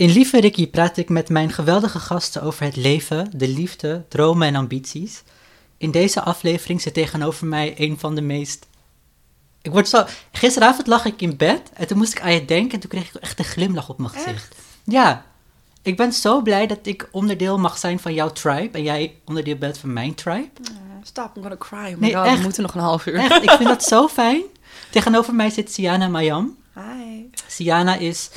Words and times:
In 0.00 0.10
Lieve 0.10 0.40
Ricky 0.40 0.70
praat 0.70 0.96
ik 0.96 1.08
met 1.08 1.28
mijn 1.28 1.52
geweldige 1.52 1.98
gasten 1.98 2.42
over 2.42 2.64
het 2.64 2.76
leven, 2.76 3.30
de 3.34 3.48
liefde, 3.48 4.04
dromen 4.08 4.48
en 4.48 4.54
ambities. 4.54 5.22
In 5.76 5.90
deze 5.90 6.22
aflevering 6.22 6.80
zit 6.80 6.94
tegenover 6.94 7.46
mij 7.46 7.74
een 7.76 7.98
van 7.98 8.14
de 8.14 8.20
meest. 8.20 8.66
Ik 9.62 9.70
word 9.70 9.88
zo. 9.88 10.04
Gisteravond 10.32 10.86
lag 10.86 11.04
ik 11.04 11.20
in 11.20 11.36
bed 11.36 11.70
en 11.74 11.86
toen 11.86 11.98
moest 11.98 12.12
ik 12.12 12.20
aan 12.20 12.32
je 12.32 12.44
denken 12.44 12.72
en 12.72 12.80
toen 12.80 12.90
kreeg 12.90 13.14
ik 13.14 13.14
echt 13.14 13.38
een 13.38 13.44
glimlach 13.44 13.88
op 13.88 13.98
mijn 13.98 14.10
gezicht. 14.10 14.56
Ja, 14.84 15.26
ik 15.82 15.96
ben 15.96 16.12
zo 16.12 16.42
blij 16.42 16.66
dat 16.66 16.86
ik 16.86 17.08
onderdeel 17.10 17.58
mag 17.58 17.78
zijn 17.78 17.98
van 17.98 18.14
jouw 18.14 18.30
tribe 18.30 18.78
en 18.78 18.84
jij 18.84 19.14
onderdeel 19.24 19.56
bent 19.56 19.78
van 19.78 19.92
mijn 19.92 20.14
tribe. 20.14 20.50
Stop, 21.02 21.36
I'm 21.36 21.42
gonna 21.42 21.56
cry. 21.58 21.92
Oh 21.92 22.00
Nee, 22.00 22.14
god, 22.14 22.26
echt. 22.26 22.36
we 22.36 22.42
moeten 22.42 22.62
nog 22.62 22.74
een 22.74 22.80
half 22.80 23.06
uur. 23.06 23.14
Echt, 23.14 23.42
ik 23.42 23.50
vind 23.50 23.68
dat 23.68 23.84
zo 23.94 24.08
fijn. 24.08 24.42
Tegenover 24.90 25.34
mij 25.34 25.50
zit 25.50 25.72
Siana 25.72 26.08
Mayam. 26.08 26.56
Hi. 26.74 27.24
Siana 27.46 27.96
is 27.96 28.30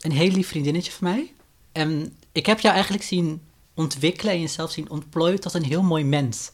een 0.00 0.12
heel 0.12 0.30
lief 0.30 0.48
vriendinnetje 0.48 0.92
van 0.92 1.08
mij. 1.08 1.32
En 1.72 2.16
ik 2.32 2.46
heb 2.46 2.60
jou 2.60 2.74
eigenlijk 2.74 3.04
zien 3.04 3.42
ontwikkelen 3.74 4.34
en 4.34 4.40
jezelf 4.40 4.70
zien 4.70 4.90
ontplooien 4.90 5.40
tot 5.40 5.54
een 5.54 5.64
heel 5.64 5.82
mooi 5.82 6.04
mens. 6.04 6.50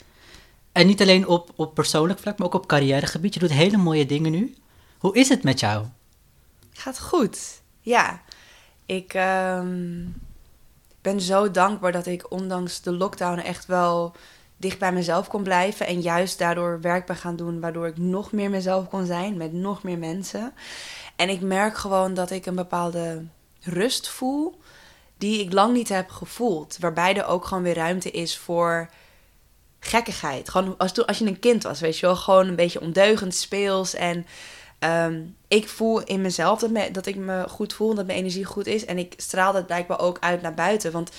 En 0.72 0.86
niet 0.86 1.00
alleen 1.00 1.26
op, 1.26 1.52
op 1.56 1.74
persoonlijk 1.74 2.18
vlak, 2.18 2.38
maar 2.38 2.46
ook 2.46 2.54
op 2.54 2.66
carrièregebied. 2.66 3.34
Je 3.34 3.40
doet 3.40 3.52
hele 3.52 3.76
mooie 3.76 4.06
dingen 4.06 4.30
nu. 4.30 4.54
Hoe 4.98 5.14
is 5.14 5.28
het 5.28 5.42
met 5.42 5.60
jou? 5.60 5.86
Gaat 6.72 7.00
goed. 7.00 7.62
Ja. 7.80 8.22
Ik 8.86 9.14
ehm, 9.14 10.04
ben 11.00 11.20
zo 11.20 11.50
dankbaar 11.50 11.92
dat 11.92 12.06
ik 12.06 12.30
ondanks 12.30 12.80
de 12.80 12.92
lockdown 12.92 13.38
echt 13.38 13.66
wel 13.66 14.14
dicht 14.56 14.78
bij 14.78 14.92
mezelf 14.92 15.28
kon 15.28 15.42
blijven. 15.42 15.86
En 15.86 16.00
juist 16.00 16.38
daardoor 16.38 16.80
werk 16.80 17.06
ben 17.06 17.16
gaan 17.16 17.36
doen, 17.36 17.60
waardoor 17.60 17.86
ik 17.86 17.96
nog 17.96 18.32
meer 18.32 18.50
mezelf 18.50 18.88
kon 18.88 19.06
zijn 19.06 19.36
met 19.36 19.52
nog 19.52 19.82
meer 19.82 19.98
mensen. 19.98 20.52
En 21.16 21.28
ik 21.28 21.40
merk 21.40 21.76
gewoon 21.76 22.14
dat 22.14 22.30
ik 22.30 22.46
een 22.46 22.54
bepaalde 22.54 23.24
rust 23.66 24.08
voel 24.08 24.60
die 25.18 25.40
ik 25.40 25.52
lang 25.52 25.72
niet 25.72 25.88
heb 25.88 26.10
gevoeld. 26.10 26.76
Waarbij 26.80 27.16
er 27.16 27.26
ook 27.26 27.44
gewoon 27.44 27.62
weer 27.62 27.74
ruimte 27.74 28.10
is 28.10 28.38
voor 28.38 28.90
gekkigheid. 29.80 30.48
Gewoon 30.48 30.74
als, 30.78 30.92
toen, 30.92 31.06
als 31.06 31.18
je 31.18 31.26
een 31.26 31.38
kind 31.38 31.62
was, 31.62 31.80
weet 31.80 31.98
je 31.98 32.06
wel. 32.06 32.16
Gewoon 32.16 32.48
een 32.48 32.56
beetje 32.56 32.80
ondeugend, 32.80 33.34
speels. 33.34 33.94
En 33.94 34.26
ehm, 34.78 35.22
ik 35.48 35.68
voel 35.68 36.02
in 36.02 36.20
mezelf 36.20 36.60
dat, 36.60 36.70
me, 36.70 36.90
dat 36.90 37.06
ik 37.06 37.16
me 37.16 37.44
goed 37.48 37.72
voel, 37.72 37.94
dat 37.94 38.06
mijn 38.06 38.18
energie 38.18 38.44
goed 38.44 38.66
is. 38.66 38.84
En 38.84 38.98
ik 38.98 39.14
straal 39.16 39.52
dat 39.52 39.66
blijkbaar 39.66 40.00
ook 40.00 40.16
uit 40.20 40.42
naar 40.42 40.54
buiten. 40.54 40.92
Want 40.92 41.10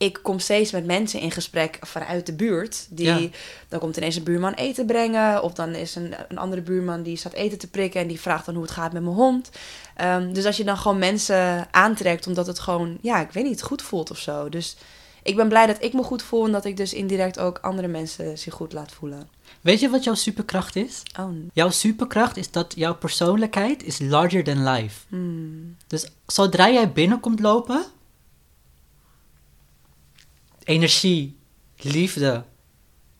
ik 0.00 0.18
kom 0.22 0.38
steeds 0.38 0.70
met 0.72 0.84
mensen 0.86 1.20
in 1.20 1.30
gesprek 1.30 1.78
vanuit 1.80 2.26
de 2.26 2.32
buurt. 2.32 2.86
Die, 2.90 3.06
Ja. 3.06 3.28
Dan 3.68 3.80
komt 3.80 3.96
ineens 3.96 4.16
een 4.16 4.22
buurman 4.22 4.52
eten 4.52 4.86
brengen. 4.86 5.42
Of 5.42 5.52
dan 5.52 5.74
is 5.74 5.94
een, 5.94 6.14
een 6.28 6.38
andere 6.38 6.62
buurman 6.62 7.02
die 7.02 7.16
staat 7.16 7.32
eten 7.32 7.58
te 7.58 7.70
prikken. 7.70 8.00
En 8.00 8.06
die 8.06 8.20
vraagt 8.20 8.46
dan 8.46 8.54
hoe 8.54 8.62
het 8.62 8.72
gaat 8.72 8.92
met 8.92 9.02
mijn 9.02 9.14
hond. 9.14 9.50
Ehm, 9.96 10.32
dus 10.32 10.44
als 10.44 10.56
je 10.56 10.64
dan 10.64 10.76
gewoon 10.76 10.98
mensen 10.98 11.68
aantrekt 11.70 12.26
omdat 12.26 12.46
het 12.46 12.58
gewoon, 12.58 12.98
ja, 13.00 13.20
ik 13.20 13.30
weet 13.30 13.44
niet, 13.44 13.62
goed 13.62 13.82
voelt 13.82 14.10
of 14.10 14.18
zo. 14.18 14.48
Dus 14.48 14.76
ik 15.22 15.36
ben 15.36 15.48
blij 15.48 15.66
dat 15.66 15.82
ik 15.82 15.92
me 15.92 16.02
goed 16.02 16.22
voel. 16.22 16.44
En 16.46 16.52
dat 16.52 16.64
ik 16.64 16.76
dus 16.76 16.92
indirect 16.94 17.38
ook 17.38 17.58
andere 17.58 17.88
mensen 17.88 18.38
zich 18.38 18.54
goed 18.54 18.72
laat 18.72 18.92
voelen. 18.92 19.28
Weet 19.60 19.80
je 19.80 19.88
wat 19.88 20.04
jouw 20.04 20.14
superkracht 20.14 20.76
is? 20.76 21.02
Oh, 21.18 21.28
Jouw 21.52 21.70
superkracht 21.70 22.36
is 22.36 22.50
dat 22.50 22.72
jouw 22.76 22.94
persoonlijkheid 22.94 23.84
is 23.84 23.98
larger 23.98 24.44
than 24.44 24.68
life. 24.68 25.00
hmm. 25.08 25.76
Dus 25.86 26.06
zodra 26.26 26.70
jij 26.70 26.92
binnenkomt 26.92 27.40
lopen, 27.40 27.84
energie, 30.70 31.36
liefde, 31.76 32.44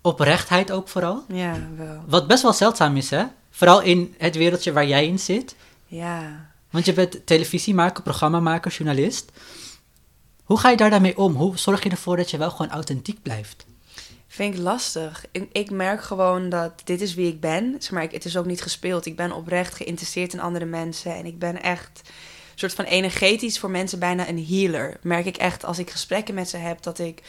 oprechtheid 0.01 0.73
ook 0.73 0.89
vooral. 0.89 1.25
ja, 1.29 1.69
wel. 1.77 2.05
Wat 2.07 2.27
best 2.27 2.43
wel 2.43 2.53
zeldzaam 2.53 2.97
is, 2.97 3.11
hè? 3.11 3.25
Vooral 3.51 3.81
in 3.81 4.15
het 4.19 4.37
wereldje 4.37 4.73
waar 4.73 4.87
jij 4.87 5.07
in 5.07 5.19
zit. 5.19 5.57
Ja. 5.87 6.51
Want 6.71 6.85
je 6.85 6.93
bent 6.93 7.27
televisiemaker, 7.27 8.03
programmamaker, 8.03 8.73
journalist. 8.73 9.31
Hoe 10.45 10.59
ga 10.59 10.71
je 10.71 10.77
daar 10.77 10.91
daarmee 10.91 11.19
om? 11.19 11.35
Hoe 11.35 11.59
zorg 11.59 11.83
je 11.83 11.91
ervoor 11.91 12.17
dat 12.17 12.31
je 12.31 12.39
wel 12.39 12.51
gewoon 12.51 12.71
authentiek 12.71 13.23
blijft? 13.23 13.67
Vind 14.27 14.55
ik 14.55 14.61
lastig. 14.61 15.25
Ik, 15.33 15.49
ik 15.53 15.71
merk 15.71 16.03
gewoon 16.03 16.49
dat 16.49 16.73
dit 16.85 17.01
is 17.01 17.15
wie 17.15 17.29
ik 17.29 17.41
ben. 17.41 17.77
Zeg 17.79 17.91
maar, 17.91 18.03
ik, 18.03 18.13
het 18.13 18.25
is 18.25 18.37
ook 18.37 18.47
niet 18.47 18.63
gespeeld. 18.63 19.07
Ik 19.07 19.17
ben 19.17 19.33
oprecht 19.33 19.75
geïnteresseerd 19.75 20.33
in 20.33 20.41
andere 20.41 20.65
mensen. 20.65 21.15
En 21.15 21.27
ik 21.27 21.39
ben 21.39 21.63
echt 21.63 22.03
soort 22.61 22.75
van 22.75 22.85
energetisch 22.85 23.59
voor 23.59 23.71
mensen 23.71 23.99
bijna 23.99 24.29
een 24.29 24.47
healer. 24.49 24.97
Merk 25.03 25.27
ik 25.27 25.37
echt 25.37 25.65
als 25.65 25.79
ik 25.79 25.91
gesprekken 25.91 26.35
met 26.35 26.49
ze 26.49 26.57
heb, 26.57 26.83
dat 26.83 26.99
ik 26.99 27.23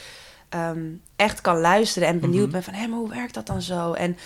ehm, 0.50 0.86
echt 1.16 1.42
kan 1.42 1.60
luisteren 1.60 2.08
en 2.08 2.20
benieuwd 2.20 2.44
Mhm. 2.44 2.52
ben 2.52 2.64
van... 2.64 2.74
hé, 2.74 2.88
maar 2.88 3.00
hoe 3.00 3.10
werkt 3.10 3.34
dat 3.34 3.46
dan 3.48 3.62
zo? 3.62 3.94
En 3.94 4.18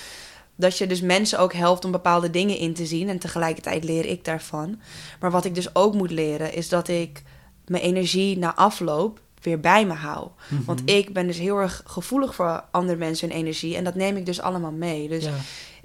dat 0.55 0.77
je 0.77 0.87
dus 0.87 1.01
mensen 1.01 1.39
ook 1.39 1.53
helpt 1.53 1.85
om 1.85 1.91
bepaalde 1.91 2.29
dingen 2.29 2.57
in 2.57 2.73
te 2.73 2.85
zien. 2.85 3.09
En 3.09 3.19
tegelijkertijd 3.19 3.83
leer 3.83 4.05
ik 4.05 4.25
daarvan. 4.25 4.79
Maar 5.19 5.31
wat 5.31 5.45
ik 5.45 5.55
dus 5.55 5.75
ook 5.75 5.93
moet 5.93 6.11
leren, 6.11 6.53
is 6.53 6.69
dat 6.69 6.87
ik 6.87 7.23
mijn 7.65 7.83
energie 7.83 8.37
na 8.37 8.55
afloop 8.55 9.19
weer 9.41 9.59
bij 9.59 9.85
me 9.85 9.93
hou. 9.93 10.27
Want 10.65 10.81
ik 10.85 11.13
ben 11.13 11.27
dus 11.27 11.37
heel 11.37 11.57
erg 11.57 11.81
gevoelig 11.85 12.35
voor 12.35 12.63
andere 12.71 12.97
mensen 12.97 13.29
hun 13.29 13.37
energie. 13.37 13.75
En 13.75 13.83
dat 13.83 13.95
neem 13.95 14.17
ik 14.17 14.25
dus 14.25 14.41
allemaal 14.41 14.71
mee. 14.71 15.07
Dus 15.09 15.23
Ja. 15.23 15.31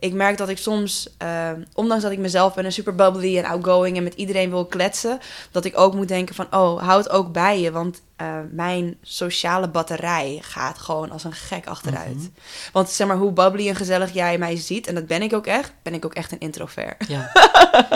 Ik 0.01 0.13
merk 0.13 0.39
dat 0.39 0.49
ik 0.49 0.59
soms, 0.59 1.09
eh, 1.19 1.51
ondanks 1.75 2.03
dat 2.03 2.13
ik 2.13 2.19
mezelf 2.19 2.55
ben 2.55 2.65
een 2.65 2.73
super 2.73 2.95
bubbly 2.95 3.39
en 3.39 3.45
outgoing 3.45 3.97
en 3.97 4.03
met 4.03 4.15
iedereen 4.15 4.51
wil 4.51 4.67
kletsen, 4.67 5.19
dat 5.51 5.65
ik 5.65 5.79
ook 5.79 5.95
moet 5.95 6.09
denken 6.09 6.35
van, 6.35 6.47
oh, 6.51 6.83
houd 6.83 7.11
ook 7.11 7.33
bij 7.33 7.61
je. 7.61 7.71
Want 7.71 8.03
eh, 8.17 8.39
mijn 8.51 8.97
sociale 9.03 9.69
batterij 9.69 10.39
gaat 10.43 10.79
gewoon 10.79 11.11
als 11.11 11.25
een 11.25 11.33
gek 11.33 11.67
achteruit. 11.67 12.17
Mhm. 12.17 12.27
Want 12.73 12.89
zeg 12.89 13.07
maar, 13.07 13.17
hoe 13.17 13.33
bubbly 13.33 13.69
en 13.69 13.77
gezellig 13.77 14.13
jij 14.13 14.39
mij 14.39 14.57
ziet, 14.57 14.87
en 14.87 14.95
dat 14.95 15.07
ben 15.07 15.23
ik 15.23 15.33
ook 15.33 15.47
echt, 15.47 15.73
ben 15.83 15.95
ik 15.95 16.05
ook 16.05 16.15
echt 16.15 16.33
een 16.33 16.41
introvert. 16.41 17.07
Ja. 17.09 17.31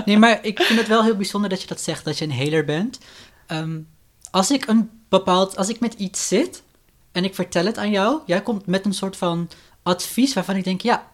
Nee, 0.05 0.19
maar 0.19 0.39
ik 0.43 0.61
vind 0.61 0.79
het 0.79 0.89
wel 0.89 1.05
heel 1.05 1.17
bijzonder 1.17 1.51
dat 1.51 1.61
je 1.61 1.67
dat 1.67 1.81
zegt, 1.81 2.05
dat 2.05 2.19
je 2.19 2.25
een 2.25 2.33
healer 2.33 2.65
bent. 2.65 2.99
Ehm, 3.47 3.79
als 4.31 4.51
ik 4.51 4.67
een 4.67 4.91
bepaald, 5.09 5.57
als 5.57 5.69
ik 5.69 5.81
met 5.81 5.95
iets 5.95 6.29
zit 6.29 6.63
en 7.13 7.25
ik 7.25 7.35
vertel 7.35 7.65
het 7.65 7.79
aan 7.79 7.91
jou, 7.91 8.21
jij 8.27 8.43
komt 8.43 8.67
met 8.67 8.85
een 8.85 8.95
soort 8.95 9.17
van 9.17 9.49
advies 9.83 10.35
waarvan 10.35 10.57
ik 10.57 10.65
denk, 10.65 10.81
ja, 10.81 11.07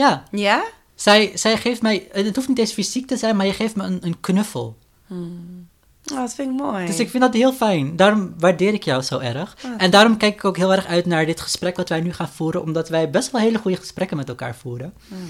ja, 0.00 0.24
Ja? 0.30 0.64
zij, 0.94 1.32
zij 1.34 1.56
geeft 1.56 1.82
mij, 1.82 2.08
het 2.12 2.36
hoeft 2.36 2.48
niet 2.48 2.58
eens 2.58 2.72
fysiek 2.72 3.06
te 3.06 3.16
zijn, 3.16 3.36
maar 3.36 3.46
je 3.46 3.52
geeft 3.52 3.76
me 3.76 3.84
een, 3.84 3.98
een 4.00 4.20
knuffel. 4.20 4.78
Oh, 5.08 6.16
dat 6.16 6.34
vind 6.34 6.50
ik 6.50 6.60
mooi. 6.60 6.86
Dus 6.86 6.98
ik 6.98 7.10
vind 7.10 7.22
dat 7.22 7.34
heel 7.34 7.52
fijn. 7.52 7.96
Daarom 7.96 8.34
waardeer 8.38 8.74
ik 8.74 8.82
jou 8.84 9.02
zo 9.02 9.18
erg. 9.18 9.56
Ah. 9.64 9.70
En 9.76 9.90
daarom 9.90 10.16
kijk 10.16 10.34
ik 10.34 10.44
ook 10.44 10.56
heel 10.56 10.72
erg 10.72 10.86
uit 10.86 11.06
naar 11.06 11.26
dit 11.26 11.40
gesprek 11.40 11.76
wat 11.76 11.88
wij 11.88 12.00
nu 12.00 12.12
gaan 12.12 12.28
voeren, 12.28 12.62
omdat 12.62 12.88
wij 12.88 13.10
best 13.10 13.30
wel 13.30 13.40
hele 13.40 13.58
goede 13.58 13.76
gesprekken 13.76 14.16
met 14.16 14.28
elkaar 14.28 14.56
voeren. 14.56 14.92
Hmm. 15.08 15.26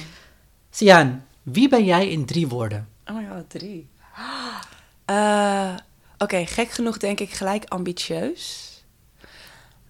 Sian, 0.70 1.22
wie 1.42 1.68
ben 1.68 1.84
jij 1.84 2.08
in 2.08 2.24
drie 2.24 2.48
woorden? 2.48 2.88
Oh 3.06 3.16
my 3.16 3.26
god, 3.32 3.50
drie. 3.50 3.88
Eh, 5.04 5.74
Oké, 6.22 6.46
gek 6.46 6.70
genoeg 6.70 6.98
denk 6.98 7.20
ik 7.20 7.30
gelijk 7.30 7.64
ambitieus. 7.64 8.68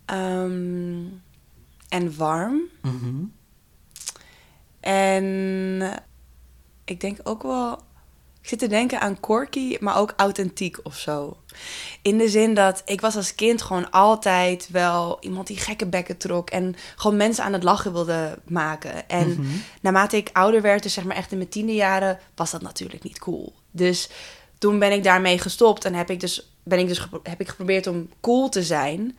Ehm, 0.04 1.04
en 1.88 2.16
warm. 2.16 2.60
Mhm. 2.82 3.22
En 4.80 6.02
ik 6.84 7.00
denk 7.00 7.18
ook 7.22 7.42
wel... 7.42 7.88
Ik 8.42 8.48
zit 8.48 8.58
te 8.58 8.66
denken 8.66 9.00
aan 9.00 9.20
quirky, 9.20 9.76
maar 9.80 9.96
ook 9.96 10.12
authentiek 10.16 10.78
of 10.82 10.96
zo. 10.96 11.36
In 12.02 12.18
de 12.18 12.28
zin 12.28 12.54
dat 12.54 12.82
ik 12.84 13.00
was 13.00 13.16
als 13.16 13.34
kind 13.34 13.62
gewoon 13.62 13.90
altijd 13.90 14.68
wel 14.70 15.16
iemand 15.20 15.46
die 15.46 15.56
gekke 15.56 15.86
bekken 15.86 16.16
trok. 16.16 16.50
En 16.50 16.76
gewoon 16.96 17.16
mensen 17.16 17.44
aan 17.44 17.52
het 17.52 17.62
lachen 17.62 17.92
wilde 17.92 18.38
maken. 18.44 19.08
En 19.08 19.28
Mhm. 19.28 19.46
naarmate 19.80 20.16
ik 20.16 20.30
ouder 20.32 20.62
werd, 20.62 20.82
dus 20.82 20.92
zeg 20.92 21.04
maar 21.04 21.16
echt 21.16 21.30
in 21.32 21.38
mijn 21.38 21.50
tiende 21.50 21.74
jaren, 21.74 22.18
was 22.34 22.50
dat 22.50 22.62
natuurlijk 22.62 23.02
niet 23.02 23.18
cool. 23.18 23.52
Dus 23.70 24.08
toen 24.58 24.78
ben 24.78 24.92
ik 24.92 25.04
daarmee 25.04 25.38
gestopt 25.38 25.84
en 25.84 25.94
heb 25.94 26.10
ik 26.10 26.20
dus, 26.20 26.52
ben 26.62 26.78
ik 26.78 26.88
dus 26.88 27.06
heb 27.22 27.40
ik 27.40 27.48
geprobeerd 27.48 27.86
om 27.86 28.08
cool 28.20 28.48
te 28.48 28.62
zijn. 28.62 29.18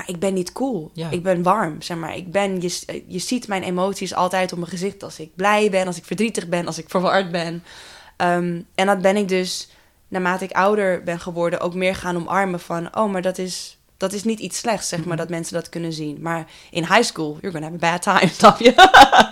Maar 0.00 0.08
ik 0.08 0.18
ben 0.20 0.34
niet 0.34 0.52
cool. 0.52 0.90
Ja. 0.94 1.10
Ik 1.10 1.22
ben 1.22 1.42
warm, 1.42 1.82
zeg 1.82 1.96
maar. 1.96 2.16
Ik 2.16 2.32
ben, 2.32 2.60
je, 2.60 3.02
je 3.06 3.18
ziet 3.18 3.48
mijn 3.48 3.62
emoties 3.62 4.14
altijd 4.14 4.52
op 4.52 4.58
mijn 4.58 4.70
gezicht. 4.70 5.02
Als 5.02 5.18
ik 5.18 5.34
blij 5.34 5.70
ben, 5.70 5.86
als 5.86 5.96
ik 5.96 6.04
verdrietig 6.04 6.48
ben, 6.48 6.66
als 6.66 6.78
ik 6.78 6.90
verward 6.90 7.30
ben. 7.30 7.62
Ehm, 8.16 8.60
en 8.74 8.86
dat 8.86 9.00
ben 9.00 9.16
ik 9.16 9.28
dus, 9.28 9.68
naarmate 10.08 10.44
ik 10.44 10.52
ouder 10.52 11.02
ben 11.02 11.20
geworden, 11.20 11.60
ook 11.60 11.74
meer 11.74 11.94
gaan 11.94 12.16
omarmen 12.16 12.60
van... 12.60 12.96
Oh, 12.96 13.10
maar 13.12 13.22
dat 13.22 13.38
is, 13.38 13.78
dat 13.96 14.12
is 14.12 14.24
niet 14.24 14.38
iets 14.38 14.58
slechts, 14.58 14.88
zeg 14.88 15.04
maar, 15.04 15.16
dat 15.16 15.28
mensen 15.28 15.54
dat 15.54 15.68
kunnen 15.68 15.92
zien. 15.92 16.18
Maar 16.20 16.46
in 16.70 16.82
high 16.86 17.02
school, 17.02 17.38
you're 17.40 17.50
gonna 17.58 17.70
have 17.70 17.84
a 17.86 17.90
bad 17.90 18.02
time, 18.02 18.32
snap 18.38 18.58
je? 18.60 18.74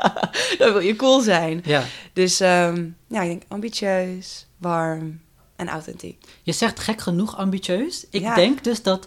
Dan 0.58 0.72
wil 0.72 0.80
je 0.82 0.96
cool 0.96 1.20
zijn. 1.20 1.60
Ja. 1.64 1.82
Dus 2.12 2.40
ehm, 2.40 2.86
ja, 3.08 3.22
ik 3.22 3.28
denk 3.28 3.42
ambitieus, 3.48 4.46
warm 4.58 5.20
en 5.56 5.68
authentiek. 5.68 6.24
Je 6.42 6.52
zegt 6.52 6.80
gek 6.80 7.00
genoeg 7.00 7.36
ambitieus. 7.36 8.06
Ik 8.10 8.20
Ja. 8.20 8.34
denk 8.34 8.64
dus 8.64 8.82
dat 8.82 9.06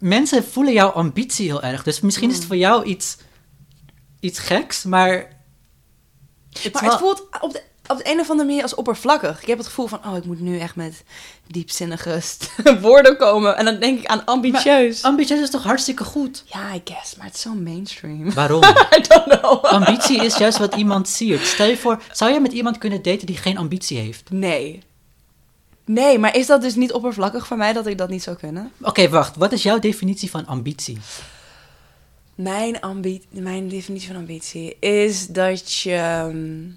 mensen 0.00 0.44
voelen 0.44 0.72
jouw 0.72 0.88
ambitie 0.88 1.46
heel 1.46 1.62
erg. 1.62 1.82
Dus 1.82 2.00
misschien 2.00 2.28
is 2.28 2.34
het 2.34 2.42
Mm. 2.42 2.48
voor 2.48 2.58
jou 2.58 2.84
iets, 2.84 3.16
iets 4.20 4.38
geks, 4.38 4.82
maar... 4.84 5.38
Het 6.62 6.72
Maar 6.72 6.82
wel- 6.82 6.90
het 6.90 7.00
voelt 7.00 7.26
op 7.40 7.52
de, 7.52 7.62
op 7.86 7.96
de 7.96 8.10
een 8.10 8.20
of 8.20 8.30
andere 8.30 8.48
manier 8.48 8.62
als 8.62 8.74
oppervlakkig. 8.74 9.40
Ik 9.42 9.46
heb 9.48 9.58
het 9.58 9.66
gevoel 9.66 9.86
van, 9.86 10.00
oh, 10.06 10.16
ik 10.16 10.24
moet 10.24 10.40
nu 10.40 10.58
echt 10.58 10.76
met 10.76 11.04
diepzinnige 11.46 12.20
woorden 12.80 13.16
komen. 13.16 13.56
En 13.56 13.64
dan 13.64 13.80
denk 13.80 13.98
ik 13.98 14.06
aan 14.06 14.24
ambitieus. 14.24 15.02
Ambitieus 15.02 15.40
is 15.40 15.50
toch 15.50 15.62
hartstikke 15.62 16.04
goed? 16.04 16.44
ja, 16.46 16.74
I 16.74 16.80
guess, 16.84 17.16
maar 17.16 17.26
het 17.26 17.34
is 17.34 17.40
zo 17.40 17.54
mainstream. 17.54 18.32
Waarom? 18.32 18.62
I 18.98 19.00
don't 19.08 19.40
know. 19.40 19.64
Ambitie 19.64 20.24
is 20.24 20.36
juist 20.36 20.58
wat 20.58 20.74
iemand 20.74 21.08
siert. 21.08 21.46
Stel 21.46 21.66
je 21.66 21.76
voor, 21.76 22.02
zou 22.12 22.32
je 22.32 22.40
met 22.40 22.52
iemand 22.52 22.78
kunnen 22.78 23.02
daten 23.02 23.26
die 23.26 23.36
geen 23.36 23.58
ambitie 23.58 23.98
heeft? 23.98 24.30
Nee. 24.30 24.82
Nee, 25.92 26.18
maar 26.18 26.36
is 26.36 26.46
dat 26.46 26.62
dus 26.62 26.74
niet 26.74 26.92
oppervlakkig 26.92 27.46
van 27.46 27.58
mij 27.58 27.72
dat 27.72 27.86
ik 27.86 27.98
dat 27.98 28.08
niet 28.08 28.22
zou 28.22 28.36
kunnen? 28.36 28.72
Oké, 28.80 29.08
wacht. 29.08 29.36
Wat 29.36 29.52
is 29.52 29.62
jouw 29.62 29.78
definitie 29.78 30.30
van 30.30 30.46
ambitie? 30.46 30.98
Mijn, 32.34 32.80
ambi 32.80 33.22
mijn 33.30 33.68
definitie 33.68 34.06
van 34.08 34.16
ambitie 34.16 34.76
is 34.78 35.26
dat 35.26 35.72
je 35.72 35.94
ehm, 35.94 36.68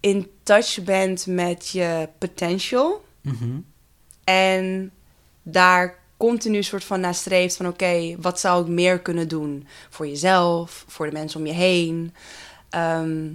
in 0.00 0.30
touch 0.42 0.84
bent 0.84 1.26
met 1.26 1.68
je 1.68 2.08
potential 2.18 3.04
Mhm. 3.20 3.58
en 4.24 4.90
daar 5.42 5.98
continu 6.16 6.62
soort 6.62 6.84
van 6.84 7.00
naar 7.00 7.14
streeft 7.14 7.56
van 7.56 7.66
oké, 7.66 8.16
wat 8.20 8.40
zou 8.40 8.62
ik 8.62 8.68
meer 8.68 9.00
kunnen 9.00 9.28
doen 9.28 9.66
voor 9.90 10.06
jezelf, 10.06 10.84
voor 10.88 11.06
de 11.06 11.12
mensen 11.12 11.40
om 11.40 11.46
je 11.46 11.52
heen. 11.52 12.14
Ehm, 12.70 13.28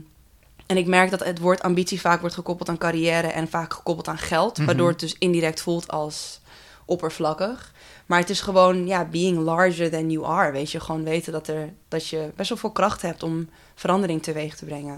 en 0.71 0.77
ik 0.77 0.87
merk 0.87 1.09
dat 1.09 1.23
het 1.23 1.39
woord 1.39 1.61
ambitie 1.63 2.01
vaak 2.01 2.19
wordt 2.19 2.35
gekoppeld 2.35 2.69
aan 2.69 2.77
carrière 2.77 3.27
en 3.27 3.47
vaak 3.49 3.73
gekoppeld 3.73 4.07
aan 4.07 4.17
geld, 4.17 4.57
Mhm. 4.57 4.65
waardoor 4.65 4.89
het 4.89 4.99
dus 4.99 5.15
indirect 5.19 5.61
voelt 5.61 5.87
als 5.91 6.39
oppervlakkig. 6.85 7.71
Maar 8.05 8.19
het 8.19 8.29
is 8.29 8.41
gewoon, 8.41 8.87
ja, 8.87 9.05
being 9.05 9.37
larger 9.37 9.89
than 9.91 10.09
you 10.09 10.25
are. 10.25 10.51
Weet 10.51 10.71
je, 10.71 10.79
gewoon 10.79 11.03
weten 11.03 11.31
dat, 11.33 11.47
er, 11.47 11.73
dat 11.87 12.07
je 12.07 12.31
best 12.35 12.49
wel 12.49 12.57
veel 12.57 12.71
kracht 12.71 13.01
hebt 13.01 13.23
om 13.23 13.49
verandering 13.75 14.23
teweeg 14.23 14.55
te 14.55 14.65
brengen. 14.65 14.95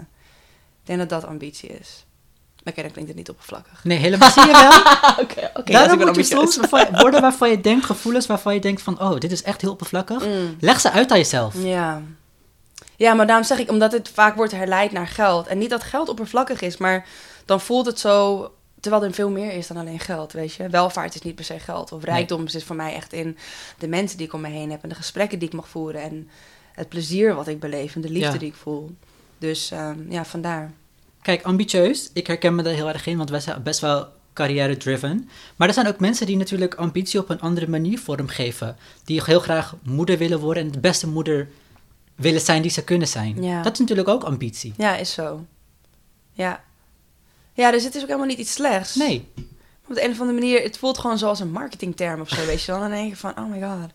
Ik 0.80 0.86
denk 0.86 0.98
dat 0.98 1.08
dat 1.08 1.24
ambitie 1.26 1.68
is. 1.68 2.04
Oké, 2.64 2.82
dan 2.82 2.90
klinkt 2.90 3.08
het 3.10 3.18
niet 3.18 3.30
oppervlakkig. 3.30 3.84
Nee, 3.84 3.98
helemaal. 3.98 4.30
Zie 4.30 4.46
je 4.46 4.52
wel? 4.52 4.78
Oké, 5.24 5.50
oké. 5.54 5.72
Daarom 5.72 5.98
moet 5.98 6.16
je 6.16 6.22
soms 6.22 6.58
woorden 6.90 7.20
waarvan 7.20 7.50
je 7.50 7.60
denkt, 7.60 7.84
gevoelens 7.84 8.26
waarvan 8.26 8.54
je 8.54 8.60
denkt 8.60 8.82
van, 8.82 9.00
oh, 9.00 9.18
dit 9.18 9.32
is 9.32 9.42
echt 9.42 9.60
heel 9.60 9.70
oppervlakkig. 9.70 10.26
Mm. 10.26 10.56
Leg 10.60 10.80
ze 10.80 10.90
uit 10.90 11.10
aan 11.10 11.18
jezelf. 11.18 11.54
Ja. 11.62 12.02
Ja, 12.96 13.14
maar 13.14 13.26
daarom 13.26 13.46
zeg 13.46 13.58
ik, 13.58 13.70
omdat 13.70 13.92
het 13.92 14.08
vaak 14.08 14.36
wordt 14.36 14.52
herleid 14.52 14.92
naar 14.92 15.06
geld. 15.06 15.46
En 15.46 15.58
niet 15.58 15.70
dat 15.70 15.82
geld 15.82 16.08
oppervlakkig 16.08 16.60
is, 16.60 16.76
maar 16.76 17.06
dan 17.44 17.60
voelt 17.60 17.86
het 17.86 17.98
zo... 17.98 18.50
Terwijl 18.80 19.04
er 19.04 19.12
veel 19.12 19.30
meer 19.30 19.52
is 19.52 19.66
dan 19.66 19.76
alleen 19.76 20.00
geld, 20.00 20.32
weet 20.32 20.54
je. 20.54 20.68
Welvaart 20.68 21.14
is 21.14 21.20
niet 21.22 21.34
per 21.34 21.44
se 21.44 21.58
geld. 21.58 21.92
Of 21.92 22.04
rijkdom 22.04 22.48
zit 22.48 22.64
voor 22.64 22.76
mij 22.76 22.94
echt 22.94 23.12
in 23.12 23.36
de 23.78 23.88
mensen 23.88 24.18
die 24.18 24.26
ik 24.26 24.32
om 24.32 24.40
me 24.40 24.48
heen 24.48 24.70
heb... 24.70 24.82
en 24.82 24.88
de 24.88 24.94
gesprekken 24.94 25.38
die 25.38 25.48
ik 25.48 25.54
mag 25.54 25.68
voeren... 25.68 26.02
en 26.02 26.28
het 26.72 26.88
plezier 26.88 27.34
wat 27.34 27.48
ik 27.48 27.60
beleef 27.60 27.94
en 27.94 28.00
de 28.00 28.10
liefde 28.10 28.32
Ja. 28.32 28.38
die 28.38 28.48
ik 28.48 28.54
voel. 28.54 28.90
Dus 29.38 29.70
ehm, 29.70 29.98
ja, 30.08 30.24
vandaar. 30.24 30.72
Kijk, 31.22 31.42
ambitieus. 31.42 32.10
Ik 32.12 32.26
herken 32.26 32.54
me 32.54 32.62
daar 32.62 32.74
heel 32.74 32.88
erg 32.88 33.06
in, 33.06 33.16
want 33.16 33.30
wij 33.30 33.40
zijn 33.40 33.62
best 33.62 33.80
wel 33.80 34.06
carrière-driven. 34.32 35.28
Maar 35.56 35.68
er 35.68 35.74
zijn 35.74 35.88
ook 35.88 36.00
mensen 36.00 36.26
die 36.26 36.36
natuurlijk 36.36 36.74
ambitie 36.74 37.20
op 37.20 37.28
een 37.30 37.40
andere 37.40 37.68
manier 37.68 37.98
vormgeven. 37.98 38.76
Die 39.04 39.22
heel 39.24 39.40
graag 39.40 39.74
moeder 39.82 40.18
willen 40.18 40.38
worden 40.38 40.62
en 40.62 40.70
de 40.70 40.80
beste 40.80 41.08
moeder 41.08 41.48
willen 42.14 42.40
zijn 42.40 42.62
die 42.62 42.70
ze 42.70 42.84
kunnen 42.84 43.08
zijn. 43.08 43.42
Ja. 43.42 43.62
Dat 43.62 43.72
is 43.72 43.78
natuurlijk 43.78 44.08
ook 44.08 44.24
ambitie. 44.24 44.74
Ja, 44.76 44.96
is 44.96 45.12
zo. 45.12 45.44
Ja. 46.32 46.62
Ja, 47.52 47.70
dus 47.70 47.84
het 47.84 47.94
is 47.94 48.00
ook 48.00 48.06
helemaal 48.06 48.28
niet 48.28 48.38
iets 48.38 48.52
slechts. 48.52 48.94
Nee. 48.94 49.28
Op 49.88 49.94
de 49.94 50.04
een 50.04 50.10
of 50.10 50.20
andere 50.20 50.38
manier, 50.38 50.62
het 50.62 50.78
voelt 50.78 50.98
gewoon 50.98 51.18
zoals 51.18 51.40
een 51.40 51.50
marketingterm 51.50 52.20
of 52.20 52.28
zo, 52.28 52.46
weet 52.46 52.62
je 52.62 52.72
wel. 52.72 52.80
Dan 52.80 52.90
denk 52.90 53.08
je 53.08 53.16
van, 53.16 53.38
oh 53.38 53.50
my 53.50 53.60
god. 53.60 53.90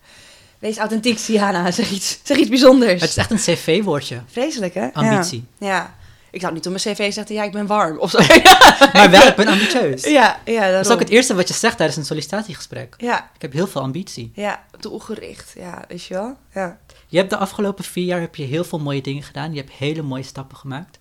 Wees 0.60 0.78
authentiek, 0.78 1.18
Siana. 1.18 1.72
Zeg 1.72 1.92
iets, 1.92 2.20
zeg 2.24 2.38
iets 2.38 2.50
bijzonders. 2.50 3.02
Het 3.02 3.10
is 3.10 3.18
echt 3.18 3.32
een 3.32 3.38
cv-woordje. 3.38 4.22
Vreselijk, 4.28 4.74
hè? 4.74 4.94
Ambitie. 4.94 5.46
Ja. 5.58 5.68
ja. 5.68 5.96
Ik 6.32 6.42
zou 6.42 6.54
niet 6.54 6.66
op 6.68 6.72
mijn 6.72 6.96
cv 6.96 7.14
zeggen, 7.14 7.36
ja, 7.36 7.44
ik 7.44 7.52
ben 7.52 7.68
warm. 7.68 7.98
Of 7.98 8.10
zo. 8.10 8.18
Maar 8.94 9.10
wel, 9.12 9.28
ik 9.28 9.36
ben 9.36 9.48
ambitieus. 9.48 10.04
ja, 10.04 10.42
ja, 10.46 10.72
Dat 10.72 10.86
is 10.86 10.92
ook 10.92 11.00
het 11.00 11.10
eerste 11.10 11.36
wat 11.36 11.48
je 11.48 11.54
zegt 11.54 11.78
tijdens 11.78 11.98
een 11.98 12.06
sollicitatiegesprek. 12.06 12.96
Ja, 12.98 13.32
Ik 13.36 13.42
heb 13.42 13.54
heel 13.54 13.68
veel 13.68 13.82
ambitie. 13.82 14.32
ja, 14.36 14.66
doelgericht. 14.80 15.54
Ja, 15.58 15.84
weet 15.88 16.04
je 16.04 16.14
wel? 16.14 16.38
Ja. 16.54 16.80
Je 17.08 17.18
hebt 17.18 17.30
de 17.30 17.38
afgelopen 17.38 17.84
vier 17.84 18.06
jaar 18.06 18.20
heb 18.22 18.36
je 18.36 18.44
heel 18.44 18.64
veel 18.64 18.80
mooie 18.80 19.02
dingen 19.02 19.24
gedaan. 19.24 19.54
Je 19.54 19.60
hebt 19.60 19.72
hele 19.72 20.02
mooie 20.02 20.24
stappen 20.24 20.58
gemaakt. 20.58 20.98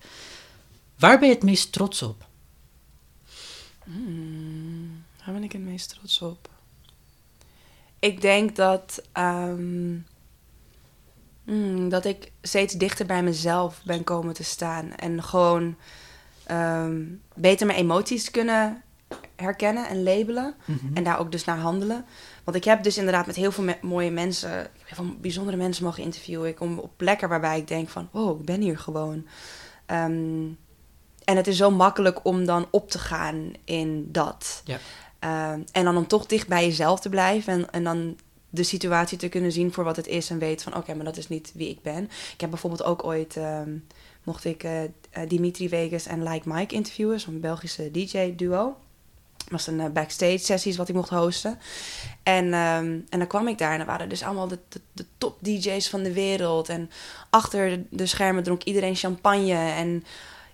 Waar 0.99 1.19
ben 1.19 1.27
je 1.27 1.33
het 1.33 1.43
meest 1.43 1.71
trots 1.71 2.01
op? 2.01 2.25
Hmm, 3.83 5.03
waar 5.25 5.33
ben 5.33 5.43
ik 5.43 5.51
het 5.51 5.61
meest 5.61 5.89
trots 5.89 6.21
op? 6.21 6.49
Ik 7.99 8.21
denk 8.21 8.55
dat, 8.55 9.01
ehm, 9.11 9.95
hmm, 11.49 11.89
dat 11.89 12.05
ik 12.05 12.31
steeds 12.41 12.73
dichter 12.73 13.05
bij 13.05 13.23
mezelf 13.23 13.81
ben 13.85 14.03
komen 14.03 14.33
te 14.33 14.43
staan. 14.43 14.95
En 14.95 15.23
gewoon 15.23 15.75
ehm, 16.45 17.03
beter 17.35 17.65
mijn 17.65 17.79
emoties 17.79 18.31
kunnen 18.31 18.83
herkennen 19.35 19.87
en 19.87 20.03
labelen. 20.03 20.55
Mhm. 20.65 20.77
En 20.93 21.03
daar 21.03 21.19
ook 21.19 21.31
dus 21.31 21.45
naar 21.45 21.57
handelen. 21.57 22.05
Want 22.43 22.57
ik 22.57 22.63
heb 22.63 22.83
dus 22.83 22.97
inderdaad 22.97 23.25
met 23.25 23.35
heel 23.35 23.51
veel 23.51 23.63
me- 23.63 23.77
mooie 23.81 24.11
mensen, 24.11 24.59
ik 24.59 24.69
heb 24.85 24.97
heel 24.97 25.05
veel 25.05 25.15
bijzondere 25.21 25.57
mensen 25.57 25.83
mogen 25.83 26.03
interviewen. 26.03 26.47
Ik 26.47 26.55
kom 26.55 26.77
op 26.79 26.91
plekken 26.97 27.29
waarbij 27.29 27.57
ik 27.57 27.67
denk 27.67 27.89
van, 27.89 28.09
wow, 28.11 28.39
ik 28.39 28.45
ben 28.45 28.61
hier 28.61 28.77
gewoon. 28.77 29.25
Ehm, 29.85 30.45
en 31.23 31.35
het 31.35 31.47
is 31.47 31.57
zo 31.57 31.71
makkelijk 31.71 32.25
om 32.25 32.45
dan 32.45 32.67
op 32.71 32.89
te 32.91 32.99
gaan 32.99 33.51
in 33.63 34.07
dat. 34.11 34.61
Ja. 34.65 34.77
Ehm, 35.19 35.61
en 35.71 35.83
dan 35.83 35.97
om 35.97 36.07
toch 36.07 36.25
dicht 36.25 36.47
bij 36.47 36.65
jezelf 36.65 36.99
te 36.99 37.09
blijven. 37.09 37.53
En, 37.53 37.71
en 37.71 37.83
dan 37.83 38.17
de 38.49 38.63
situatie 38.63 39.17
te 39.17 39.29
kunnen 39.29 39.51
zien 39.51 39.73
voor 39.73 39.83
wat 39.83 39.95
het 39.95 40.07
is. 40.07 40.29
En 40.29 40.39
weten 40.39 40.71
van, 40.71 40.81
oké, 40.81 40.93
maar 40.93 41.05
dat 41.05 41.17
is 41.17 41.27
niet 41.27 41.51
wie 41.55 41.69
ik 41.69 41.81
ben. 41.81 42.03
Ik 42.33 42.41
heb 42.41 42.49
bijvoorbeeld 42.49 42.83
ook 42.83 43.03
ooit, 43.03 43.37
ehm, 43.37 43.77
mocht 44.23 44.45
ik 44.45 44.63
eh, 44.63 44.83
eh, 44.83 44.89
Dimitri 45.27 45.69
Vegas 45.69 46.05
en 46.05 46.23
Like 46.23 46.49
Mike 46.49 46.75
interviewen. 46.75 47.19
Zo'n 47.19 47.39
Belgische 47.39 47.91
DJ-duo. 47.91 48.75
Was 49.49 49.67
een 49.67 49.79
eh, 49.79 49.89
backstage 49.89 50.37
sessies 50.37 50.77
wat 50.77 50.89
ik 50.89 50.95
mocht 50.95 51.09
hosten. 51.09 51.59
En, 52.23 52.53
ehm, 52.53 52.99
en 53.09 53.19
dan 53.19 53.27
kwam 53.27 53.47
ik 53.47 53.57
daar 53.57 53.71
en 53.71 53.77
dan 53.77 53.87
waren 53.87 54.09
dus 54.09 54.23
allemaal 54.23 54.47
de, 54.47 54.59
de, 54.93 55.05
top 55.17 55.37
DJ's 55.41 55.89
van 55.89 56.03
de 56.03 56.13
wereld. 56.13 56.69
En 56.69 56.89
achter 57.29 57.83
de 57.89 58.05
schermen 58.05 58.43
dronk 58.43 58.63
iedereen 58.63 58.95
champagne. 58.95 59.53
En 59.53 60.03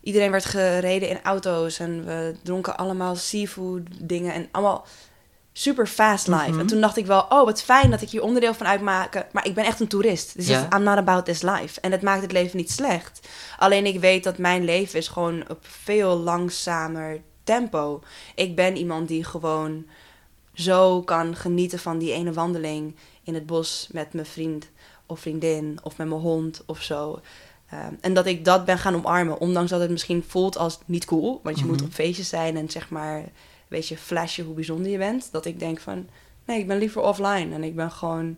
iedereen 0.01 0.31
werd 0.31 0.45
gereden 0.45 1.09
in 1.09 1.23
auto's. 1.23 1.79
En 1.79 2.05
we 2.05 2.35
dronken 2.43 2.77
allemaal 2.77 3.15
seafood 3.15 3.81
dingen. 3.99 4.33
En 4.33 4.47
allemaal 4.51 4.85
super 5.57 5.87
fast 5.87 6.27
life. 6.27 6.49
Mhm. 6.49 6.59
En 6.59 6.65
toen 6.67 6.81
dacht 6.81 6.97
ik 6.97 7.05
wel, 7.05 7.25
oh 7.29 7.45
wat 7.45 7.61
fijn 7.63 7.91
dat 7.91 8.01
ik 8.01 8.09
hier 8.09 8.23
onderdeel 8.23 8.53
van 8.53 8.67
uitmaak. 8.67 9.25
Maar 9.31 9.45
ik 9.45 9.53
ben 9.53 9.65
echt 9.65 9.79
een 9.79 9.87
toerist. 9.87 10.35
Dus 10.35 10.49
I'm 10.49 10.83
not 10.83 10.97
about 10.97 11.25
this 11.25 11.41
life. 11.41 11.81
En 11.81 11.91
het 11.91 12.01
maakt 12.01 12.21
het 12.21 12.31
leven 12.31 12.57
niet 12.57 12.71
slecht. 12.71 13.27
Alleen 13.57 13.85
ik 13.85 13.99
weet 13.99 14.23
dat 14.23 14.37
mijn 14.37 14.63
leven 14.63 14.99
is 14.99 15.07
gewoon 15.07 15.49
op 15.49 15.57
veel 15.61 16.17
langzamer 16.17 17.21
tempo. 17.43 18.01
Ik 18.35 18.55
ben 18.55 18.77
iemand 18.77 19.07
die 19.07 19.23
gewoon 19.23 19.85
zo 20.53 21.01
kan 21.01 21.35
genieten 21.35 21.79
van 21.79 21.97
die 21.97 22.11
ene 22.13 22.33
wandeling 22.33 22.95
in 23.23 23.33
het 23.33 23.45
bos 23.45 23.87
met 23.91 24.13
mijn 24.13 24.25
vriend 24.25 24.69
of 25.05 25.19
vriendin 25.19 25.79
of 25.83 25.97
met 25.97 26.07
mijn 26.07 26.21
hond 26.21 26.63
of 26.65 26.81
zo. 26.81 27.19
Ehm, 27.69 27.93
en 28.01 28.13
dat 28.13 28.25
ik 28.25 28.45
dat 28.45 28.65
ben 28.65 28.77
gaan 28.77 28.95
omarmen, 28.95 29.39
ondanks 29.39 29.71
dat 29.71 29.79
het 29.81 29.89
misschien 29.89 30.23
voelt 30.27 30.57
als 30.57 30.79
niet 30.85 31.05
cool, 31.05 31.39
want 31.43 31.55
je 31.57 31.61
Mhm. 31.63 31.71
moet 31.71 31.81
op 31.83 31.93
feestjes 31.93 32.29
zijn 32.29 32.57
en 32.57 32.69
zeg 32.69 32.89
maar, 32.89 33.23
weet 33.67 33.87
je, 33.87 33.97
flashen 33.97 34.45
hoe 34.45 34.55
bijzonder 34.55 34.91
je 34.91 34.97
bent. 34.97 35.31
Dat 35.31 35.45
ik 35.45 35.59
denk 35.59 35.79
van, 35.79 36.07
nee, 36.45 36.59
ik 36.59 36.67
ben 36.67 36.77
liever 36.77 37.01
offline 37.01 37.53
en 37.53 37.63
ik 37.63 37.75
ben 37.75 37.91
gewoon, 37.91 38.37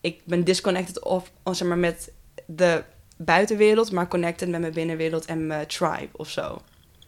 ik 0.00 0.20
ben 0.24 0.44
disconnected 0.44 1.04
of, 1.04 1.30
zeg 1.44 1.68
maar 1.68 1.78
met 1.78 2.10
de 2.46 2.82
buitenwereld, 3.16 3.92
maar 3.92 4.08
connected 4.08 4.48
met 4.48 4.60
mijn 4.60 4.72
binnenwereld 4.72 5.24
en 5.24 5.46
mijn 5.46 5.66
tribe 5.66 6.08
of 6.12 6.30
zo. 6.30 6.60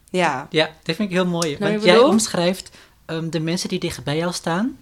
Ja. 0.09 0.47
Ja, 0.49 0.65
dat 0.83 0.95
vind 0.95 1.09
ik 1.09 1.15
heel 1.15 1.25
mooi. 1.25 1.55
Nou, 1.59 1.71
want 1.71 1.83
jij 1.83 1.97
omschrijft 1.97 2.77
ehm, 3.05 3.29
de 3.29 3.39
mensen 3.39 3.69
die 3.69 3.79
dicht 3.79 4.03
bij 4.03 4.17
jou 4.17 4.33
staan. 4.33 4.77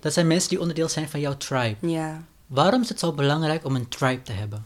Dat 0.00 0.12
zijn 0.12 0.26
mensen 0.26 0.48
die 0.48 0.60
onderdeel 0.60 0.88
zijn 0.88 1.08
van 1.08 1.20
jouw 1.20 1.36
tribe. 1.36 1.88
Ja. 1.88 2.24
Waarom 2.46 2.80
is 2.82 2.88
het 2.88 2.98
zo 2.98 3.12
belangrijk 3.12 3.64
om 3.64 3.74
een 3.74 3.88
tribe 3.88 4.22
te 4.22 4.32
hebben? 4.32 4.64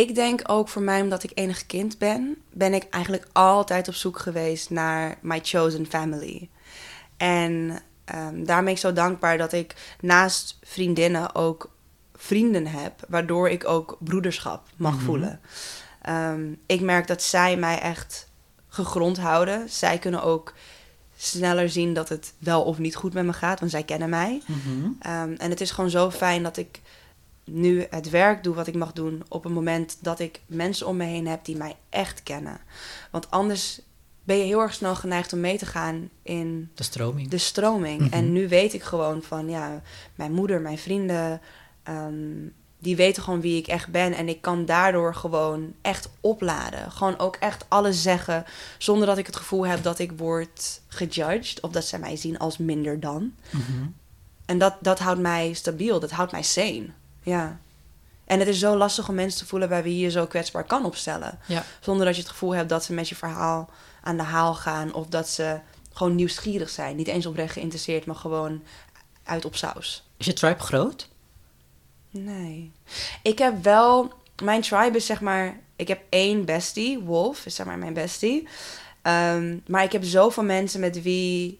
Ik 0.00 0.14
denk 0.14 0.40
ook 0.46 0.68
voor 0.68 0.82
mij, 0.82 1.00
omdat 1.00 1.22
ik 1.22 1.30
enig 1.34 1.66
kind 1.66 1.98
ben, 1.98 2.36
ben 2.52 2.74
ik 2.74 2.86
eigenlijk 2.90 3.26
altijd 3.32 3.88
op 3.88 3.94
zoek 3.94 4.18
geweest 4.18 4.70
naar 4.70 5.16
my 5.20 5.40
chosen 5.42 5.86
family. 5.86 6.48
En 7.16 7.80
ehm 8.04 8.44
daar 8.44 8.62
ben 8.64 8.72
ik 8.72 8.78
zo 8.78 8.92
dankbaar 8.92 9.38
dat 9.38 9.52
ik 9.52 9.74
naast 10.00 10.58
vriendinnen 10.62 11.34
ook 11.34 11.70
vrienden 12.14 12.66
heb, 12.66 12.92
waardoor 13.08 13.48
ik 13.50 13.68
ook 13.68 13.96
broederschap 14.00 14.66
mag 14.76 14.94
Mhm. 14.94 15.04
voelen. 15.04 15.40
Ehm, 16.02 16.52
ik 16.66 16.80
merk 16.80 17.06
dat 17.06 17.22
zij 17.22 17.56
mij 17.56 17.78
echt 17.80 18.28
gegrond 18.68 19.18
houden. 19.18 19.68
Zij 19.70 19.98
kunnen 19.98 20.22
ook 20.22 20.54
sneller 21.16 21.68
zien 21.68 21.94
dat 21.94 22.08
het 22.08 22.32
wel 22.38 22.62
of 22.62 22.78
niet 22.78 22.96
goed 22.96 23.12
met 23.14 23.24
me 23.24 23.32
gaat, 23.32 23.60
want 23.60 23.70
zij 23.72 23.82
kennen 23.82 24.08
mij. 24.08 24.42
Mhm. 24.46 24.88
Ehm, 25.00 25.34
en 25.38 25.50
het 25.50 25.60
is 25.60 25.70
gewoon 25.70 25.90
zo 25.90 26.10
fijn 26.10 26.42
dat 26.42 26.56
ik 26.56 26.80
nu 27.44 27.86
het 27.90 28.10
werk 28.10 28.42
doe 28.44 28.54
wat 28.54 28.66
ik 28.66 28.74
mag 28.74 28.92
doen 28.92 29.22
op 29.28 29.44
een 29.44 29.52
moment 29.52 29.98
dat 30.00 30.18
ik 30.18 30.40
mensen 30.46 30.86
om 30.86 30.96
me 30.96 31.04
heen 31.04 31.26
heb 31.26 31.44
die 31.44 31.56
mij 31.56 31.76
echt 31.88 32.22
kennen. 32.22 32.60
Want 33.10 33.30
anders 33.30 33.80
ben 34.24 34.36
je 34.36 34.44
heel 34.44 34.60
erg 34.60 34.74
snel 34.74 34.94
geneigd 34.96 35.32
om 35.32 35.40
mee 35.40 35.58
te 35.58 35.66
gaan 35.66 36.10
in 36.22 36.70
De 36.74 36.82
stroming. 36.82 37.28
de 37.28 37.38
stroming. 37.38 38.00
Mhm. 38.00 38.12
En 38.12 38.32
nu 38.32 38.48
weet 38.48 38.74
ik 38.74 38.82
gewoon 38.82 39.22
van, 39.22 39.48
ja, 39.48 39.82
mijn 40.14 40.32
moeder, 40.32 40.60
mijn 40.60 40.78
vrienden, 40.78 41.40
ehm, 41.82 42.48
die 42.78 42.96
weten 42.96 43.22
gewoon 43.22 43.40
wie 43.40 43.58
ik 43.58 43.66
echt 43.66 43.88
ben. 43.88 44.12
En 44.12 44.28
ik 44.28 44.40
kan 44.40 44.64
daardoor 44.64 45.14
gewoon 45.14 45.74
echt 45.82 46.08
opladen. 46.20 46.90
Gewoon 46.90 47.18
ook 47.18 47.36
echt 47.36 47.64
alles 47.68 48.02
zeggen, 48.02 48.44
zonder 48.78 49.06
dat 49.06 49.18
ik 49.18 49.26
het 49.26 49.36
gevoel 49.36 49.66
heb 49.66 49.82
dat 49.82 49.98
ik 49.98 50.12
word 50.16 50.80
gejudged. 50.88 51.60
Of 51.60 51.70
dat 51.70 51.84
ze 51.84 51.98
mij 51.98 52.16
zien 52.16 52.38
als 52.38 52.58
minder 52.58 53.00
dan. 53.00 53.34
Mhm. 53.50 53.86
En 54.46 54.58
dat, 54.58 54.74
dat 54.80 54.98
houdt 54.98 55.20
mij 55.20 55.52
stabiel, 55.52 56.00
dat 56.00 56.10
houdt 56.10 56.32
mij 56.32 56.42
sane. 56.42 56.86
Ja. 57.22 57.60
En 58.24 58.38
het 58.38 58.48
is 58.48 58.58
zo 58.58 58.76
lastig 58.76 59.08
om 59.08 59.14
mensen 59.14 59.40
te 59.40 59.46
voelen 59.46 59.68
bij 59.68 59.82
wie 59.82 59.98
je 59.98 60.10
zo 60.10 60.26
kwetsbaar 60.26 60.64
kan 60.64 60.84
opstellen. 60.84 61.38
Ja. 61.46 61.64
Zonder 61.80 62.06
dat 62.06 62.14
je 62.14 62.20
het 62.20 62.30
gevoel 62.30 62.54
hebt 62.54 62.68
dat 62.68 62.84
ze 62.84 62.92
met 62.92 63.08
je 63.08 63.14
verhaal 63.14 63.70
aan 64.02 64.16
de 64.16 64.22
haal 64.22 64.54
gaan. 64.54 64.94
Of 64.94 65.06
dat 65.06 65.28
ze 65.28 65.60
gewoon 65.92 66.14
nieuwsgierig 66.14 66.70
zijn. 66.70 66.96
Niet 66.96 67.08
eens 67.08 67.26
oprecht 67.26 67.52
geïnteresseerd, 67.52 68.06
maar 68.06 68.16
gewoon 68.16 68.62
uit 69.24 69.44
op 69.44 69.56
saus. 69.56 70.04
Is 70.16 70.26
je 70.26 70.32
tribe 70.32 70.60
groot? 70.60 71.08
Nee. 72.10 72.72
Ik 73.22 73.38
heb 73.38 73.62
wel... 73.62 74.12
Mijn 74.42 74.60
tribe 74.60 74.96
is 74.96 75.06
zeg 75.06 75.20
maar... 75.20 75.60
Ik 75.76 75.88
heb 75.88 76.00
één 76.08 76.44
bestie. 76.44 76.98
Wolf 76.98 77.46
is 77.46 77.54
zeg 77.54 77.66
maar 77.66 77.78
mijn 77.78 77.94
bestie. 77.94 78.48
Ehm, 79.02 79.58
maar 79.66 79.84
ik 79.84 79.92
heb 79.92 80.04
zoveel 80.04 80.42
mensen 80.42 80.80
met 80.80 81.02
wie 81.02 81.59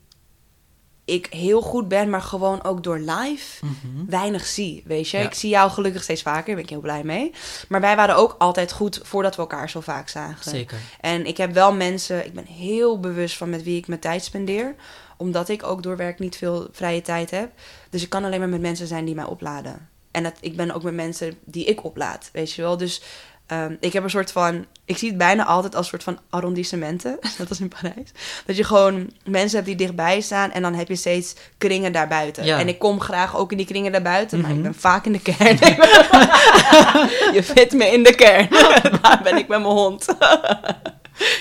ik 1.11 1.27
heel 1.31 1.61
goed 1.61 1.89
ben, 1.89 2.11
maar 2.11 2.23
gewoon 2.23 2.63
ook 2.65 2.83
door 2.83 2.99
live 2.99 3.65
Mhm. 3.67 4.05
weinig 4.07 4.47
zie, 4.47 4.83
weet 4.87 5.09
je. 5.09 5.19
Ja. 5.19 5.25
Ik 5.25 5.35
zie 5.35 5.51
jou 5.51 5.71
gelukkig 5.71 6.03
steeds 6.03 6.23
vaker, 6.23 6.47
daar 6.47 6.55
ben 6.55 6.65
ik 6.65 6.71
heel 6.71 6.81
blij 6.81 7.03
mee. 7.05 7.33
Maar 7.69 7.81
wij 7.81 7.97
waren 7.97 8.17
ook 8.17 8.35
altijd 8.39 8.73
goed 8.73 9.01
voordat 9.03 9.35
we 9.37 9.41
elkaar 9.41 9.71
zo 9.71 9.81
vaak 9.81 10.09
zagen. 10.09 10.51
Zeker. 10.51 10.79
En 11.01 11.27
ik 11.27 11.37
heb 11.37 11.53
wel 11.53 11.73
mensen, 11.75 12.25
ik 12.27 12.33
ben 12.35 12.47
heel 12.47 13.01
bewust 13.01 13.37
van 13.37 13.51
met 13.51 13.63
wie 13.63 13.77
ik 13.79 13.87
mijn 13.87 14.01
tijd 14.01 14.25
spendeer. 14.25 14.75
Omdat 15.17 15.49
ik 15.49 15.63
ook 15.63 15.83
door 15.83 15.97
werk 15.97 16.19
niet 16.19 16.37
veel 16.37 16.69
vrije 16.73 17.03
tijd 17.03 17.31
heb. 17.31 17.51
Dus 17.91 18.03
ik 18.03 18.09
kan 18.09 18.25
alleen 18.25 18.39
maar 18.39 18.49
met 18.49 18.61
mensen 18.61 18.87
zijn 18.87 19.05
die 19.05 19.15
mij 19.15 19.25
opladen. 19.25 19.89
En 20.11 20.23
dat, 20.23 20.35
ik 20.41 20.57
ben 20.57 20.71
ook 20.75 20.83
met 20.83 20.95
mensen 20.95 21.39
die 21.45 21.65
ik 21.65 21.85
oplaad, 21.85 22.29
weet 22.33 22.53
je 22.53 22.63
wel. 22.63 22.77
Dus 22.77 23.03
ehm, 23.51 23.75
ik 23.81 23.93
heb 23.93 24.03
een 24.05 24.11
soort 24.11 24.33
van, 24.33 24.67
ik 24.85 24.99
zie 24.99 25.09
het 25.09 25.19
bijna 25.19 25.45
altijd 25.45 25.75
als 25.75 25.85
een 25.85 25.91
soort 25.91 26.03
van 26.03 26.19
arrondissementen. 26.31 27.19
Dat 27.39 27.49
was 27.49 27.61
in 27.61 27.69
Parijs. 27.81 28.11
Dat 28.47 28.57
je 28.57 28.65
gewoon 28.65 29.11
mensen 29.25 29.55
hebt 29.57 29.67
die 29.69 29.77
dichtbij 29.77 30.21
staan 30.21 30.51
en 30.53 30.63
dan 30.63 30.75
heb 30.75 30.89
je 30.89 30.97
steeds 30.97 31.35
kringen 31.59 31.93
daarbuiten. 31.93 32.45
Ja. 32.45 32.59
En 32.59 32.69
ik 32.69 32.79
kom 32.79 33.01
graag 33.01 33.37
ook 33.37 33.51
in 33.51 33.57
die 33.57 33.67
kringen 33.67 33.93
daarbuiten, 33.93 34.41
maar 34.41 34.51
ik 34.51 34.57
Mhm. 34.57 34.65
ben 34.65 34.75
vaak 34.75 35.07
in 35.07 35.13
de 35.13 35.21
kern. 35.23 35.57
je 37.37 37.41
vindt 37.43 37.73
me 37.73 37.85
in 37.87 38.03
de 38.03 38.15
kern. 38.15 38.49
Daar 39.03 39.21
ben 39.23 39.37
ik 39.37 39.49
met 39.49 39.61
mijn 39.61 39.75
hond. 39.75 40.07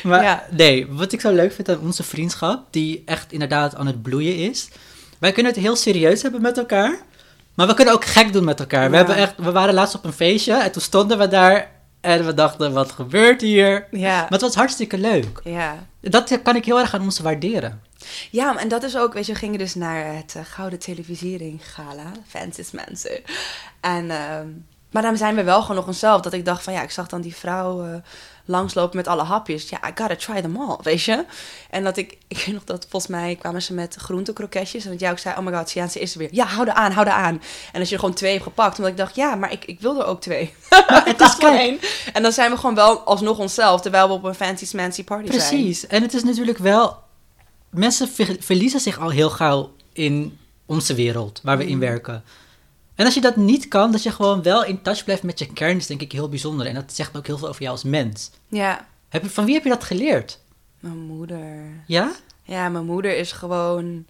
Maar 0.04 0.24
Ja. 0.24 0.44
nee, 0.52 0.88
wat 0.90 1.12
ik 1.12 1.22
zo 1.22 1.32
leuk 1.32 1.54
vind 1.54 1.70
aan 1.70 1.80
onze 1.80 2.04
vriendschap, 2.04 2.64
die 2.72 3.02
echt 3.06 3.32
inderdaad 3.32 3.76
aan 3.76 3.88
het 3.88 4.02
bloeien 4.02 4.36
is. 4.36 4.70
Wij 5.20 5.32
kunnen 5.32 5.52
het 5.52 5.62
heel 5.62 5.76
serieus 5.76 6.22
hebben 6.22 6.42
met 6.42 6.58
elkaar, 6.58 6.98
maar 7.54 7.68
we 7.68 7.74
kunnen 7.74 7.94
ook 7.94 8.06
gek 8.06 8.34
doen 8.34 8.44
met 8.44 8.60
elkaar. 8.60 8.90
We, 8.90 8.96
hebben 8.98 9.16
echt, 9.16 9.34
we 9.38 9.52
waren 9.52 9.74
laatst 9.74 9.96
op 9.96 10.04
een 10.06 10.14
feestje 10.14 10.54
en 10.54 10.72
toen 10.72 10.82
stonden 10.82 11.18
we 11.18 11.28
daar 11.28 11.72
en 12.02 12.26
we 12.26 12.34
dachten, 12.34 12.74
wat 12.74 12.92
gebeurt 12.92 13.42
hier? 13.42 13.88
Ja. 13.92 14.16
Maar 14.16 14.30
het 14.30 14.42
was 14.42 14.56
hartstikke 14.56 14.98
leuk. 14.98 15.42
Ja. 15.44 15.76
Dat 16.02 16.42
kan 16.44 16.56
ik 16.56 16.66
heel 16.66 16.80
erg 16.80 16.94
aan 16.94 17.02
ons 17.02 17.20
waarderen. 17.20 17.82
ja, 18.32 18.58
en 18.58 18.68
dat 18.68 18.84
is 18.84 18.98
ook, 18.98 19.14
weet 19.14 19.26
je, 19.26 19.34
we 19.34 19.40
gingen 19.40 19.60
dus 19.60 19.76
naar 19.76 20.16
het 20.16 20.36
eh, 20.36 20.42
Gouden 20.46 20.80
Televisiering 20.80 21.74
Gala, 21.74 22.12
Francis 22.28 22.72
mensen. 22.72 23.22
En, 23.80 24.12
ehm, 24.12 24.48
maar 24.92 25.02
dan 25.02 25.18
zijn 25.18 25.36
we 25.36 25.44
wel 25.44 25.62
gewoon 25.62 25.76
nog 25.76 25.88
onszelf. 25.88 26.22
Dat 26.22 26.34
ik 26.34 26.46
dacht 26.46 26.64
van, 26.64 26.74
ja, 26.74 26.82
ik 26.82 26.92
zag 26.92 27.08
dan 27.08 27.22
die 27.22 27.36
vrouw 27.36 27.86
eh, 27.86 27.96
langslopen 28.50 28.98
met 28.98 29.08
alle 29.08 29.24
hapjes. 29.24 29.70
Ja, 29.70 29.78
I 29.78 29.92
gotta 29.96 30.16
try 30.16 30.42
them 30.42 30.58
all, 30.62 30.78
weet 30.82 31.04
je. 31.04 31.26
En 31.70 31.84
dat 31.84 31.98
ik, 31.98 32.18
ik 32.28 32.38
weet 32.46 32.54
nog 32.56 32.64
dat 32.64 32.86
volgens 32.90 33.12
mij 33.12 33.36
kwamen 33.36 33.62
ze 33.62 33.74
met 33.74 33.96
groentekroketjes. 33.96 34.86
En 34.86 34.92
dat 34.92 35.00
jij 35.00 35.12
ook 35.12 35.20
zei, 35.20 35.36
oh 35.38 35.46
my 35.46 35.54
god, 35.58 35.70
Siaanse 35.70 36.00
is 36.00 36.12
er 36.14 36.20
weer. 36.20 36.30
Ja, 36.32 36.46
hou 36.46 36.68
er 36.68 36.74
aan, 36.74 36.92
hou 36.92 37.08
er 37.08 37.14
aan. 37.14 37.42
En 37.72 37.80
als 37.80 37.88
je 37.90 37.94
er 37.94 38.00
gewoon 38.00 38.16
twee 38.16 38.32
hebt 38.32 38.44
gepakt, 38.44 38.78
omdat 38.78 38.92
ik 38.92 38.98
dacht, 38.98 39.16
ja, 39.16 39.36
maar 39.36 39.52
ik, 39.52 39.66
ik 39.66 39.80
wil 39.82 40.00
er 40.00 40.06
ook 40.06 40.22
twee. 40.22 40.54
Maar 40.90 41.06
het 41.06 41.22
is, 41.22 41.28
Gewoon 41.34 41.56
één. 41.58 41.80
En 42.14 42.22
dan 42.24 42.32
zijn 42.32 42.52
we 42.52 42.58
gewoon 42.58 42.76
wel 42.76 43.00
alsnog 43.00 43.38
onszelf, 43.38 43.82
terwijl 43.82 44.08
we 44.08 44.14
op 44.14 44.24
een 44.24 44.36
fancy 44.36 44.66
smancy 44.66 45.04
party 45.04 45.32
zijn. 45.32 45.38
precies. 45.38 45.88
En 45.88 46.02
het 46.02 46.14
is 46.14 46.24
natuurlijk 46.24 46.58
wel, 46.58 46.98
mensen 47.70 48.08
ver- 48.10 48.36
verliezen 48.40 48.80
zich 48.80 49.00
al 49.00 49.10
heel 49.10 49.30
gauw 49.30 49.72
in 49.94 50.38
onze 50.66 50.94
wereld, 50.96 51.40
waar 51.44 51.58
we 51.58 51.66
in 51.68 51.74
Mm. 51.74 51.80
werken. 51.80 52.24
En 53.00 53.06
als 53.06 53.14
je 53.14 53.22
dat 53.22 53.36
niet 53.36 53.68
kan, 53.68 53.92
dat 53.92 54.04
je 54.04 54.12
gewoon 54.12 54.44
wel 54.44 54.64
in 54.64 54.82
touch 54.82 55.04
blijft 55.04 55.24
met 55.24 55.40
je 55.40 55.54
kern, 55.54 55.78
is 55.78 55.88
denk 55.88 56.02
ik 56.02 56.12
heel 56.12 56.30
bijzonder. 56.30 56.66
En 56.66 56.74
dat 56.74 56.94
zegt 56.94 57.18
ook 57.18 57.28
heel 57.28 57.38
veel 57.38 57.48
over 57.48 57.62
jou 57.62 57.74
als 57.74 57.84
mens. 57.84 58.32
Ja, 58.48 58.88
Heb 59.10 59.24
je, 59.24 59.30
van 59.30 59.46
wie 59.46 59.54
heb 59.54 59.64
je 59.64 59.70
dat 59.70 59.84
geleerd? 59.84 60.40
mijn 60.80 60.98
moeder. 60.98 61.84
Ja? 61.88 62.12
Ja, 62.44 62.70
mijn 62.70 62.86
moeder 62.86 63.18
is 63.18 63.32
gewoon. 63.32 64.06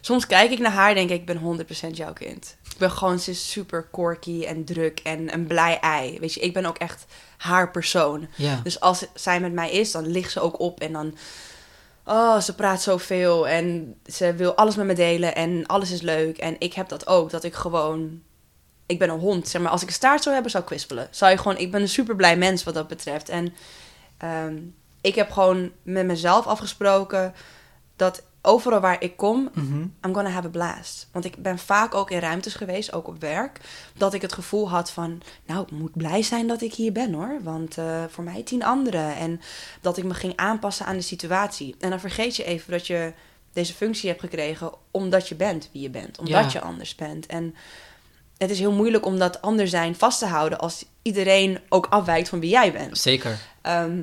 Soms 0.00 0.26
kijk 0.26 0.50
ik 0.50 0.58
naar 0.58 0.72
haar 0.72 0.88
en 0.88 0.94
denk 0.94 1.10
ik, 1.10 1.20
ik 1.20 1.26
ben 1.26 1.66
100% 1.90 1.90
jouw 1.90 2.12
kind. 2.12 2.56
Ik 2.70 2.76
ben 2.78 2.90
gewoon, 2.90 3.18
ze 3.18 3.30
is 3.30 3.50
super 3.50 3.88
quirky 3.92 4.44
en 4.44 4.64
druk 4.64 5.00
en 5.02 5.32
een 5.34 5.46
blij 5.46 5.78
ei. 5.80 6.18
Weet 6.20 6.34
je, 6.34 6.40
ik 6.40 6.52
ben 6.52 6.64
ook 6.66 6.78
echt 6.78 7.04
haar 7.36 7.70
persoon. 7.70 8.26
Ja. 8.36 8.60
Dus 8.62 8.80
als 8.80 9.04
zij 9.14 9.40
met 9.40 9.52
mij 9.52 9.70
is, 9.70 9.92
dan 9.92 10.06
ligt 10.06 10.32
ze 10.32 10.40
ook 10.40 10.60
op 10.60 10.80
en 10.80 10.92
dan. 10.92 11.14
Oh, 12.06 12.40
ze 12.40 12.54
praat 12.54 12.82
zoveel 12.82 13.48
en 13.48 13.94
ze 14.06 14.34
wil 14.34 14.54
alles 14.54 14.76
met 14.76 14.86
me 14.86 14.94
delen 14.94 15.34
en 15.34 15.66
alles 15.66 15.90
is 15.90 16.00
leuk. 16.00 16.38
En 16.38 16.56
ik 16.58 16.72
heb 16.74 16.88
dat 16.88 17.06
ook, 17.06 17.30
dat 17.30 17.44
ik 17.44 17.54
gewoon. 17.54 18.22
Ik 18.86 18.98
ben 18.98 19.10
een 19.10 19.18
hond, 19.18 19.48
zeg 19.48 19.62
maar. 19.62 19.70
Als 19.70 19.82
ik 19.82 19.88
een 19.88 19.94
staart 19.94 20.22
zou 20.22 20.34
hebben, 20.34 20.50
zou 20.52 20.62
ik 20.64 20.68
kwispelen. 20.68 21.08
Zou 21.10 21.30
je 21.30 21.38
gewoon, 21.38 21.56
ik 21.58 21.70
ben 21.70 21.80
een 21.80 21.88
super 21.88 22.16
blij 22.16 22.36
mens 22.36 22.64
wat 22.64 22.74
dat 22.74 22.88
betreft. 22.88 23.28
En 23.28 23.54
ehm, 24.18 24.58
ik 25.00 25.14
heb 25.14 25.30
gewoon 25.30 25.70
met 25.82 26.06
mezelf 26.06 26.46
afgesproken 26.46 27.34
dat 27.96 28.22
overal 28.42 28.80
waar 28.80 29.02
ik 29.02 29.16
kom, 29.16 29.50
Mhm. 29.54 29.74
I'm 29.80 30.14
gonna 30.14 30.28
have 30.30 30.46
a 30.46 30.50
blast. 30.50 31.08
Want 31.12 31.24
ik 31.24 31.36
ben 31.42 31.58
vaak 31.58 31.94
ook 31.94 32.10
in 32.10 32.18
ruimtes 32.18 32.54
geweest, 32.54 32.92
ook 32.92 33.08
op 33.08 33.20
werk, 33.20 33.60
dat 33.96 34.14
ik 34.14 34.22
het 34.22 34.32
gevoel 34.32 34.70
had 34.70 34.90
van, 34.90 35.22
nou, 35.46 35.62
ik 35.62 35.70
moet 35.70 35.96
blij 35.96 36.22
zijn 36.22 36.46
dat 36.46 36.60
ik 36.60 36.74
hier 36.74 36.92
ben 36.92 37.12
hoor. 37.12 37.38
Want 37.42 37.78
eh, 37.78 38.04
voor 38.08 38.24
mij 38.24 38.42
tien 38.42 38.64
anderen. 38.64 39.16
En 39.16 39.40
dat 39.80 39.96
ik 39.96 40.04
me 40.04 40.14
ging 40.14 40.36
aanpassen 40.36 40.86
aan 40.86 40.96
de 40.96 41.02
situatie. 41.02 41.74
En 41.80 41.90
dan 41.90 42.00
vergeet 42.00 42.36
je 42.36 42.44
even 42.44 42.70
dat 42.70 42.86
je 42.86 43.12
deze 43.52 43.74
functie 43.74 44.08
hebt 44.08 44.20
gekregen 44.20 44.72
omdat 44.90 45.28
je 45.28 45.34
bent 45.34 45.68
wie 45.72 45.82
je 45.82 45.90
bent. 45.90 46.18
Omdat 46.18 46.34
Ja. 46.34 46.48
je 46.52 46.60
anders 46.60 46.94
bent. 46.94 47.26
En 47.26 47.54
het 48.46 48.52
is 48.52 48.58
heel 48.62 48.72
moeilijk 48.72 49.06
om 49.06 49.18
dat 49.18 49.42
anders 49.42 49.70
zijn 49.70 49.96
vast 49.96 50.18
te 50.18 50.26
houden 50.26 50.58
als 50.58 50.84
iedereen 51.02 51.58
ook 51.68 51.86
afwijkt 51.90 52.28
van 52.28 52.40
wie 52.40 52.50
jij 52.50 52.72
bent. 52.72 52.98
Zeker. 52.98 53.38
Ehm, 53.62 53.98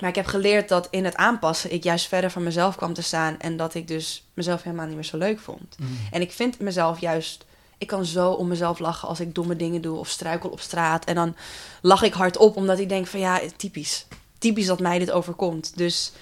maar 0.00 0.08
ik 0.08 0.14
heb 0.14 0.26
geleerd 0.26 0.68
dat 0.68 0.88
in 0.90 1.04
het 1.04 1.14
aanpassen 1.16 1.72
ik 1.72 1.82
juist 1.84 2.06
verder 2.08 2.30
van 2.30 2.42
mezelf 2.42 2.76
kwam 2.76 2.94
te 2.94 3.02
staan. 3.02 3.38
En 3.38 3.56
dat 3.56 3.74
ik 3.74 3.88
dus 3.88 4.24
mezelf 4.34 4.62
helemaal 4.62 4.86
niet 4.86 4.94
meer 4.94 5.04
zo 5.04 5.16
leuk 5.18 5.38
vond. 5.40 5.76
Mhm. 5.78 5.90
En 6.10 6.20
ik 6.20 6.32
vind 6.32 6.58
mezelf 6.60 7.00
juist. 7.00 7.44
Ik 7.78 7.86
kan 7.86 8.04
zo 8.04 8.30
om 8.30 8.48
mezelf 8.48 8.78
lachen 8.78 9.08
als 9.08 9.20
ik 9.20 9.34
domme 9.34 9.56
dingen 9.56 9.80
doe 9.82 9.98
of 9.98 10.08
struikel 10.08 10.50
op 10.50 10.60
straat. 10.60 11.04
En 11.04 11.14
dan 11.14 11.36
lach 11.82 12.02
ik 12.02 12.12
hardop 12.12 12.56
omdat 12.56 12.78
ik 12.78 12.88
denk 12.88 13.06
van 13.06 13.20
ja, 13.20 13.40
typisch. 13.56 14.06
Typisch 14.38 14.66
dat 14.66 14.80
mij 14.80 14.98
dit 14.98 15.10
overkomt. 15.10 15.72
Dus 15.76 16.12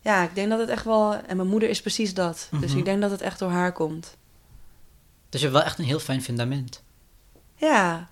ja, 0.00 0.22
ik 0.22 0.34
denk 0.34 0.50
dat 0.50 0.58
het 0.58 0.68
echt 0.68 0.84
wel. 0.84 1.14
En 1.26 1.36
mijn 1.36 1.48
moeder 1.48 1.68
is 1.68 1.80
precies 1.80 2.14
dat. 2.14 2.48
Dus 2.60 2.70
Mhm. 2.70 2.78
ik 2.78 2.84
denk 2.84 3.00
dat 3.00 3.10
het 3.10 3.20
echt 3.20 3.38
door 3.38 3.50
haar 3.50 3.72
komt. 3.72 4.16
Dus 5.32 5.40
je 5.40 5.46
hebt 5.46 5.58
wel 5.58 5.66
echt 5.66 5.78
een 5.78 5.84
heel 5.84 5.98
fijn 5.98 6.22
fundament. 6.22 6.82
Ja. 7.56 8.08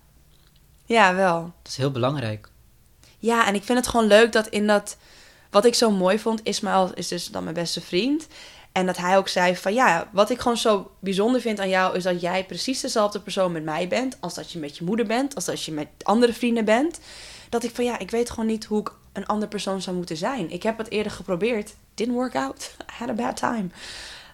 Ja, 0.84 1.14
wel. 1.14 1.40
Dat 1.62 1.72
is 1.72 1.76
heel 1.76 1.90
belangrijk. 1.90 2.48
Ja, 3.18 3.46
en 3.46 3.54
ik 3.54 3.62
vind 3.62 3.78
het 3.78 3.88
gewoon 3.88 4.06
leuk 4.06 4.32
dat 4.32 4.46
in 4.46 4.66
dat... 4.66 4.96
Wat 5.50 5.64
ik 5.64 5.74
zo 5.74 5.90
mooi 5.90 6.18
vond, 6.18 6.44
Ismaël 6.44 6.94
is 6.94 7.08
dus 7.08 7.26
dan 7.26 7.42
mijn 7.42 7.54
beste 7.54 7.80
vriend. 7.80 8.26
En 8.72 8.86
dat 8.86 8.96
hij 8.96 9.16
ook 9.16 9.28
zei 9.28 9.56
van 9.56 9.74
ja, 9.74 10.08
wat 10.12 10.30
ik 10.30 10.40
gewoon 10.40 10.56
zo 10.56 10.90
bijzonder 10.98 11.40
vind 11.40 11.60
aan 11.60 11.68
jou... 11.68 11.96
is 11.96 12.02
dat 12.02 12.20
jij 12.20 12.44
precies 12.44 12.80
dezelfde 12.80 13.20
persoon 13.20 13.52
met 13.52 13.64
mij 13.64 13.88
bent... 13.88 14.16
als 14.20 14.34
dat 14.34 14.52
je 14.52 14.58
met 14.58 14.76
je 14.76 14.84
moeder 14.84 15.06
bent, 15.06 15.34
als 15.34 15.44
dat 15.44 15.64
je 15.64 15.72
met 15.72 15.88
andere 16.02 16.32
vrienden 16.32 16.64
bent. 16.64 17.00
Dat 17.48 17.64
ik 17.64 17.74
van 17.74 17.84
ja, 17.84 17.98
ik 17.98 18.10
weet 18.10 18.30
gewoon 18.30 18.46
niet 18.46 18.64
hoe 18.64 18.80
ik 18.80 18.92
een 19.12 19.26
andere 19.26 19.50
persoon 19.50 19.82
zou 19.82 19.96
moeten 19.96 20.16
zijn. 20.16 20.50
Ik 20.50 20.62
heb 20.62 20.78
het 20.78 20.90
eerder 20.90 21.12
geprobeerd. 21.12 21.74
Didn't 21.94 22.16
work 22.16 22.36
out. 22.36 22.74
I 22.90 22.92
had 22.98 23.08
a 23.08 23.12
bad 23.12 23.36
time. 23.36 23.66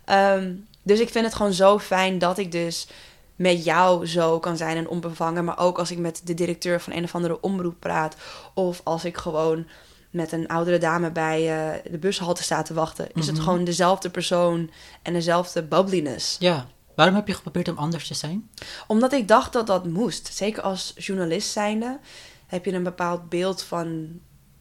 Ehm, 0.04 0.52
dus 0.86 1.00
ik 1.00 1.08
vind 1.08 1.24
het 1.24 1.34
gewoon 1.34 1.52
zo 1.52 1.78
fijn 1.78 2.18
dat 2.18 2.38
ik 2.38 2.52
dus 2.52 2.88
met 3.36 3.64
jou 3.64 4.06
zo 4.06 4.38
kan 4.38 4.56
zijn 4.56 4.76
en 4.76 4.88
onbevangen. 4.88 5.44
Maar 5.44 5.58
ook 5.58 5.78
als 5.78 5.90
ik 5.90 5.98
met 5.98 6.20
de 6.24 6.34
directeur 6.34 6.80
van 6.80 6.92
een 6.92 7.04
of 7.04 7.14
andere 7.14 7.40
omroep 7.40 7.76
praat. 7.80 8.16
Of 8.54 8.80
als 8.84 9.04
ik 9.04 9.16
gewoon 9.16 9.66
met 10.10 10.32
een 10.32 10.48
oudere 10.48 10.78
dame 10.78 11.10
bij 11.10 11.38
eh, 11.40 11.90
de 11.92 11.98
bushalte 11.98 12.42
sta 12.42 12.62
te 12.62 12.74
wachten. 12.74 13.08
Is 13.14 13.26
het 13.26 13.34
Mhm. 13.36 13.44
gewoon 13.44 13.64
dezelfde 13.64 14.10
persoon 14.10 14.70
en 15.02 15.12
dezelfde 15.12 15.62
bubbliness. 15.62 16.36
Ja. 16.38 16.66
Waarom 16.94 17.14
heb 17.14 17.26
je 17.26 17.34
geprobeerd 17.34 17.68
om 17.68 17.76
anders 17.78 18.06
te 18.06 18.14
zijn? 18.14 18.50
Omdat 18.86 19.12
ik 19.12 19.28
dacht 19.28 19.52
dat 19.52 19.66
dat 19.66 19.86
moest. 19.86 20.34
Zeker 20.34 20.62
als 20.62 20.92
journalist 20.96 21.50
zijnde 21.50 21.98
heb 22.46 22.64
je 22.64 22.72
een 22.72 22.82
bepaald 22.82 23.28
beeld 23.28 23.62
van 23.62 24.08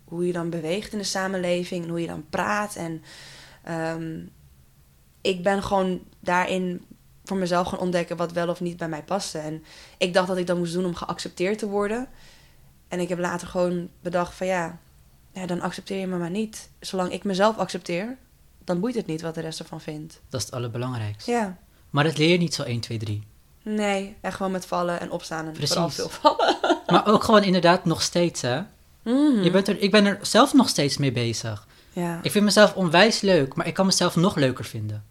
hoe 0.06 0.28
je 0.28 0.34
dan 0.34 0.50
beweegt 0.50 0.92
in 0.92 0.98
de 0.98 1.04
samenleving 1.04 1.84
en 1.84 1.90
hoe 1.90 2.02
je 2.02 2.08
dan 2.08 2.26
praat. 2.30 2.76
En 2.76 3.04
ehm, 3.64 4.20
ik 5.26 5.44
ben 5.44 5.64
gewoon 5.64 6.02
daarin 6.20 6.86
voor 7.24 7.38
mezelf 7.38 7.68
gaan 7.68 7.80
ontdekken 7.80 8.18
wat 8.18 8.32
wel 8.32 8.50
of 8.50 8.60
niet 8.60 8.78
bij 8.78 8.90
mij 8.90 9.04
paste. 9.04 9.38
En 9.38 9.64
ik 9.98 10.14
dacht 10.14 10.28
dat 10.28 10.38
ik 10.38 10.48
dat 10.48 10.58
moest 10.58 10.74
doen 10.74 10.86
om 10.86 10.96
geaccepteerd 10.96 11.60
te 11.60 11.68
worden. 11.68 12.08
En 12.88 13.00
ik 13.00 13.10
heb 13.10 13.20
later 13.20 13.48
gewoon 13.48 13.90
bedacht 14.02 14.34
van 14.34 14.48
ja, 14.48 14.80
ja 15.34 15.46
dan 15.46 15.62
accepteer 15.62 16.00
je 16.00 16.08
me 16.08 16.18
maar 16.18 16.30
niet. 16.30 16.70
Zolang 16.80 17.12
ik 17.12 17.24
mezelf 17.24 17.58
accepteer, 17.58 18.18
dan 18.64 18.80
boeit 18.80 18.96
het 18.96 19.06
niet 19.06 19.22
wat 19.22 19.36
de 19.36 19.42
rest 19.42 19.60
ervan 19.60 19.82
vindt. 19.82 20.22
Dat 20.30 20.40
is 20.40 20.46
het 20.46 20.56
allerbelangrijkste. 20.56 21.32
Ja. 21.32 21.58
Maar 21.90 22.04
dat 22.04 22.18
leer 22.18 22.30
je 22.30 22.38
niet 22.38 22.54
zo 22.54 22.64
1, 22.64 22.80
2, 22.80 22.98
3. 22.98 23.24
Nee, 23.64 24.16
echt 24.22 24.36
gewoon 24.36 24.52
met 24.52 24.66
vallen 24.66 25.00
en 25.00 25.12
opstaan 25.12 25.46
en 25.46 25.52
Precies. 25.52 25.70
vooral 25.70 25.90
veel 25.90 26.10
vallen. 26.10 26.56
Maar 26.88 27.08
ook 27.08 27.24
gewoon 27.24 27.44
inderdaad 27.44 27.86
nog 27.86 28.02
steeds, 28.02 28.42
hè? 28.42 28.62
Mhm. 29.02 29.42
Je 29.42 29.52
bent 29.52 29.68
er, 29.68 29.82
ik 29.82 29.92
ben 29.92 30.06
er 30.06 30.20
zelf 30.22 30.54
nog 30.54 30.70
steeds 30.70 30.98
mee 30.98 31.12
bezig. 31.12 31.68
Ja. 31.94 32.20
Ik 32.22 32.32
vind 32.32 32.46
mezelf 32.46 32.76
onwijs 32.76 33.22
leuk, 33.22 33.56
maar 33.56 33.68
ik 33.68 33.74
kan 33.74 33.86
mezelf 33.86 34.16
nog 34.16 34.36
leuker 34.36 34.66
vinden. 34.66 35.04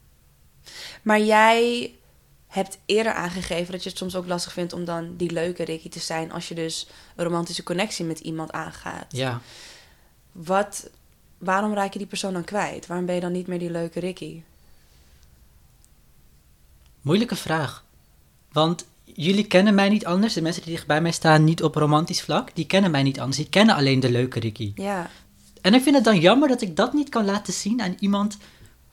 Maar 1.05 1.21
jij 1.21 1.93
hebt 2.47 2.79
eerder 2.87 3.13
aangegeven 3.13 3.73
dat 3.73 3.83
je 3.83 3.89
het 3.89 3.99
soms 3.99 4.17
ook 4.17 4.27
lastig 4.27 4.53
vindt 4.53 4.73
om 4.73 4.85
dan 4.85 5.17
die 5.17 5.31
leuke 5.31 5.65
Ricky 5.65 5.89
te 5.89 5.99
zijn 5.99 6.33
als 6.33 6.49
je 6.49 6.55
dus 6.55 6.87
een 7.17 7.25
romantische 7.25 7.63
connectie 7.63 8.05
met 8.05 8.21
iemand 8.21 8.53
aangaat. 8.53 9.07
Ja. 9.09 9.41
Wat, 10.33 10.91
waarom 11.39 11.75
raak 11.75 11.93
je 11.93 11.99
die 11.99 12.09
persoon 12.09 12.33
dan 12.33 12.45
kwijt? 12.45 12.87
Waarom 12.87 13.07
ben 13.07 13.15
je 13.15 13.21
dan 13.21 13.33
niet 13.33 13.47
meer 13.47 13.59
die 13.59 13.71
leuke 13.71 14.01
Ricky? 14.01 14.43
Moeilijke 17.01 17.37
vraag. 17.37 17.85
Want 18.53 18.87
jullie 19.05 19.47
kennen 19.47 19.75
mij 19.75 19.89
niet 19.89 20.07
anders. 20.07 20.35
De 20.35 20.43
mensen 20.43 20.63
die 20.63 20.73
dicht 20.73 20.87
bij 20.87 21.01
mij 21.01 21.13
staan, 21.13 21.45
niet 21.45 21.63
op 21.63 21.75
romantisch 21.75 22.23
vlak, 22.23 22.55
die 22.55 22.67
kennen 22.67 22.91
mij 22.91 23.03
niet 23.03 23.21
anders. 23.21 23.37
Die 23.37 23.49
kennen 23.49 23.75
alleen 23.75 24.01
de 24.01 24.11
leuke 24.11 24.41
Ricky. 24.41 24.73
Ja. 24.75 25.11
En 25.61 25.75
ik 25.75 25.83
vind 25.83 25.95
het 25.95 26.05
dan 26.05 26.21
jammer 26.21 26.49
dat 26.49 26.61
ik 26.61 26.77
dat 26.77 26.93
niet 26.93 27.09
kan 27.09 27.25
laten 27.25 27.53
zien 27.53 27.83
aan 27.83 27.97
iemand 27.99 28.37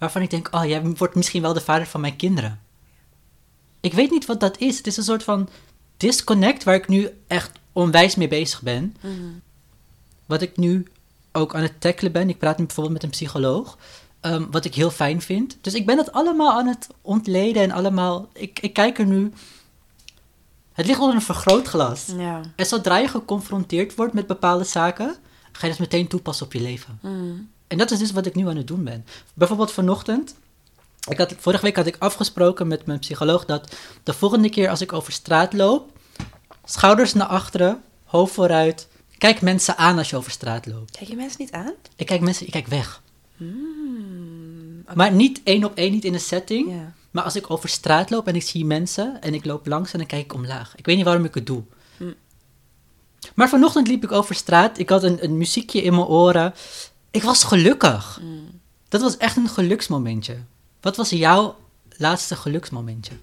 waarvan 0.01 0.21
ik 0.21 0.29
denk: 0.29 0.47
oh, 0.51 0.65
jij 0.65 0.83
wordt 0.83 1.15
misschien 1.15 1.41
wel 1.41 1.53
de 1.53 1.61
vader 1.61 1.87
van 1.87 2.01
mijn 2.01 2.15
kinderen. 2.15 2.59
Ik 3.79 3.93
weet 3.93 4.11
niet 4.11 4.25
wat 4.25 4.39
dat 4.39 4.57
is. 4.57 4.77
Het 4.77 4.87
is 4.87 4.97
een 4.97 5.03
soort 5.03 5.23
van 5.23 5.49
disconnect 5.97 6.63
waar 6.63 6.75
ik 6.75 6.87
nu 6.87 7.09
echt 7.27 7.51
onwijs 7.71 8.15
mee 8.15 8.27
bezig 8.27 8.61
ben. 8.61 8.95
Mhm. 9.01 9.13
Wat 10.25 10.41
ik 10.41 10.57
nu 10.57 10.87
ook 11.31 11.55
aan 11.55 11.61
het 11.61 11.81
tackelen 11.81 12.11
ben. 12.11 12.29
Ik 12.29 12.37
praat 12.37 12.57
nu 12.57 12.65
bijvoorbeeld 12.65 12.95
met 12.95 13.03
een 13.03 13.09
psycholoog. 13.17 13.77
ehm, 14.19 14.45
wat 14.51 14.65
ik 14.65 14.75
heel 14.75 14.91
fijn 14.91 15.21
vind. 15.21 15.57
Dus 15.61 15.73
ik 15.73 15.85
ben 15.85 15.97
het 15.97 16.11
allemaal 16.11 16.51
aan 16.51 16.67
het 16.67 16.87
ontleden 17.01 17.61
en 17.63 17.71
allemaal. 17.71 18.29
Ik, 18.33 18.59
ik 18.59 18.73
kijk 18.73 18.99
er 18.99 19.05
nu. 19.05 19.31
Het 20.73 20.85
ligt 20.85 20.99
onder 20.99 21.15
een 21.15 21.21
vergrootglas. 21.21 22.05
Ja. 22.17 22.41
En 22.55 22.65
zodra 22.65 22.97
je 22.97 23.07
geconfronteerd 23.07 23.95
wordt 23.95 24.13
met 24.13 24.27
bepaalde 24.27 24.63
zaken, 24.63 25.15
ga 25.51 25.65
je 25.65 25.71
dat 25.71 25.79
meteen 25.79 26.07
toepassen 26.07 26.45
op 26.45 26.53
je 26.53 26.61
leven. 26.61 26.99
Mhm. 27.01 27.33
En 27.71 27.77
dat 27.77 27.91
is 27.91 27.99
dus 27.99 28.11
wat 28.11 28.25
ik 28.25 28.35
nu 28.35 28.47
aan 28.47 28.55
het 28.55 28.67
doen 28.67 28.83
ben. 28.83 29.05
Bijvoorbeeld 29.33 29.71
vanochtend. 29.71 30.35
Ik 31.09 31.17
had, 31.17 31.35
vorige 31.37 31.63
week 31.63 31.75
had 31.75 31.85
ik 31.85 31.95
afgesproken 31.99 32.67
met 32.67 32.85
mijn 32.85 32.99
psycholoog 32.99 33.45
dat 33.45 33.75
de 34.03 34.13
volgende 34.13 34.49
keer 34.49 34.69
als 34.69 34.81
ik 34.81 34.93
over 34.93 35.11
straat 35.11 35.53
loop, 35.53 35.97
schouders 36.65 37.13
naar 37.13 37.27
achteren, 37.27 37.81
hoofd 38.03 38.33
vooruit. 38.33 38.87
Kijk 39.17 39.41
mensen 39.41 39.77
aan 39.77 39.97
als 39.97 40.09
je 40.09 40.15
over 40.15 40.31
straat 40.31 40.65
loopt. 40.65 40.97
Kijk 40.97 41.09
je 41.09 41.15
mensen 41.15 41.41
niet 41.41 41.51
aan? 41.51 41.73
Ik 41.95 42.05
kijk 42.05 42.21
mensen, 42.21 42.45
ik 42.45 42.51
kijk 42.51 42.67
weg. 42.67 43.01
Hmm. 43.37 44.83
Maar 44.95 45.11
niet 45.11 45.41
één 45.43 45.63
op 45.63 45.75
één, 45.75 45.91
niet 45.91 46.05
in 46.05 46.13
een 46.13 46.19
setting. 46.19 46.73
Maar 47.11 47.23
als 47.23 47.35
ik 47.35 47.49
over 47.49 47.69
straat 47.69 48.09
loop 48.09 48.27
en 48.27 48.35
ik 48.35 48.43
zie 48.43 48.65
mensen 48.65 49.21
en 49.21 49.33
ik 49.33 49.45
loop 49.45 49.67
langs 49.67 49.91
en 49.91 49.97
dan 49.97 50.07
kijk 50.07 50.23
ik 50.23 50.33
omlaag. 50.33 50.73
Ik 50.75 50.85
weet 50.85 50.95
niet 50.95 51.05
waarom 51.05 51.25
ik 51.25 51.33
het 51.33 51.45
doe. 51.45 51.63
Hm. 51.97 52.13
Maar 53.35 53.49
vanochtend 53.49 53.87
liep 53.87 54.03
ik 54.03 54.11
over 54.11 54.35
straat. 54.35 54.77
Ik 54.77 54.89
had 54.89 55.03
een, 55.03 55.23
een 55.23 55.37
muziekje 55.37 55.81
in 55.81 55.95
mijn 55.95 56.07
oren. 56.07 56.53
Ik 57.11 57.23
was 57.23 57.43
gelukkig. 57.43 58.17
Hmm. 58.19 58.59
Dat 58.89 59.01
was 59.01 59.17
echt 59.17 59.37
een 59.37 59.49
geluksmomentje. 59.49 60.37
Wat 60.81 60.95
was 60.95 61.09
jouw 61.09 61.55
laatste 61.97 62.35
geluksmomentje? 62.35 63.13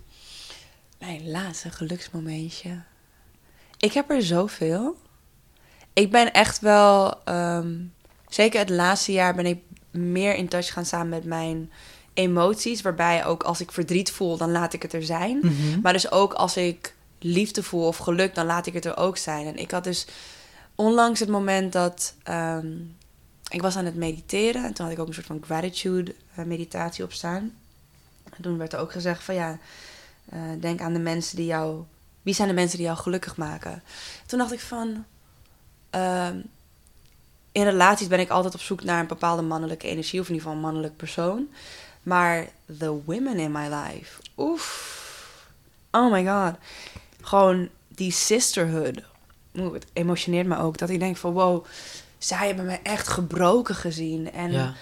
Mijn 0.98 1.30
laatste 1.30 1.70
geluksmomentje. 1.70 2.82
Ik 3.78 3.92
heb 3.92 4.10
er 4.10 4.22
zoveel. 4.22 4.96
Ik 5.92 6.10
ben 6.10 6.32
echt 6.32 6.58
wel, 6.58 7.24
ehm, 7.24 7.74
zeker 8.28 8.58
het 8.58 8.70
laatste 8.70 9.12
jaar 9.12 9.34
ben 9.34 9.46
ik 9.46 9.60
meer 9.90 10.34
in 10.34 10.48
touch 10.48 10.72
gaan 10.72 10.84
staan 10.84 11.08
met 11.08 11.24
mijn 11.24 11.72
emoties. 12.14 12.82
Waarbij 12.82 13.24
ook 13.24 13.42
als 13.42 13.60
ik 13.60 13.72
verdriet 13.72 14.10
voel, 14.10 14.36
dan 14.36 14.50
laat 14.50 14.72
ik 14.72 14.82
het 14.82 14.92
er 14.92 15.04
zijn. 15.04 15.38
Mhm. 15.42 15.80
Maar 15.82 15.92
dus 15.92 16.10
ook 16.10 16.32
als 16.32 16.56
ik 16.56 16.94
liefde 17.18 17.62
voel 17.62 17.86
of 17.86 17.96
geluk, 17.96 18.34
dan 18.34 18.46
laat 18.46 18.66
ik 18.66 18.74
het 18.74 18.84
er 18.84 18.96
ook 18.96 19.16
zijn. 19.16 19.46
En 19.46 19.56
ik 19.56 19.70
had 19.70 19.84
dus 19.84 20.06
onlangs 20.74 21.20
het 21.20 21.28
moment 21.28 21.72
dat 21.72 22.14
ehm, 22.22 22.66
ik 23.48 23.62
was 23.62 23.76
aan 23.76 23.84
het 23.84 23.94
mediteren. 23.94 24.64
En 24.64 24.74
toen 24.74 24.84
had 24.84 24.94
ik 24.94 25.00
ook 25.00 25.08
een 25.08 25.14
soort 25.14 25.26
van 25.26 25.42
gratitude 25.44 26.14
eh, 26.34 26.44
meditatie 26.44 27.04
op 27.04 27.12
staan. 27.12 27.56
En 28.24 28.42
toen 28.42 28.58
werd 28.58 28.72
er 28.72 28.78
ook 28.78 28.92
gezegd 28.92 29.24
van 29.24 29.34
ja, 29.34 29.58
eh, 30.28 30.40
denk 30.60 30.80
aan 30.80 30.92
de 30.92 30.98
mensen 30.98 31.36
die 31.36 31.46
jou... 31.46 31.82
Wie 32.22 32.34
zijn 32.34 32.48
de 32.48 32.54
mensen 32.54 32.76
die 32.76 32.86
jou 32.86 32.98
gelukkig 32.98 33.36
maken? 33.36 33.82
Toen 34.26 34.38
dacht 34.38 34.52
ik 34.52 34.60
van... 34.60 35.04
ehm, 35.90 36.40
in 37.52 37.64
relaties 37.64 38.06
ben 38.06 38.20
ik 38.20 38.28
altijd 38.28 38.54
op 38.54 38.60
zoek 38.60 38.84
naar 38.84 39.00
een 39.00 39.06
bepaalde 39.06 39.42
mannelijke 39.42 39.86
energie. 39.88 40.20
Of 40.20 40.28
in 40.28 40.34
ieder 40.34 40.48
geval 40.48 40.52
een 40.52 40.66
mannelijk 40.66 40.96
persoon. 40.96 41.48
Maar 42.02 42.48
the 42.78 43.02
women 43.04 43.38
in 43.38 43.52
my 43.52 43.68
life. 43.68 44.20
Oef. 44.36 44.96
Oh 45.90 46.12
my 46.12 46.26
god. 46.26 46.54
Gewoon 47.20 47.68
die 47.88 48.12
sisterhood. 48.12 49.02
Het 49.52 49.86
emotioneert 49.92 50.46
me 50.46 50.58
ook. 50.58 50.78
Dat 50.78 50.90
ik 50.90 50.98
denk 50.98 51.16
van 51.16 51.32
wow, 51.32 51.64
zij 52.18 52.46
hebben 52.46 52.64
me 52.66 52.78
echt 52.82 53.08
gebroken 53.08 53.74
gezien. 53.74 54.32
En 54.32 54.52
Ja. 54.52 54.72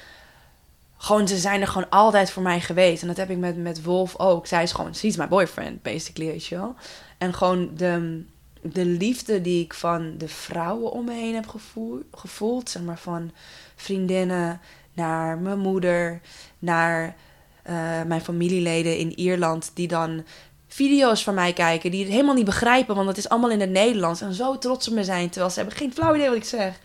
gewoon, 0.96 1.28
ze 1.28 1.36
zijn 1.36 1.60
er 1.60 1.66
gewoon 1.68 1.90
altijd 1.90 2.30
voor 2.30 2.42
mij 2.42 2.60
geweest. 2.60 3.02
En 3.02 3.08
dat 3.08 3.16
heb 3.16 3.30
ik 3.30 3.38
met, 3.38 3.56
met 3.56 3.82
Wolf 3.82 4.18
ook. 4.18 4.46
Zij 4.46 4.62
is 4.62 4.72
gewoon, 4.72 4.94
she's 4.94 5.16
my 5.16 5.28
boyfriend, 5.28 5.82
basically, 5.82 6.30
weet 6.30 6.46
je 6.46 6.56
wel. 6.56 6.74
En 7.18 7.34
gewoon 7.34 7.70
de, 7.76 8.22
de 8.62 8.84
liefde 8.84 9.40
die 9.40 9.64
ik 9.64 9.74
van 9.74 10.14
de 10.18 10.28
vrouwen 10.28 10.92
om 10.92 11.04
me 11.04 11.12
heen 11.12 11.34
heb 11.34 11.48
gevoel, 11.48 12.02
gevoeld. 12.14 12.70
Zeg 12.70 12.82
maar 12.82 12.98
van 12.98 13.30
vriendinnen 13.76 14.60
naar 14.92 15.38
mijn 15.38 15.58
moeder, 15.58 16.20
naar 16.58 17.16
eh, 17.62 18.02
mijn 18.06 18.20
familieleden 18.20 18.98
in 18.98 19.18
Ierland. 19.18 19.70
Die 19.74 19.88
dan 19.88 20.24
video's 20.68 21.22
van 21.22 21.34
mij 21.34 21.52
kijken, 21.52 21.90
die 21.90 22.02
het 22.04 22.12
helemaal 22.12 22.34
niet 22.34 22.44
begrijpen. 22.44 22.94
Want 22.94 23.08
het 23.08 23.16
is 23.16 23.28
allemaal 23.28 23.50
in 23.50 23.60
het 23.60 23.70
Nederlands. 23.70 24.20
En 24.20 24.34
zo 24.34 24.58
trots 24.58 24.88
op 24.88 24.94
me 24.94 25.04
zijn, 25.04 25.28
terwijl 25.28 25.50
ze 25.52 25.58
hebben 25.58 25.76
geen 25.78 25.92
flauw 25.92 26.14
idee 26.14 26.28
wat 26.28 26.36
ik 26.36 26.44
zeg. 26.44 26.78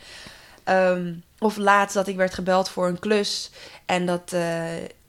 Ehm, 0.71 1.13
of 1.39 1.57
laatst 1.57 1.95
dat 1.95 2.07
ik 2.07 2.15
werd 2.15 2.33
gebeld 2.33 2.69
voor 2.69 2.87
een 2.87 2.99
klus. 2.99 3.51
En 3.85 4.05
dat 4.05 4.33
eh, 4.33 4.63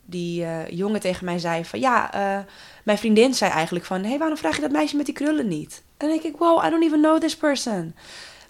die 0.04 0.44
eh, 0.44 0.68
jongen 0.68 1.00
tegen 1.00 1.24
mij 1.24 1.38
zei 1.38 1.64
van... 1.64 1.80
Ja, 1.80 2.12
eh, 2.12 2.44
mijn 2.84 2.98
vriendin 2.98 3.34
zei 3.34 3.50
eigenlijk 3.50 3.84
van... 3.84 4.02
Hé, 4.02 4.08
hey, 4.08 4.18
waarom 4.18 4.36
vraag 4.36 4.54
je 4.56 4.62
dat 4.62 4.70
meisje 4.70 4.96
met 4.96 5.06
die 5.06 5.14
krullen 5.14 5.48
niet? 5.48 5.82
En 5.96 6.08
dan 6.08 6.08
denk 6.08 6.34
ik, 6.34 6.38
wow, 6.40 6.64
I 6.64 6.70
don't 6.70 6.84
even 6.84 7.00
know 7.00 7.20
this 7.20 7.36
person. 7.36 7.94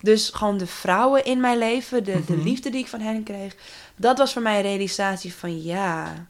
Dus 0.01 0.31
gewoon 0.31 0.59
de 0.59 0.67
vrouwen 0.67 1.25
in 1.25 1.41
mijn 1.41 1.59
leven, 1.59 2.05
de, 2.05 2.25
de 2.25 2.33
Mhm. 2.33 2.43
liefde 2.43 2.71
die 2.71 2.81
ik 2.81 2.89
van 2.89 3.01
hen 3.01 3.23
kreeg... 3.23 3.57
Dat 3.97 4.19
was 4.19 4.33
voor 4.33 4.43
mij 4.43 4.57
een 4.57 4.63
realisatie 4.63 5.35
van 5.35 5.63
ja... 5.63 6.27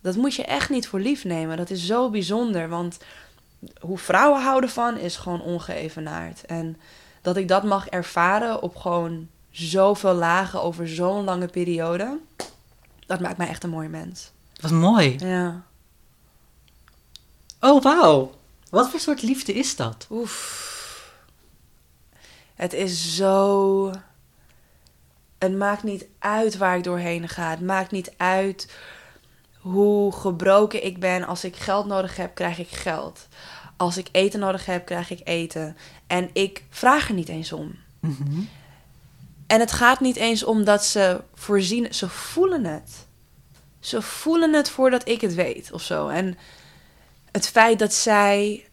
Dat 0.00 0.16
moet 0.16 0.34
je 0.34 0.44
echt 0.44 0.70
niet 0.70 0.88
voor 0.88 1.00
lief 1.00 1.24
nemen. 1.24 1.56
Dat 1.56 1.70
is 1.70 1.86
zo 1.86 2.10
bijzonder, 2.10 2.68
want 2.68 2.98
hoe 3.80 3.98
vrouwen 3.98 4.42
houden 4.42 4.70
van 4.70 4.96
is 4.98 5.16
gewoon 5.16 5.42
ongeëvenaard. 5.42 6.44
En 6.46 6.76
dat 7.22 7.36
ik 7.36 7.48
dat 7.48 7.62
mag 7.62 7.88
ervaren 7.88 8.62
op 8.62 8.76
gewoon 8.76 9.28
zoveel 9.56 10.14
lagen 10.14 10.62
over 10.62 10.88
zo'n 10.88 11.24
lange 11.24 11.46
periode, 11.46 12.18
dat 13.06 13.20
maakt 13.20 13.36
mij 13.36 13.48
echt 13.48 13.64
een 13.64 13.70
mooi 13.70 13.88
mens. 13.88 14.30
Was 14.60 14.70
mooi. 14.70 15.16
Ja. 15.18 15.62
Oh, 17.60 17.82
wauw. 17.82 18.34
Wat 18.70 18.90
voor 18.90 19.00
soort 19.00 19.22
liefde 19.22 19.52
is 19.52 19.76
dat? 19.76 20.06
Oef. 20.10 20.74
Het 22.54 22.72
is 22.72 23.14
zo. 23.14 23.90
Het 25.38 25.56
maakt 25.56 25.82
niet 25.82 26.06
uit 26.18 26.56
waar 26.56 26.76
ik 26.76 26.84
doorheen 26.84 27.28
ga. 27.28 27.50
Het 27.50 27.60
maakt 27.60 27.90
niet 27.90 28.12
uit 28.16 28.72
hoe 29.60 30.12
gebroken 30.12 30.84
ik 30.84 31.00
ben. 31.00 31.24
Als 31.24 31.44
ik 31.44 31.56
geld 31.56 31.86
nodig 31.86 32.16
heb, 32.16 32.34
krijg 32.34 32.58
ik 32.58 32.68
geld. 32.68 33.28
Als 33.76 33.96
ik 33.96 34.08
eten 34.12 34.40
nodig 34.40 34.66
heb, 34.66 34.86
krijg 34.86 35.10
ik 35.10 35.20
eten. 35.24 35.76
En 36.06 36.30
ik 36.32 36.64
vraag 36.70 37.08
er 37.08 37.14
niet 37.14 37.28
eens 37.28 37.52
om. 37.52 37.74
Mhm. 38.00 38.40
En 39.46 39.60
het 39.60 39.72
gaat 39.72 40.00
niet 40.00 40.16
eens 40.16 40.44
om 40.44 40.64
dat 40.64 40.84
ze 40.84 41.20
voorzien. 41.34 41.94
Ze 41.94 42.08
voelen 42.08 42.64
het. 42.64 43.06
Ze 43.80 44.02
voelen 44.02 44.52
het 44.52 44.70
voordat 44.70 45.08
ik 45.08 45.20
het 45.20 45.34
weet 45.34 45.72
of 45.72 45.82
zo. 45.82 46.08
En 46.08 46.38
het 47.32 47.48
feit 47.48 47.78
dat 47.78 47.94
zij 47.94 48.66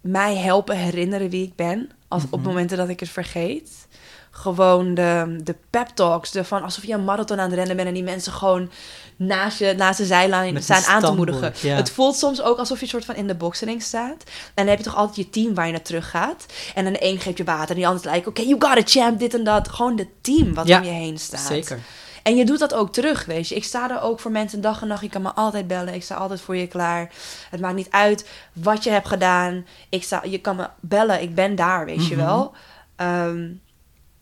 mij 0.00 0.36
helpen 0.36 0.76
herinneren 0.76 1.30
wie 1.30 1.46
ik 1.46 1.54
ben. 1.54 1.90
Als, 2.08 2.24
Op 2.30 2.38
Mhm. 2.38 2.48
momenten 2.48 2.76
dat 2.76 2.88
ik 2.88 3.00
het 3.00 3.08
vergeet. 3.08 3.86
Gewoon 4.30 4.94
de, 4.94 5.40
de 5.44 5.56
pep 5.70 5.88
talks. 5.88 6.30
De 6.30 6.44
van 6.44 6.62
alsof 6.62 6.84
je 6.84 6.92
een 6.92 7.04
marathon 7.04 7.40
aan 7.40 7.50
het 7.50 7.54
rennen 7.58 7.76
bent. 7.76 7.88
En 7.88 7.94
die 7.94 8.02
mensen 8.02 8.32
gewoon 8.32 8.70
naast, 9.18 9.58
je, 9.58 9.74
naast 9.76 9.98
de 9.98 10.04
zijlijn 10.04 10.52
Met 10.54 10.62
staan 10.64 10.84
aan 10.84 11.00
te 11.00 11.12
moedigen. 11.12 11.52
ja. 11.62 11.74
Het 11.76 11.90
voelt 11.90 12.16
soms 12.16 12.42
ook 12.42 12.58
alsof 12.58 12.76
je 12.78 12.82
een 12.84 12.90
soort 12.90 13.04
van 13.04 13.14
in 13.14 13.26
de 13.26 13.34
boxering 13.34 13.82
staat. 13.82 14.22
En 14.24 14.52
dan 14.54 14.66
heb 14.66 14.78
je 14.78 14.84
toch 14.84 14.96
altijd 14.96 15.16
je 15.16 15.30
team 15.30 15.54
waar 15.54 15.66
je 15.66 15.72
naar 15.72 15.82
terug 15.82 16.10
gaat. 16.10 16.46
En 16.74 16.84
dan 16.84 16.92
de 16.92 17.04
een 17.04 17.18
geeft 17.20 17.38
je 17.38 17.44
water. 17.44 17.68
En 17.70 17.74
die 17.76 17.86
ander 17.86 18.10
like, 18.12 18.28
oké, 18.28 18.40
you 18.42 18.56
got 18.58 18.76
a 18.78 18.82
champ, 18.84 19.18
dit 19.18 19.34
en 19.34 19.44
dat. 19.44 19.68
Gewoon 19.68 19.96
de 19.96 20.06
team 20.20 20.54
wat 20.54 20.66
Ja, 20.66 20.78
om 20.78 20.84
je 20.84 20.90
heen 20.90 21.18
staat. 21.18 21.40
Zeker. 21.40 21.78
En 22.22 22.36
je 22.36 22.44
doet 22.44 22.58
dat 22.58 22.74
ook 22.74 22.92
terug, 22.92 23.24
weet 23.24 23.48
je. 23.48 23.54
Ik 23.54 23.64
sta 23.64 23.90
er 23.90 24.00
ook 24.02 24.20
voor 24.20 24.30
mensen 24.30 24.60
dag 24.60 24.80
en 24.82 24.88
nacht. 24.88 25.02
Je 25.02 25.08
kan 25.08 25.22
me 25.22 25.32
altijd 25.32 25.66
bellen. 25.66 25.94
Ik 25.94 26.02
sta 26.02 26.14
altijd 26.14 26.40
voor 26.40 26.56
je 26.56 26.66
klaar. 26.66 27.10
Het 27.50 27.60
maakt 27.60 27.74
niet 27.74 27.90
uit 27.90 28.28
wat 28.52 28.84
je 28.84 28.90
hebt 28.90 29.08
gedaan. 29.08 29.66
Ik 29.88 30.02
sta, 30.02 30.22
je 30.24 30.38
kan 30.38 30.56
me 30.56 30.68
bellen. 30.80 31.22
Ik 31.22 31.34
ben 31.34 31.54
daar, 31.54 31.84
weet 31.84 32.06
je 32.06 32.14
Mhm. 32.16 32.24
wel. 32.24 32.52
Ehm, 32.96 33.48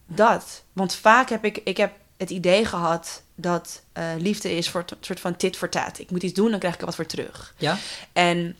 dat. 0.07 0.63
Want 0.73 0.95
vaak 0.95 1.29
heb 1.31 1.45
ik, 1.45 1.61
ik 1.65 1.77
heb 1.77 1.93
het 2.17 2.31
idee 2.31 2.65
gehad 2.65 3.23
dat 3.37 3.83
eh, 3.93 4.05
liefde 4.19 4.57
is 4.57 4.71
voor 4.71 4.85
een 4.87 4.97
soort 5.01 5.21
van 5.21 5.37
tit 5.37 5.57
voor 5.57 5.69
tat. 5.69 5.99
Ik 5.99 6.11
moet 6.11 6.23
iets 6.23 6.35
doen, 6.35 6.51
dan 6.51 6.59
krijg 6.59 6.75
ik 6.75 6.81
er 6.81 6.87
wat 6.87 6.95
voor 6.95 7.07
terug. 7.07 7.55
Ja? 7.57 7.77
En 8.13 8.57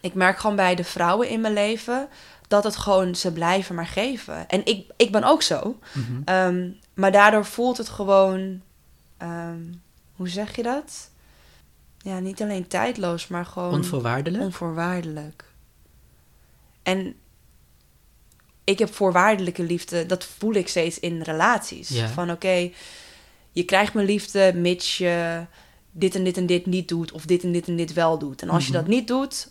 ik 0.00 0.14
merk 0.14 0.38
gewoon 0.38 0.56
bij 0.56 0.74
de 0.74 0.84
vrouwen 0.84 1.28
in 1.28 1.40
mijn 1.40 1.54
leven 1.54 2.08
dat 2.48 2.64
het 2.64 2.76
gewoon 2.76 3.14
ze 3.14 3.32
blijven 3.32 3.74
maar 3.74 3.86
geven. 3.86 4.48
En 4.48 4.64
ik, 4.66 4.90
ik 4.96 5.12
ben 5.12 5.24
ook 5.24 5.42
zo. 5.42 5.78
Mhm. 5.92 6.22
Ehm, 6.24 6.68
maar 6.94 7.12
daardoor 7.12 7.44
voelt 7.44 7.76
het 7.76 7.88
gewoon, 7.88 8.62
ehm, 9.16 9.60
hoe 10.16 10.28
zeg 10.28 10.56
je 10.56 10.62
dat? 10.62 11.10
Ja, 11.98 12.18
niet 12.18 12.42
alleen 12.42 12.66
tijdloos, 12.66 13.28
maar 13.28 13.46
gewoon 13.46 13.72
Onvoorwaardelijk? 13.74 14.42
onvoorwaardelijk. 14.42 15.44
En 16.82 17.14
ik 18.64 18.78
heb 18.78 18.94
voorwaardelijke 18.94 19.62
liefde, 19.62 20.06
dat 20.06 20.24
voel 20.24 20.54
ik 20.54 20.68
steeds 20.68 21.00
in 21.00 21.22
relaties. 21.22 21.88
Ja. 21.88 22.08
Van 22.08 22.30
oké, 22.30 22.70
je 23.52 23.64
krijgt 23.64 23.94
mijn 23.94 24.06
liefde 24.06 24.52
mits 24.54 24.98
je 24.98 25.44
dit 25.90 26.14
en 26.14 26.24
dit 26.24 26.36
en 26.36 26.46
dit 26.46 26.66
niet 26.66 26.88
doet, 26.88 27.12
of 27.12 27.24
dit 27.26 27.42
en 27.42 27.52
dit 27.52 27.68
en 27.68 27.76
dit 27.76 27.92
wel 27.92 28.18
doet. 28.18 28.42
En 28.42 28.48
als 28.48 28.64
je 28.66 28.70
Mhm. 28.72 28.80
dat 28.80 28.88
niet 28.90 29.08
doet, 29.08 29.50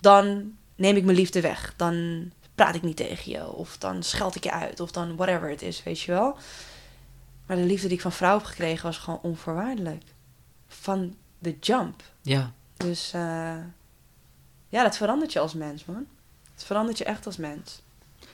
dan 0.00 0.52
neem 0.76 0.96
ik 0.96 1.04
mijn 1.04 1.16
liefde 1.16 1.40
weg. 1.40 1.74
Dan 1.76 2.30
praat 2.54 2.74
ik 2.74 2.82
niet 2.82 2.96
tegen 2.96 3.30
je, 3.32 3.52
of 3.52 3.76
dan 3.78 4.02
scheld 4.02 4.34
ik 4.34 4.44
je 4.44 4.52
uit, 4.52 4.80
of 4.80 4.90
dan 4.90 5.16
whatever 5.16 5.48
het 5.50 5.62
is, 5.62 5.82
weet 5.82 6.00
je 6.00 6.12
wel. 6.12 6.36
Maar 7.46 7.56
de 7.56 7.62
liefde 7.62 7.86
die 7.86 7.96
ik 7.96 8.02
van 8.02 8.12
vrouw 8.12 8.36
heb 8.36 8.46
gekregen 8.46 8.84
was 8.84 8.98
gewoon 8.98 9.18
onvoorwaardelijk. 9.22 10.02
Van 10.68 11.14
de 11.38 11.56
jump. 11.60 12.02
Ja. 12.22 12.52
Dus 12.76 13.10
eh, 13.14 13.56
ja, 14.68 14.82
dat 14.82 14.96
verandert 14.96 15.32
je 15.32 15.38
als 15.38 15.54
mens, 15.54 15.84
man. 15.84 16.06
Het 16.54 16.64
verandert 16.64 16.98
je 16.98 17.04
echt 17.04 17.26
als 17.26 17.36
mens. 17.36 17.80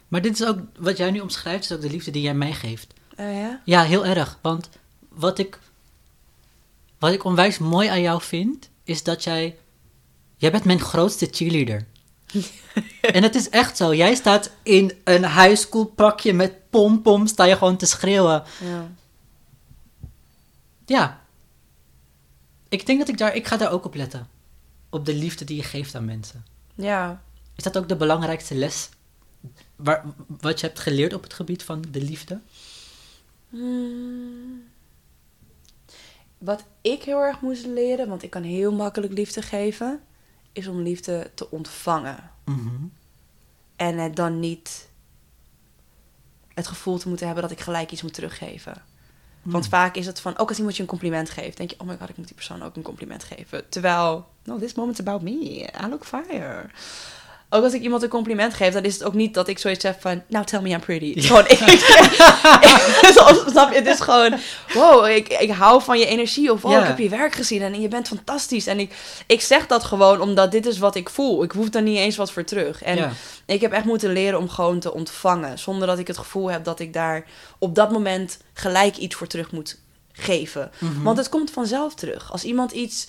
Maar 0.08 0.22
dit 0.22 0.40
is 0.40 0.46
ook, 0.46 0.58
wat 0.78 0.96
jij 0.96 1.10
nu 1.10 1.20
omschrijft, 1.20 1.64
is 1.64 1.72
ook 1.72 1.80
de 1.80 1.90
liefde 1.90 2.10
die 2.10 2.22
jij 2.22 2.34
mij 2.34 2.52
geeft. 2.52 2.92
Oh 3.16 3.32
ja? 3.32 3.60
Ja, 3.64 3.82
heel 3.82 4.04
erg. 4.06 4.38
Want 4.42 4.68
wat 5.14 5.38
ik, 5.38 5.58
wat 6.98 7.12
ik 7.12 7.24
onwijs 7.24 7.58
mooi 7.58 7.88
aan 7.88 8.00
jou 8.00 8.22
vind, 8.22 8.70
is 8.84 9.02
dat 9.02 9.24
jij... 9.24 9.58
Jij 10.36 10.50
bent 10.50 10.64
mijn 10.64 10.80
grootste 10.80 11.28
cheerleader. 11.30 11.86
en 13.14 13.22
het 13.22 13.34
is 13.34 13.48
echt 13.48 13.76
zo. 13.76 13.94
Jij 13.94 14.14
staat 14.14 14.50
in 14.62 14.92
een 15.04 15.24
high 15.24 15.56
school 15.56 15.84
pakje 15.84 16.32
met 16.32 16.70
pompom, 16.70 17.26
sta 17.26 17.44
je 17.44 17.56
gewoon 17.56 17.76
te 17.76 17.86
schreeuwen. 17.86 18.42
Ja. 18.60 18.90
Ja. 20.86 21.22
Ik 22.68 22.86
denk 22.86 22.98
dat 22.98 23.08
ik 23.08 23.18
daar... 23.18 23.34
Ik 23.34 23.46
ga 23.46 23.56
daar 23.56 23.70
ook 23.70 23.84
op 23.84 23.94
letten. 23.94 24.28
Op 24.90 25.06
de 25.06 25.14
liefde 25.14 25.44
die 25.44 25.56
je 25.56 25.62
geeft 25.62 25.94
aan 25.94 26.04
mensen. 26.04 26.44
Ja. 26.74 27.22
Is 27.56 27.64
dat 27.64 27.78
ook 27.78 27.88
de 27.88 27.96
belangrijkste 27.96 28.54
les 28.54 28.88
waar, 29.76 30.04
wat 30.26 30.60
je 30.60 30.66
hebt 30.66 30.78
geleerd 30.78 31.14
op 31.14 31.22
het 31.22 31.34
gebied 31.34 31.62
van 31.62 31.84
de 31.90 32.00
liefde? 32.00 32.40
Hmm. 33.48 34.62
Wat 36.44 36.64
ik 36.80 37.02
heel 37.02 37.22
erg 37.22 37.40
moest 37.40 37.66
leren, 37.66 38.08
want 38.08 38.22
ik 38.22 38.30
kan 38.30 38.42
heel 38.42 38.72
makkelijk 38.72 39.12
liefde 39.12 39.42
geven, 39.42 40.00
is 40.52 40.66
om 40.66 40.80
liefde 40.80 41.30
te 41.34 41.50
ontvangen. 41.50 42.30
Mhm. 42.44 42.74
En 43.76 43.98
het 43.98 44.16
dan 44.16 44.40
niet 44.40 44.88
het 46.54 46.66
gevoel 46.66 46.98
te 46.98 47.08
moeten 47.08 47.26
hebben 47.26 47.44
dat 47.44 47.52
ik 47.52 47.60
gelijk 47.60 47.92
iets 47.92 48.02
moet 48.02 48.14
teruggeven. 48.14 48.82
Want 49.42 49.64
Hmm. 49.64 49.72
vaak 49.72 49.96
is 49.96 50.06
het 50.06 50.20
van, 50.20 50.38
ook 50.38 50.48
als 50.48 50.56
iemand 50.56 50.76
je 50.76 50.82
een 50.82 50.88
compliment 50.88 51.30
geeft, 51.30 51.56
denk 51.56 51.70
je, 51.70 51.80
oh 51.80 51.86
my 51.86 51.96
god, 51.96 52.08
ik 52.08 52.16
moet 52.16 52.26
die 52.26 52.34
persoon 52.34 52.62
ook 52.62 52.76
een 52.76 52.82
compliment 52.82 53.24
geven. 53.24 53.68
Terwijl, 53.68 54.26
no, 54.44 54.58
this 54.58 54.74
moment's 54.74 55.00
about 55.00 55.22
me. 55.22 55.68
I 55.84 55.86
look 55.88 56.04
fire. 56.04 56.70
Ook 57.54 57.64
als 57.64 57.72
ik 57.72 57.82
iemand 57.82 58.02
een 58.02 58.08
compliment 58.08 58.54
geef, 58.54 58.72
dan 58.72 58.82
is 58.82 58.94
het 58.94 59.04
ook 59.04 59.14
niet 59.14 59.34
dat 59.34 59.48
ik 59.48 59.58
zoiets 59.58 59.82
heb 59.84 60.00
van, 60.00 60.22
nou, 60.28 60.44
tell 60.44 60.60
me 60.60 60.68
I'm 60.68 60.80
pretty. 60.80 61.08
Het 61.08 61.16
is 61.16 61.26
gewoon, 61.26 61.44
ik, 61.48 61.60
ik- 62.68 63.44
snap 63.50 63.72
je? 63.72 63.78
Het 63.78 63.86
is 63.86 64.00
gewoon, 64.00 64.34
wow, 64.72 65.06
ik, 65.06 65.28
ik 65.28 65.50
hou 65.50 65.82
van 65.82 65.98
je 65.98 66.06
energie. 66.06 66.52
Of, 66.52 66.64
oh, 66.64 66.70
Ja. 66.70 66.80
ik 66.80 66.86
heb 66.86 66.98
je 66.98 67.08
werk 67.08 67.34
gezien 67.34 67.62
en 67.62 67.80
je 67.80 67.88
bent 67.88 68.08
fantastisch. 68.08 68.66
En 68.66 68.78
ik, 68.78 68.94
ik 69.26 69.40
zeg 69.40 69.66
dat 69.66 69.84
gewoon 69.84 70.20
omdat 70.20 70.50
dit 70.50 70.66
is 70.66 70.78
wat 70.78 70.94
ik 70.94 71.08
voel. 71.08 71.42
Ik 71.42 71.52
hoef 71.52 71.68
daar 71.70 71.82
niet 71.82 71.98
eens 71.98 72.16
wat 72.16 72.32
voor 72.32 72.44
terug. 72.44 72.82
En 72.82 72.96
ja. 72.96 73.12
ik 73.46 73.60
heb 73.60 73.72
echt 73.72 73.84
moeten 73.84 74.12
leren 74.12 74.38
om 74.38 74.48
gewoon 74.48 74.80
te 74.80 74.94
ontvangen. 74.94 75.58
Zonder 75.58 75.86
dat 75.86 75.98
ik 75.98 76.06
het 76.06 76.18
gevoel 76.18 76.50
heb 76.50 76.64
dat 76.64 76.80
ik 76.80 76.92
daar 76.92 77.24
op 77.58 77.74
dat 77.74 77.90
moment 77.92 78.38
gelijk 78.54 78.96
iets 78.96 79.14
voor 79.14 79.26
terug 79.26 79.50
moet 79.50 79.78
geven. 80.12 80.70
Mhm. 80.78 81.02
Want 81.02 81.16
het 81.16 81.28
komt 81.28 81.50
vanzelf 81.50 81.94
terug. 81.94 82.32
Als 82.32 82.44
iemand 82.44 82.72
iets 82.72 83.08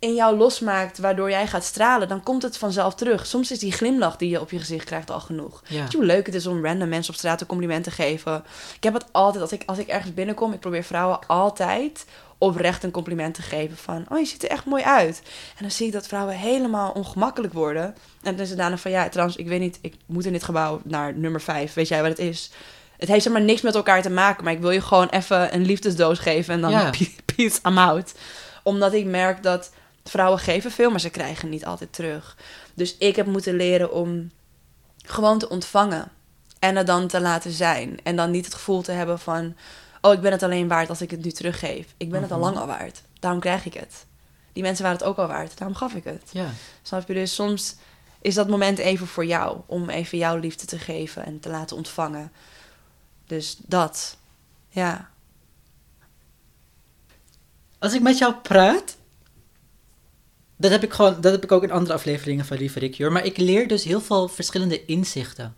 in 0.00 0.14
jou 0.14 0.36
losmaakt 0.36 0.98
waardoor 0.98 1.30
jij 1.30 1.46
gaat 1.46 1.64
stralen, 1.64 2.08
dan 2.08 2.22
komt 2.22 2.42
het 2.42 2.56
vanzelf 2.56 2.94
terug. 2.94 3.26
Soms 3.26 3.50
is 3.50 3.58
die 3.58 3.72
glimlach 3.72 4.16
die 4.16 4.30
je 4.30 4.40
op 4.40 4.50
je 4.50 4.58
gezicht 4.58 4.84
krijgt 4.84 5.10
al 5.10 5.20
genoeg. 5.20 5.62
Ja. 5.66 5.80
Weet 5.80 5.90
je 5.92 5.96
hoe 5.96 6.06
leuk 6.06 6.26
het 6.26 6.34
is 6.34 6.46
om 6.46 6.64
random 6.64 6.88
mensen 6.88 7.12
op 7.12 7.18
straat 7.18 7.40
een 7.40 7.46
compliment 7.46 7.84
te 7.84 7.90
geven? 7.90 8.44
Ik 8.76 8.82
heb 8.82 8.94
het 8.94 9.04
altijd, 9.12 9.42
als 9.42 9.52
ik, 9.52 9.62
als 9.66 9.78
ik 9.78 9.88
ergens 9.88 10.14
binnenkom, 10.14 10.52
ik 10.52 10.60
probeer 10.60 10.84
vrouwen 10.84 11.18
altijd 11.26 12.04
oprecht 12.38 12.82
een 12.82 12.90
compliment 12.90 13.34
te 13.34 13.42
geven 13.42 13.76
van, 13.76 14.04
oh 14.08 14.18
je 14.18 14.24
ziet 14.24 14.42
er 14.42 14.50
echt 14.50 14.64
mooi 14.64 14.82
uit. 14.82 15.22
En 15.56 15.60
dan 15.60 15.70
zie 15.70 15.86
ik 15.86 15.92
dat 15.92 16.06
vrouwen 16.06 16.34
helemaal 16.34 16.90
ongemakkelijk 16.90 17.52
worden. 17.52 17.84
En 18.22 18.32
dan 18.34 18.38
is 18.38 18.48
het 18.48 18.58
daarna 18.58 18.76
van, 18.76 18.90
ja 18.90 19.08
trouwens, 19.08 19.38
ik 19.38 19.48
weet 19.48 19.60
niet, 19.60 19.78
ik 19.80 19.94
moet 20.06 20.24
in 20.24 20.32
dit 20.32 20.44
gebouw 20.44 20.80
naar 20.84 21.14
nummer 21.14 21.40
5, 21.40 21.74
weet 21.74 21.88
jij 21.88 22.00
wat 22.00 22.10
het 22.10 22.18
is? 22.18 22.50
Het 22.96 23.08
heeft 23.08 23.22
zeg 23.22 23.32
maar 23.32 23.42
niks 23.42 23.60
met 23.60 23.74
elkaar 23.74 24.02
te 24.02 24.10
maken, 24.10 24.44
maar 24.44 24.52
ik 24.52 24.60
wil 24.60 24.70
je 24.70 24.80
gewoon 24.80 25.08
even 25.08 25.54
een 25.54 25.66
liefdesdoos 25.66 26.18
geven 26.18 26.54
en 26.54 26.60
dan 26.60 26.70
Ja. 26.70 26.90
peace, 27.36 27.58
I'm 27.66 27.78
out. 27.78 28.14
Omdat 28.62 28.92
ik 28.92 29.06
merk 29.06 29.42
dat 29.42 29.70
vrouwen 30.04 30.38
geven 30.38 30.70
veel, 30.70 30.90
maar 30.90 31.00
ze 31.00 31.10
krijgen 31.10 31.48
niet 31.48 31.64
altijd 31.64 31.92
terug. 31.92 32.36
Dus 32.74 32.96
ik 32.96 33.16
heb 33.16 33.26
moeten 33.26 33.54
leren 33.56 33.92
om 33.92 34.30
gewoon 34.96 35.38
te 35.38 35.48
ontvangen. 35.48 36.08
En 36.58 36.76
het 36.76 36.86
dan 36.86 37.08
te 37.08 37.20
laten 37.20 37.52
zijn. 37.52 37.98
En 38.02 38.16
dan 38.16 38.30
niet 38.30 38.44
het 38.44 38.54
gevoel 38.54 38.82
te 38.82 38.92
hebben 38.92 39.18
van... 39.18 39.54
Oh, 40.00 40.12
ik 40.12 40.20
ben 40.20 40.32
het 40.32 40.42
alleen 40.42 40.68
waard 40.68 40.88
als 40.88 41.00
ik 41.02 41.10
het 41.10 41.24
nu 41.24 41.30
teruggeef. 41.30 41.86
Ik 41.96 42.10
ben 42.10 42.22
het 42.22 42.30
al 42.30 42.36
Mhm. 42.38 42.46
lang 42.46 42.56
al 42.58 42.66
waard. 42.66 43.02
Daarom 43.20 43.40
krijg 43.40 43.64
ik 43.64 43.74
het. 43.74 44.06
Die 44.52 44.62
mensen 44.62 44.82
waren 44.84 44.98
het 44.98 45.06
ook 45.08 45.16
al 45.16 45.26
waard. 45.26 45.58
Daarom 45.58 45.76
gaf 45.76 45.94
ik 45.94 46.04
het. 46.04 46.22
ja. 46.32 46.46
Snap 46.82 47.08
je? 47.08 47.14
Dus 47.14 47.34
soms 47.34 47.76
is 48.20 48.34
dat 48.34 48.48
moment 48.48 48.78
even 48.78 49.06
voor 49.06 49.24
jou. 49.24 49.60
Om 49.66 49.88
even 49.90 50.18
jouw 50.18 50.36
liefde 50.36 50.66
te 50.66 50.78
geven 50.78 51.24
en 51.24 51.40
te 51.40 51.48
laten 51.48 51.76
ontvangen. 51.76 52.32
Dus 53.26 53.56
dat. 53.66 54.16
Ja. 54.68 55.10
Als 57.78 57.94
ik 57.94 58.00
met 58.02 58.18
jou 58.18 58.34
praat, 58.34 58.96
dat 60.60 60.70
heb 60.70 60.82
ik 60.82 60.92
gewoon, 60.92 61.20
dat 61.20 61.32
heb 61.32 61.44
ik 61.44 61.52
ook 61.52 61.62
in 61.62 61.70
andere 61.70 61.94
afleveringen 61.94 62.44
van 62.44 62.56
Lieve 62.56 62.78
Rick, 62.78 62.98
hoor. 62.98 63.12
Maar 63.12 63.24
ik 63.24 63.36
leer 63.36 63.68
dus 63.68 63.84
heel 63.84 64.00
veel 64.00 64.28
verschillende 64.28 64.84
inzichten. 64.84 65.56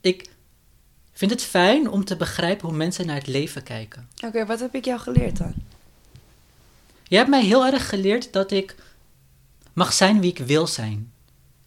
Ik 0.00 0.30
vind 1.12 1.30
het 1.30 1.42
fijn 1.42 1.90
om 1.90 2.04
te 2.04 2.16
begrijpen 2.16 2.68
hoe 2.68 2.76
mensen 2.76 3.06
naar 3.06 3.16
het 3.16 3.26
leven 3.26 3.62
kijken. 3.62 4.08
Oké, 4.24 4.46
wat 4.46 4.60
heb 4.60 4.74
ik 4.74 4.84
jou 4.84 5.00
geleerd 5.00 5.36
dan? 5.36 5.54
Je 7.08 7.16
hebt 7.16 7.28
mij 7.28 7.44
heel 7.44 7.66
erg 7.66 7.88
geleerd 7.88 8.32
dat 8.32 8.50
ik 8.50 8.74
mag 9.72 9.92
zijn 9.92 10.20
wie 10.20 10.30
ik 10.30 10.38
wil 10.38 10.66
zijn. 10.66 11.12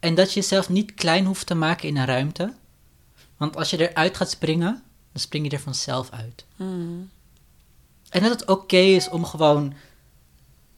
En 0.00 0.14
dat 0.14 0.32
je 0.32 0.40
jezelf 0.40 0.68
niet 0.68 0.94
klein 0.94 1.24
hoeft 1.24 1.46
te 1.46 1.54
maken 1.54 1.88
in 1.88 1.96
een 1.96 2.06
ruimte. 2.06 2.52
Want 3.36 3.56
als 3.56 3.70
je 3.70 3.90
eruit 3.90 4.16
gaat 4.16 4.30
springen, 4.30 4.82
dan 5.12 5.22
spring 5.22 5.44
je 5.44 5.56
er 5.56 5.62
vanzelf 5.62 6.10
uit. 6.10 6.44
Hmm. 6.56 7.10
En 8.10 8.22
dat 8.22 8.30
het 8.30 8.48
oké 8.48 8.76
is 8.76 9.08
om 9.08 9.24
gewoon 9.24 9.74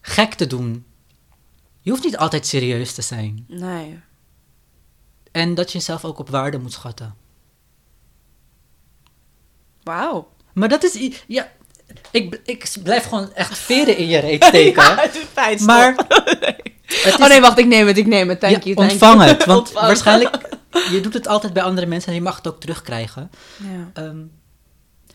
gek 0.01 0.35
te 0.35 0.47
doen. 0.47 0.85
Je 1.87 1.93
hoeft 1.93 2.05
niet 2.05 2.17
altijd 2.17 2.47
serieus 2.47 2.93
te 2.95 3.03
zijn. 3.03 3.45
Nee. 3.49 4.01
En 5.33 5.55
dat 5.55 5.73
je 5.73 5.79
jezelf 5.79 6.05
ook 6.05 6.19
op 6.19 6.29
waarde 6.31 6.59
moet 6.59 6.73
schatten. 6.73 7.15
Wauw. 9.83 10.29
Maar 10.55 10.69
dat 10.69 10.83
is... 10.85 11.21
Ja, 11.27 11.53
ik, 12.11 12.41
ik 12.45 12.73
blijf 12.83 13.05
gewoon 13.05 13.33
echt 13.33 13.59
veren 13.59 13.97
in 13.97 14.07
je 14.07 14.19
reet 14.19 14.45
steken. 14.51 14.83
Ja, 14.83 14.97
het 15.01 15.27
pijn. 15.35 15.55
stop. 15.59 15.67
maar... 15.69 15.95
is- 17.07 17.17
Oh 17.17 17.29
nee, 17.29 17.41
wacht, 17.41 17.59
ik 17.59 17.67
neem 17.67 17.87
het, 17.87 17.97
ik 17.99 18.07
neem 18.07 18.29
het. 18.29 18.41
Thank 18.41 18.55
ja, 18.57 18.61
you, 18.63 18.75
thank 18.77 18.91
ontvang 18.91 19.21
you. 19.21 19.29
het. 19.29 19.45
Want 19.45 19.61
Ontvang. 19.67 19.87
waarschijnlijk... 19.87 20.39
Je 20.91 21.01
doet 21.01 21.15
het 21.15 21.27
altijd 21.27 21.53
bij 21.53 21.63
andere 21.63 21.87
mensen 21.87 22.09
en 22.09 22.15
je 22.15 22.21
mag 22.23 22.37
het 22.37 22.47
ook 22.47 22.61
terugkrijgen. 22.61 23.31
Ja. 23.57 23.91
Ehm, 24.03 24.19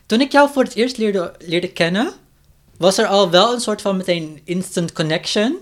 toen 0.06 0.22
ik 0.22 0.32
jou 0.32 0.50
voor 0.54 0.64
het 0.64 0.76
eerst 0.76 0.98
leerde, 0.98 1.36
leerde 1.40 1.72
kennen, 1.72 2.14
was 2.78 2.98
er 2.98 3.08
al 3.08 3.30
wel 3.30 3.54
een 3.54 3.60
soort 3.62 3.82
van 3.82 3.98
meteen 3.98 4.42
instant 4.44 4.92
connection. 4.94 5.58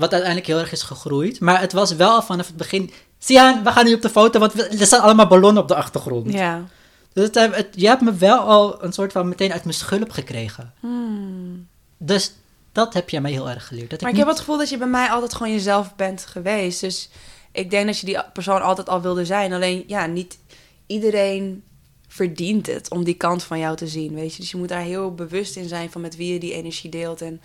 Wat 0.00 0.10
uiteindelijk 0.12 0.46
heel 0.50 0.58
erg 0.58 0.72
is 0.72 0.82
gegroeid. 0.82 1.40
Maar 1.40 1.60
het 1.60 1.72
was 1.72 1.94
wel 1.94 2.10
al 2.10 2.22
vanaf 2.22 2.46
het 2.46 2.56
begin. 2.56 2.90
Sian, 3.18 3.64
we 3.64 3.70
gaan 3.72 3.84
nu 3.84 3.94
op 3.94 4.02
de 4.02 4.10
foto, 4.10 4.38
want 4.38 4.52
we- 4.52 4.62
er 4.68 4.86
staan 4.86 5.00
allemaal 5.00 5.26
ballonnen 5.26 5.62
op 5.62 5.68
de 5.68 5.74
achtergrond. 5.74 6.32
ja. 6.32 6.64
Dus 7.12 7.24
het, 7.24 7.34
het, 7.34 7.68
je 7.74 7.86
hebt 7.86 8.00
me 8.00 8.14
wel 8.14 8.38
al 8.38 8.84
een 8.84 8.92
soort 8.92 9.12
van 9.12 9.28
meteen 9.28 9.52
uit 9.52 9.64
mijn 9.64 9.74
schulp 9.76 10.10
gekregen. 10.10 10.72
Hmm. 10.80 11.66
Dus 11.98 12.32
dat 12.72 12.94
heb 12.94 13.10
jij 13.10 13.20
mij 13.20 13.30
heel 13.30 13.48
erg 13.50 13.66
geleerd. 13.66 13.90
Dat 13.90 14.00
Maar 14.00 14.10
ik 14.10 14.16
niet- 14.16 14.24
heb 14.24 14.34
het 14.34 14.44
gevoel 14.44 14.58
dat 14.58 14.68
je 14.68 14.78
bij 14.78 14.86
mij 14.86 15.08
altijd 15.08 15.34
gewoon 15.34 15.52
jezelf 15.52 15.94
bent 15.96 16.26
geweest. 16.26 16.80
Dus 16.80 17.08
ik 17.52 17.70
denk 17.70 17.86
dat 17.86 17.98
je 17.98 18.06
die 18.06 18.18
persoon 18.32 18.62
altijd 18.62 18.88
al 18.88 19.00
wilde 19.00 19.24
zijn. 19.24 19.52
Alleen, 19.52 19.84
ja, 19.86 20.06
niet 20.06 20.38
iedereen 20.86 21.62
verdient 22.08 22.66
het 22.66 22.90
om 22.90 23.04
die 23.04 23.14
kant 23.14 23.42
van 23.42 23.58
jou 23.58 23.76
te 23.76 23.86
zien, 23.86 24.14
weet 24.14 24.34
je. 24.34 24.40
Dus 24.40 24.50
je 24.50 24.56
moet 24.56 24.68
daar 24.68 24.80
heel 24.80 25.14
bewust 25.14 25.56
in 25.56 25.68
zijn 25.68 25.90
van 25.90 26.00
met 26.00 26.16
wie 26.16 26.32
je 26.32 26.38
die 26.40 26.52
energie 26.54 26.90
deelt 26.90 27.20
en 27.22 27.40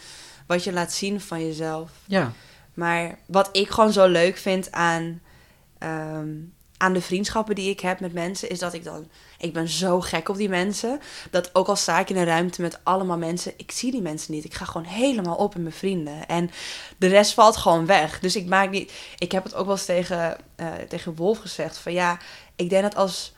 wat 0.46 0.64
je 0.64 0.74
laat 0.74 0.94
zien 0.94 1.22
van 1.22 1.46
jezelf. 1.46 1.92
Ja, 2.06 2.32
Maar 2.74 3.18
wat 3.26 3.50
ik 3.52 3.70
gewoon 3.70 3.92
zo 3.94 4.08
leuk 4.08 4.38
vind 4.38 4.72
aan, 4.72 5.22
ehm, 5.78 6.30
aan 6.78 6.94
de 6.94 7.02
vriendschappen 7.02 7.56
die 7.56 7.70
ik 7.70 7.80
heb 7.80 8.00
met 8.00 8.14
mensen, 8.14 8.50
is 8.50 8.60
dat 8.60 8.74
ik 8.74 8.84
dan. 8.84 9.10
Ik 9.38 9.54
ben 9.54 9.70
zo 9.70 10.02
gek 10.02 10.30
op 10.30 10.38
die 10.38 10.50
mensen. 10.50 11.00
Dat 11.32 11.56
ook 11.56 11.68
al 11.68 11.76
sta 11.76 12.00
ik 12.00 12.10
in 12.10 12.18
een 12.18 12.26
ruimte 12.26 12.62
met 12.62 12.80
allemaal 12.84 13.18
mensen, 13.18 13.54
ik 13.58 13.72
zie 13.72 13.92
die 13.92 14.02
mensen 14.02 14.34
niet. 14.34 14.46
Ik 14.46 14.54
ga 14.54 14.66
gewoon 14.66 14.88
helemaal 14.88 15.36
op 15.36 15.56
in 15.56 15.62
mijn 15.62 15.74
vrienden. 15.76 16.28
En 16.28 16.52
de 16.98 17.08
rest 17.08 17.34
valt 17.34 17.58
gewoon 17.58 17.86
weg. 17.86 18.20
Dus 18.20 18.36
ik 18.36 18.46
maak 18.46 18.70
niet. 18.70 18.94
Ik 19.18 19.32
heb 19.32 19.44
het 19.44 19.56
ook 19.56 19.66
wel 19.66 19.76
eens 19.76 19.86
tegen, 19.86 20.38
eh, 20.56 20.74
tegen 20.90 21.16
Wolf 21.16 21.38
gezegd: 21.38 21.78
van 21.78 21.94
ja, 21.94 22.18
ik 22.56 22.70
denk 22.70 22.84
dat 22.84 22.96
als. 22.96 23.34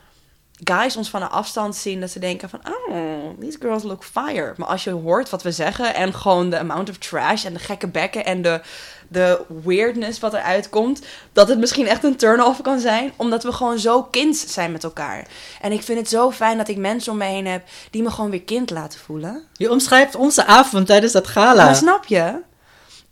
Guys 0.63 0.98
ons 0.98 1.10
van 1.10 1.22
een 1.22 1.30
afstand 1.30 1.76
zien 1.76 2.00
dat 2.00 2.10
ze 2.10 2.20
denken 2.20 2.50
van, 2.50 2.60
oh, 2.89 3.39
these 3.39 3.58
girls 3.60 3.84
look 3.84 4.04
fire. 4.04 4.54
Maar 4.58 4.67
als 4.67 4.84
je 4.84 4.91
hoort 4.91 5.30
wat 5.30 5.43
we 5.43 5.52
zeggen 5.52 5.96
en 5.96 6.13
gewoon 6.13 6.50
de 6.50 6.60
amount 6.60 6.89
of 6.89 6.98
trash 6.98 7.46
en 7.46 7.54
de 7.54 7.60
gekke 7.60 7.88
bekken 7.88 8.26
en 8.26 8.41
de, 8.41 8.62
de 9.08 9.41
weirdness 9.63 10.20
wat 10.20 10.34
eruit 10.34 10.70
komt, 10.70 11.02
dat 11.34 11.48
het 11.48 11.60
misschien 11.60 11.88
echt 11.88 12.04
een 12.04 12.15
turn-off 12.15 12.62
kan 12.62 12.80
zijn, 12.80 13.12
omdat 13.15 13.43
we 13.43 13.52
gewoon 13.52 13.80
zo 13.80 14.04
kind 14.04 14.38
zijn 14.38 14.72
met 14.72 14.84
elkaar. 14.84 15.28
En 15.62 15.72
ik 15.72 15.84
vind 15.84 16.00
het 16.00 16.10
zo 16.10 16.32
fijn 16.32 16.58
dat 16.58 16.67
ik 16.67 16.78
mensen 16.78 17.12
om 17.12 17.17
me 17.17 17.26
heen 17.26 17.48
heb 17.48 17.63
die 17.91 18.04
me 18.04 18.12
gewoon 18.12 18.30
weer 18.30 18.43
kind 18.43 18.70
laten 18.70 19.00
voelen. 19.00 19.43
Je 19.54 19.72
omschrijft 19.72 20.15
onze 20.15 20.46
avond 20.46 20.88
tijdens 20.88 21.13
dat 21.13 21.28
gala. 21.28 21.65
Maar 21.65 21.76
snap 21.76 22.06
je? 22.06 22.46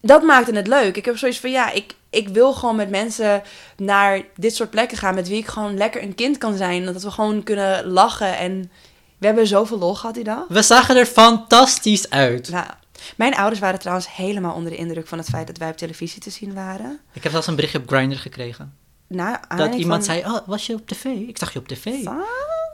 Dat 0.06 0.24
maakte 0.24 0.52
het 0.56 0.68
leuk. 0.68 0.96
Ik 0.98 1.06
heb 1.06 1.18
zoiets 1.18 1.40
van, 1.40 1.52
ja, 1.52 1.72
ik, 1.72 1.94
ik 2.10 2.28
wil 2.28 2.54
gewoon 2.54 2.76
met 2.76 2.90
mensen 2.90 3.42
naar 3.78 4.22
dit 4.36 4.56
soort 4.56 4.70
plekken 4.70 4.98
gaan... 4.98 5.16
met 5.16 5.28
wie 5.28 5.38
ik 5.38 5.48
gewoon 5.48 5.78
lekker 5.78 6.04
een 6.04 6.16
kind 6.16 6.38
kan 6.38 6.56
zijn. 6.58 6.86
Dat 6.86 7.04
we 7.04 7.12
gewoon 7.12 7.44
kunnen 7.44 7.86
lachen 7.88 8.38
en... 8.38 8.72
We 9.18 9.26
hebben 9.26 9.48
zoveel 9.48 9.78
lol 9.78 9.96
gehad 9.96 10.16
die 10.16 10.24
dag. 10.24 10.44
We 10.48 10.62
zagen 10.62 10.96
er 10.98 11.06
fantastisch 11.06 12.10
uit. 12.10 12.50
Nou, 12.50 12.66
mijn 13.18 13.36
ouders 13.36 13.60
waren 13.60 13.80
trouwens 13.80 14.16
helemaal 14.16 14.54
onder 14.54 14.72
de 14.72 14.78
indruk 14.78 15.08
van 15.08 15.18
het 15.18 15.28
feit 15.30 15.48
dat 15.48 15.58
wij 15.58 15.70
op 15.70 15.78
televisie 15.78 16.22
te 16.22 16.30
zien 16.30 16.54
waren. 16.54 17.00
Ik 17.14 17.24
heb 17.24 17.32
zelfs 17.32 17.48
een 17.48 17.56
berichtje 17.56 17.80
op 17.80 17.88
Grindr 17.88 18.16
gekregen. 18.18 18.74
Nou, 19.08 19.38
Dat 19.56 19.74
iemand 19.76 20.06
van- 20.06 20.16
zei, 20.16 20.26
oh, 20.34 20.38
was 20.46 20.66
je 20.66 20.74
op 20.74 20.88
tv? 20.88 21.04
Ik 21.06 21.38
zag 21.38 21.54
je 21.54 21.60
op 21.60 21.68
tv. 21.68 21.86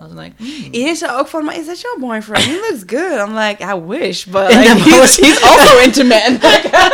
I 0.02 0.04
was 0.14 0.24
like, 0.24 0.32
hmm. 0.38 0.48
Iedereen 0.72 0.96
zei 0.96 1.12
ook 1.20 1.28
van, 1.28 1.46
maar 1.46 1.58
is 1.60 1.66
that 1.66 1.82
your 1.82 2.00
boyfriend? 2.00 2.44
He 2.46 2.52
looks 2.70 2.84
good. 2.88 3.20
I'm 3.28 3.34
like, 3.36 3.64
I 3.64 3.74
wish, 3.88 4.26
but 4.26 4.48
like, 4.54 4.80
he's, 4.90 5.42
also 5.44 5.78
into 5.86 6.04
men. 6.04 6.40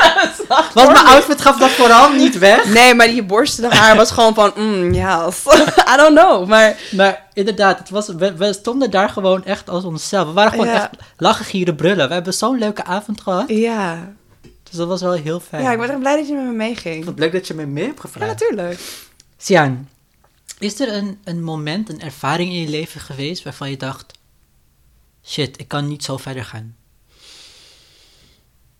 Want 0.74 0.92
mijn 0.92 1.06
outfit 1.06 1.42
gaf 1.42 1.58
dat 1.58 1.70
vooral 1.70 2.12
niet 2.12 2.38
weg. 2.38 2.66
Nee, 2.74 2.94
maar 2.94 3.08
die 3.08 3.24
borstende 3.24 3.76
haar 3.76 3.96
was 3.96 4.12
gewoon 4.12 4.34
van, 4.34 4.52
mm, 4.56 4.94
yes. 4.94 5.44
I 5.94 5.96
don't 5.98 6.20
know, 6.20 6.48
maar... 6.48 6.78
Maar 6.92 7.26
inderdaad, 7.34 7.78
het 7.80 7.90
was, 7.90 8.08
we, 8.08 8.34
we 8.36 8.54
stonden 8.54 8.92
daar 8.92 9.10
gewoon 9.10 9.46
echt 9.46 9.70
als 9.70 9.84
onszelf. 9.84 10.28
We 10.28 10.34
waren 10.34 10.52
gewoon 10.52 10.68
Ja. 10.68 10.74
echt 10.74 10.90
lachen, 11.18 11.46
gieren, 11.46 11.76
brullen. 11.76 12.08
We 12.08 12.14
hebben 12.14 12.34
zo'n 12.34 12.58
leuke 12.58 12.84
avond 12.84 13.22
gehad. 13.22 13.44
Ja. 13.48 14.14
Dus 14.64 14.78
dat 14.78 14.88
was 14.88 15.02
wel 15.02 15.12
heel 15.14 15.40
fijn. 15.40 15.64
Ja, 15.64 15.72
ik 15.72 15.80
ben 15.80 15.90
echt 15.90 16.00
blij 16.00 16.16
dat 16.16 16.28
je 16.28 16.34
met 16.34 16.44
me 16.46 16.52
meeging. 16.52 16.96
vond 16.96 17.08
het 17.08 17.20
leuk 17.20 17.32
dat 17.32 17.48
je 17.48 17.54
me 17.54 17.66
mee 17.66 17.84
hebt 17.86 17.96
Ja, 17.96 18.02
gevraagd. 18.02 18.32
natuurlijk. 18.40 18.80
Sian, 19.38 19.88
is 20.58 20.80
er 20.80 20.94
een, 20.94 21.20
een 21.24 21.44
moment, 21.44 21.90
een 21.90 22.02
ervaring 22.02 22.50
in 22.52 22.62
je 22.62 22.70
leven 22.70 23.02
geweest 23.02 23.44
waarvan 23.44 23.70
je 23.70 23.78
dacht... 23.78 24.14
Shit, 25.24 25.60
ik 25.60 25.68
kan 25.68 25.88
niet 25.88 26.04
zo 26.04 26.18
verder 26.18 26.46
gaan. 26.46 26.76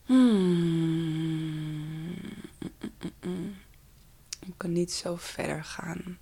Hmm. 0.06 2.16
Ik 4.40 4.54
kan 4.58 4.74
niet 4.74 4.92
zo 4.92 5.16
verder 5.20 5.64
gaan. 5.64 6.18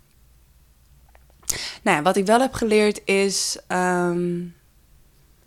Nou 1.82 1.96
ja, 1.96 2.02
wat 2.02 2.16
ik 2.16 2.26
wel 2.26 2.40
heb 2.40 2.52
geleerd 2.54 3.00
is... 3.04 3.58
ehm, 3.66 4.40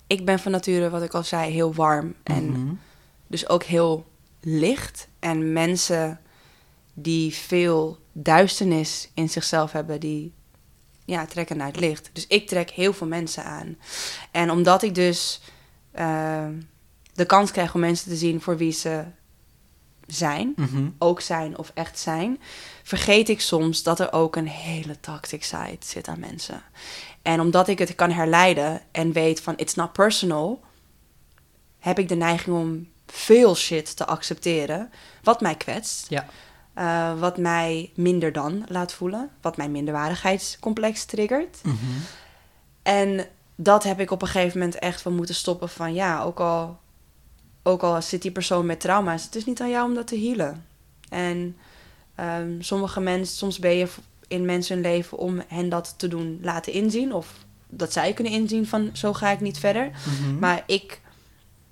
ik 0.08 0.26
ben 0.26 0.40
van 0.40 0.52
nature, 0.52 0.90
wat 0.90 1.04
ik 1.04 1.14
al 1.14 1.24
zei, 1.24 1.52
heel 1.52 1.74
warm. 1.74 2.16
En 2.24 2.50
Mhm. 2.50 2.74
dus 3.28 3.50
ook 3.50 3.64
heel 3.64 4.08
licht. 4.42 5.08
En 5.20 5.54
mensen 5.54 6.20
die 7.02 7.34
veel 7.34 7.98
duisternis 8.14 9.10
in 9.14 9.30
zichzelf 9.30 9.72
hebben, 9.72 10.00
die 10.00 10.34
ja, 11.06 11.26
trekken 11.26 11.58
naar 11.58 11.68
het 11.68 11.80
licht. 11.80 12.10
Dus 12.14 12.28
ik 12.28 12.48
trek 12.48 12.70
heel 12.70 12.94
veel 12.94 13.08
mensen 13.08 13.44
aan. 13.44 13.78
En 14.32 14.52
omdat 14.52 14.84
ik 14.84 14.96
dus 14.96 15.42
eh, 15.92 16.48
de 17.14 17.26
kans 17.26 17.52
krijg 17.52 17.74
om 17.74 17.80
mensen 17.80 18.10
te 18.10 18.16
zien 18.18 18.42
voor 18.42 18.58
wie 18.58 18.72
ze 18.72 19.04
zijn, 20.08 20.54
Mhm. 20.56 20.90
ook 20.98 21.22
zijn 21.22 21.58
of 21.58 21.72
echt 21.74 22.00
zijn, 22.00 22.40
vergeet 22.84 23.30
ik 23.30 23.42
soms 23.42 23.84
dat 23.84 24.00
er 24.00 24.14
ook 24.14 24.36
een 24.36 24.48
hele 24.48 25.00
toxic 25.00 25.44
side 25.44 25.78
zit 25.80 26.08
aan 26.08 26.20
mensen. 26.20 26.62
En 27.22 27.40
omdat 27.40 27.68
ik 27.68 27.80
het 27.80 27.96
kan 27.96 28.12
herleiden 28.12 28.82
en 28.92 29.12
weet 29.12 29.42
van 29.42 29.54
it's 29.58 29.74
not 29.74 29.94
personal, 29.94 30.62
heb 31.80 32.00
ik 32.00 32.08
de 32.10 32.16
neiging 32.16 32.56
om 32.56 32.88
veel 33.08 33.56
shit 33.56 33.96
te 33.96 34.06
accepteren 34.06 34.92
wat 35.24 35.42
mij 35.42 35.56
kwetst. 35.56 36.06
Ja. 36.10 36.26
Eh, 36.74 37.20
wat 37.20 37.38
mij 37.38 37.92
minder 37.96 38.32
dan 38.32 38.66
laat 38.68 38.94
voelen. 38.94 39.30
Wat 39.42 39.58
mijn 39.58 39.72
minderwaardigheidscomplex 39.72 41.06
triggert. 41.06 41.58
Mhm. 41.64 41.76
En 42.82 43.28
dat 43.56 43.84
heb 43.84 44.00
ik 44.00 44.12
op 44.12 44.22
een 44.22 44.28
gegeven 44.28 44.60
moment 44.60 44.80
echt 44.80 45.02
van 45.02 45.16
moeten 45.16 45.36
stoppen. 45.36 45.70
Van 45.70 45.94
ja, 45.94 46.24
ook 46.24 46.40
al, 46.40 46.80
ook 47.64 47.84
al 47.84 48.02
zit 48.02 48.22
die 48.22 48.32
persoon 48.32 48.66
met 48.66 48.80
trauma's, 48.80 49.24
het 49.24 49.36
is 49.36 49.46
niet 49.46 49.62
aan 49.62 49.70
jou 49.70 49.90
om 49.90 49.96
dat 49.96 50.08
te 50.08 50.20
healen. 50.20 50.66
En 51.10 51.58
ehm, 52.16 52.62
sommige 52.62 53.00
mensen, 53.00 53.38
soms 53.38 53.60
ben 53.60 53.76
je 53.76 53.88
in 54.28 54.46
mensen 54.46 54.74
hun 54.74 54.84
leven 54.84 55.18
om 55.18 55.42
hen 55.48 55.70
dat 55.70 55.94
te 55.98 56.08
doen 56.08 56.40
laten 56.42 56.74
inzien. 56.74 57.14
Of 57.14 57.34
dat 57.68 57.94
zij 57.94 58.14
kunnen 58.14 58.34
inzien 58.34 58.68
van 58.68 58.90
zo 58.94 59.14
ga 59.14 59.30
ik 59.30 59.40
niet 59.40 59.60
verder. 59.60 59.90
Mhm. 59.90 60.40
Maar 60.40 60.64
ik, 60.66 61.02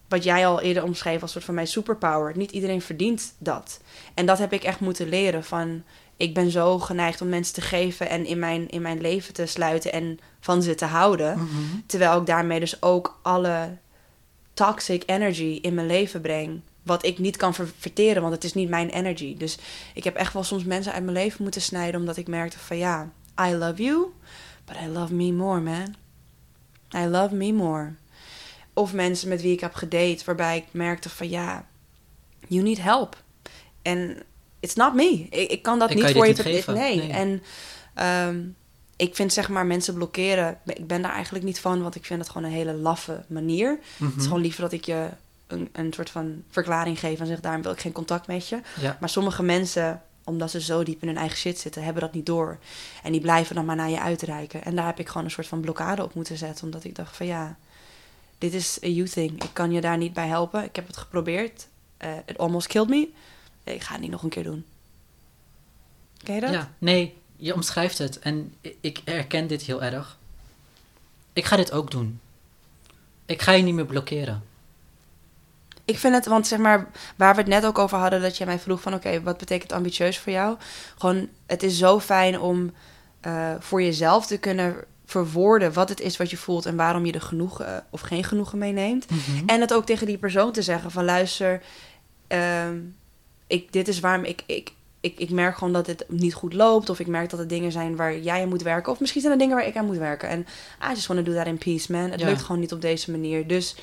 wat 0.07 0.23
jij 0.23 0.47
al 0.47 0.61
eerder 0.61 0.83
omschreef 0.83 1.21
als 1.21 1.31
soort 1.31 1.43
van 1.43 1.53
mijn 1.53 1.67
superpower, 1.67 2.37
niet 2.37 2.51
iedereen 2.51 2.81
verdient 2.81 3.33
dat. 3.37 3.79
En 4.13 4.25
dat 4.25 4.37
heb 4.37 4.53
ik 4.53 4.63
echt 4.63 4.79
moeten 4.79 5.09
leren 5.09 5.43
van, 5.43 5.83
ik 6.17 6.33
ben 6.33 6.51
zo 6.51 6.79
geneigd 6.79 7.21
om 7.21 7.29
mensen 7.29 7.53
te 7.53 7.61
geven 7.61 8.09
en 8.09 8.25
in 8.25 8.39
mijn, 8.39 8.69
in 8.69 8.81
mijn 8.81 9.01
leven 9.01 9.33
te 9.33 9.45
sluiten 9.45 9.91
en 9.91 10.19
van 10.39 10.61
ze 10.61 10.75
te 10.75 10.85
houden. 10.85 11.37
Mhm. 11.37 11.47
Terwijl 11.85 12.19
ik 12.19 12.25
daarmee 12.25 12.59
dus 12.59 12.81
ook 12.81 13.19
alle 13.21 13.77
toxic 14.53 15.03
energy 15.05 15.59
in 15.61 15.73
mijn 15.73 15.87
leven 15.87 16.21
breng. 16.21 16.61
Wat 16.83 17.05
ik 17.05 17.19
niet 17.19 17.37
kan 17.37 17.53
ver- 17.53 17.71
verteren, 17.77 18.21
want 18.21 18.33
het 18.33 18.43
is 18.43 18.53
niet 18.53 18.69
mijn 18.69 18.89
energy. 18.89 19.37
Dus 19.37 19.57
ik 19.93 20.03
heb 20.03 20.15
echt 20.15 20.33
wel 20.33 20.43
soms 20.43 20.63
mensen 20.63 20.93
uit 20.93 21.03
mijn 21.03 21.17
leven 21.17 21.43
moeten 21.43 21.61
snijden, 21.61 21.99
omdat 21.99 22.17
ik 22.17 22.27
merkte 22.27 22.59
van 22.59 22.77
ja, 22.77 23.11
I 23.41 23.53
love 23.53 23.83
you, 23.83 24.05
but 24.65 24.75
I 24.83 24.87
love 24.87 25.13
me 25.13 25.31
more, 25.31 25.59
man. 25.59 25.95
I 26.95 27.05
love 27.05 27.35
me 27.35 27.53
more. 27.53 27.93
Of 28.77 28.93
mensen 28.93 29.29
met 29.29 29.41
wie 29.41 29.51
ik 29.53 29.59
heb 29.59 29.73
gedate, 29.73 30.21
waarbij 30.25 30.57
ik 30.57 30.65
merkte 30.71 31.09
van 31.09 31.29
ja, 31.29 31.65
you 32.47 32.63
need 32.63 32.81
help. 32.81 33.23
En 33.81 34.23
it's 34.59 34.73
not 34.75 34.93
me. 34.93 35.27
Ik, 35.29 35.51
ik 35.51 35.61
kan 35.61 35.79
dat 35.79 35.89
niet 35.89 35.99
kan 35.99 36.07
je 36.07 36.13
voor 36.15 36.27
je 36.27 36.33
niet 36.33 36.41
geven. 36.41 36.73
Nee. 36.73 36.97
Nee. 36.97 37.11
En 37.11 37.43
ehm, 37.93 38.39
ik 38.95 39.15
vind 39.15 39.33
zeg 39.33 39.49
maar 39.49 39.65
mensen 39.65 39.93
blokkeren. 39.93 40.59
Ik 40.65 40.87
ben 40.87 41.01
daar 41.01 41.11
eigenlijk 41.13 41.45
niet 41.45 41.59
van, 41.59 41.81
want 41.81 41.95
ik 41.95 42.05
vind 42.05 42.19
het 42.19 42.29
gewoon 42.29 42.47
een 42.47 42.55
hele 42.55 42.73
laffe 42.73 43.23
manier. 43.27 43.69
Het 43.69 43.99
Mhm. 44.09 44.19
is 44.19 44.23
gewoon 44.25 44.41
liever 44.41 44.61
dat 44.61 44.71
ik 44.71 44.85
je 44.85 45.07
een, 45.47 45.69
een 45.71 45.93
soort 45.93 46.09
van 46.09 46.43
verklaring 46.49 46.99
geef 46.99 47.19
en 47.19 47.25
zeg 47.27 47.39
daarom 47.39 47.61
wil 47.61 47.71
ik 47.71 47.79
geen 47.79 47.91
contact 47.91 48.27
met 48.27 48.47
je. 48.49 48.59
Ja. 48.81 48.97
Maar 48.99 49.09
sommige 49.09 49.43
mensen, 49.43 50.01
omdat 50.23 50.51
ze 50.51 50.61
zo 50.61 50.83
diep 50.83 51.01
in 51.01 51.07
hun 51.07 51.17
eigen 51.17 51.37
shit 51.37 51.59
zitten, 51.59 51.83
hebben 51.83 52.01
dat 52.01 52.13
niet 52.13 52.25
door. 52.25 52.57
En 53.03 53.11
die 53.11 53.21
blijven 53.21 53.55
dan 53.55 53.65
maar 53.65 53.75
naar 53.75 53.89
je 53.89 53.99
uitreiken. 54.01 54.63
En 54.63 54.75
daar 54.75 54.85
heb 54.85 54.99
ik 54.99 55.07
gewoon 55.07 55.23
een 55.23 55.31
soort 55.31 55.47
van 55.47 55.61
blokkade 55.61 56.03
op 56.03 56.13
moeten 56.13 56.37
zetten. 56.37 56.65
Omdat 56.65 56.83
ik 56.83 56.95
dacht 56.95 57.15
van 57.17 57.25
ja, 57.25 57.57
dit 58.37 58.53
is 58.53 58.79
a 58.83 58.87
you 58.87 59.07
thing. 59.07 59.43
Ik 59.43 59.49
kan 59.53 59.71
je 59.71 59.81
daar 59.81 59.97
niet 59.97 60.13
bij 60.13 60.27
helpen. 60.27 60.63
Ik 60.63 60.75
heb 60.75 60.87
het 60.87 60.97
geprobeerd. 60.97 61.67
Eh, 61.97 62.15
it 62.25 62.37
almost 62.37 62.67
killed 62.67 62.89
me. 62.89 63.09
Ik 63.63 63.81
ga 63.81 63.91
het 63.91 64.01
niet 64.01 64.11
nog 64.11 64.23
een 64.23 64.29
keer 64.29 64.43
doen. 64.43 64.65
Ken 66.23 66.35
je 66.35 66.41
dat? 66.41 66.51
Ja, 66.51 66.71
nee, 66.77 67.17
je 67.35 67.53
omschrijft 67.53 67.97
het 67.97 68.19
en 68.19 68.55
ik 68.81 69.01
herken 69.05 69.47
dit 69.47 69.61
heel 69.61 69.83
erg. 69.83 70.17
Ik 71.33 71.45
ga 71.45 71.55
dit 71.55 71.71
ook 71.71 71.91
doen. 71.91 72.19
Ik 73.25 73.41
ga 73.41 73.51
je 73.51 73.63
niet 73.63 73.73
meer 73.73 73.85
blokkeren. 73.85 74.43
Ik 75.85 75.97
vind 75.97 76.13
het, 76.13 76.25
want 76.25 76.47
zeg 76.47 76.59
maar, 76.59 76.87
waar 77.15 77.35
we 77.35 77.41
het 77.41 77.49
net 77.49 77.65
ook 77.65 77.77
over 77.77 77.97
hadden, 77.97 78.21
dat 78.21 78.37
jij 78.37 78.45
mij 78.45 78.59
vroeg 78.59 78.81
van, 78.81 78.93
oké, 78.93 79.21
wat 79.21 79.37
betekent 79.37 79.71
ambitieus 79.71 80.19
voor 80.19 80.31
jou? 80.31 80.57
Gewoon, 80.97 81.29
het 81.45 81.63
is 81.63 81.77
zo 81.77 81.99
fijn 81.99 82.39
om 82.39 82.71
eh, 83.19 83.53
voor 83.59 83.81
jezelf 83.81 84.25
te 84.25 84.37
kunnen 84.37 84.75
verwoorden 85.07 85.73
wat 85.73 85.89
het 85.89 85.99
is 85.99 86.17
wat 86.17 86.29
je 86.29 86.37
voelt 86.37 86.65
en 86.65 86.75
waarom 86.75 87.05
je 87.05 87.11
er 87.11 87.21
genoegen 87.21 87.85
of 87.89 88.01
geen 88.01 88.23
genoegen 88.23 88.57
mee 88.57 88.71
neemt. 88.71 89.09
Mhm. 89.09 89.43
En 89.45 89.61
het 89.61 89.73
ook 89.73 89.85
tegen 89.85 90.07
die 90.07 90.17
persoon 90.17 90.51
te 90.51 90.61
zeggen 90.61 90.91
van, 90.91 91.05
luister, 91.05 91.61
ehm, 92.27 92.77
ik, 93.47 93.71
dit 93.73 93.87
is 93.87 93.99
waarom 93.99 94.23
ik, 94.23 94.43
ik, 94.45 94.71
ik, 94.99 95.19
ik 95.19 95.29
merk 95.29 95.57
gewoon 95.57 95.73
dat 95.73 95.87
het 95.87 96.05
niet 96.07 96.33
goed 96.33 96.53
loopt. 96.53 96.89
Of 96.89 96.99
ik 96.99 97.07
merk 97.07 97.29
dat 97.29 97.39
er 97.39 97.47
dingen 97.47 97.71
zijn 97.71 97.95
waar 97.95 98.17
jij 98.17 98.41
aan 98.41 98.49
moet 98.49 98.61
werken. 98.61 98.91
Of 98.91 98.99
misschien 98.99 99.21
zijn 99.21 99.33
er 99.33 99.39
dingen 99.39 99.55
waar 99.55 99.67
ik 99.67 99.75
aan 99.77 99.85
moet 99.85 99.97
werken. 99.97 100.29
En 100.29 100.39
I 100.83 100.93
just 100.93 101.07
want 101.07 101.25
to 101.25 101.31
do 101.31 101.37
that 101.37 101.45
in 101.47 101.57
peace, 101.57 101.91
man. 101.91 102.09
Het 102.11 102.19
Ja. 102.19 102.25
lukt 102.25 102.41
gewoon 102.41 102.61
niet 102.61 102.73
op 102.73 102.81
deze 102.81 103.11
manier. 103.11 103.47
Dus 103.47 103.75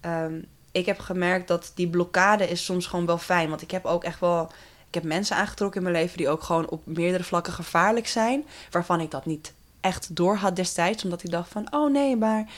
ehm, 0.00 0.34
ik 0.72 0.86
heb 0.86 0.98
gemerkt 0.98 1.48
dat 1.48 1.72
die 1.74 1.88
blokkade 1.88 2.48
is 2.48 2.64
soms 2.64 2.86
gewoon 2.86 3.06
wel 3.06 3.18
fijn. 3.18 3.48
Want 3.48 3.62
ik 3.62 3.70
heb 3.70 3.84
ook 3.84 4.04
echt 4.04 4.20
wel... 4.20 4.52
Ik 4.88 4.94
heb 4.94 5.02
mensen 5.12 5.36
aangetrokken 5.36 5.80
in 5.84 5.90
mijn 5.90 6.02
leven 6.02 6.16
die 6.16 6.28
ook 6.28 6.42
gewoon 6.42 6.68
op 6.68 6.86
meerdere 6.86 7.24
vlakken 7.24 7.52
gevaarlijk 7.52 8.06
zijn. 8.06 8.44
Waarvan 8.70 9.00
ik 9.00 9.10
dat 9.10 9.26
niet 9.26 9.52
echt 9.84 10.16
door 10.16 10.36
had 10.36 10.56
destijds. 10.56 11.04
Omdat 11.04 11.22
ik 11.24 11.30
dacht 11.30 11.48
van, 11.50 11.66
oh 11.70 11.90
nee, 11.92 12.16
maar... 12.16 12.48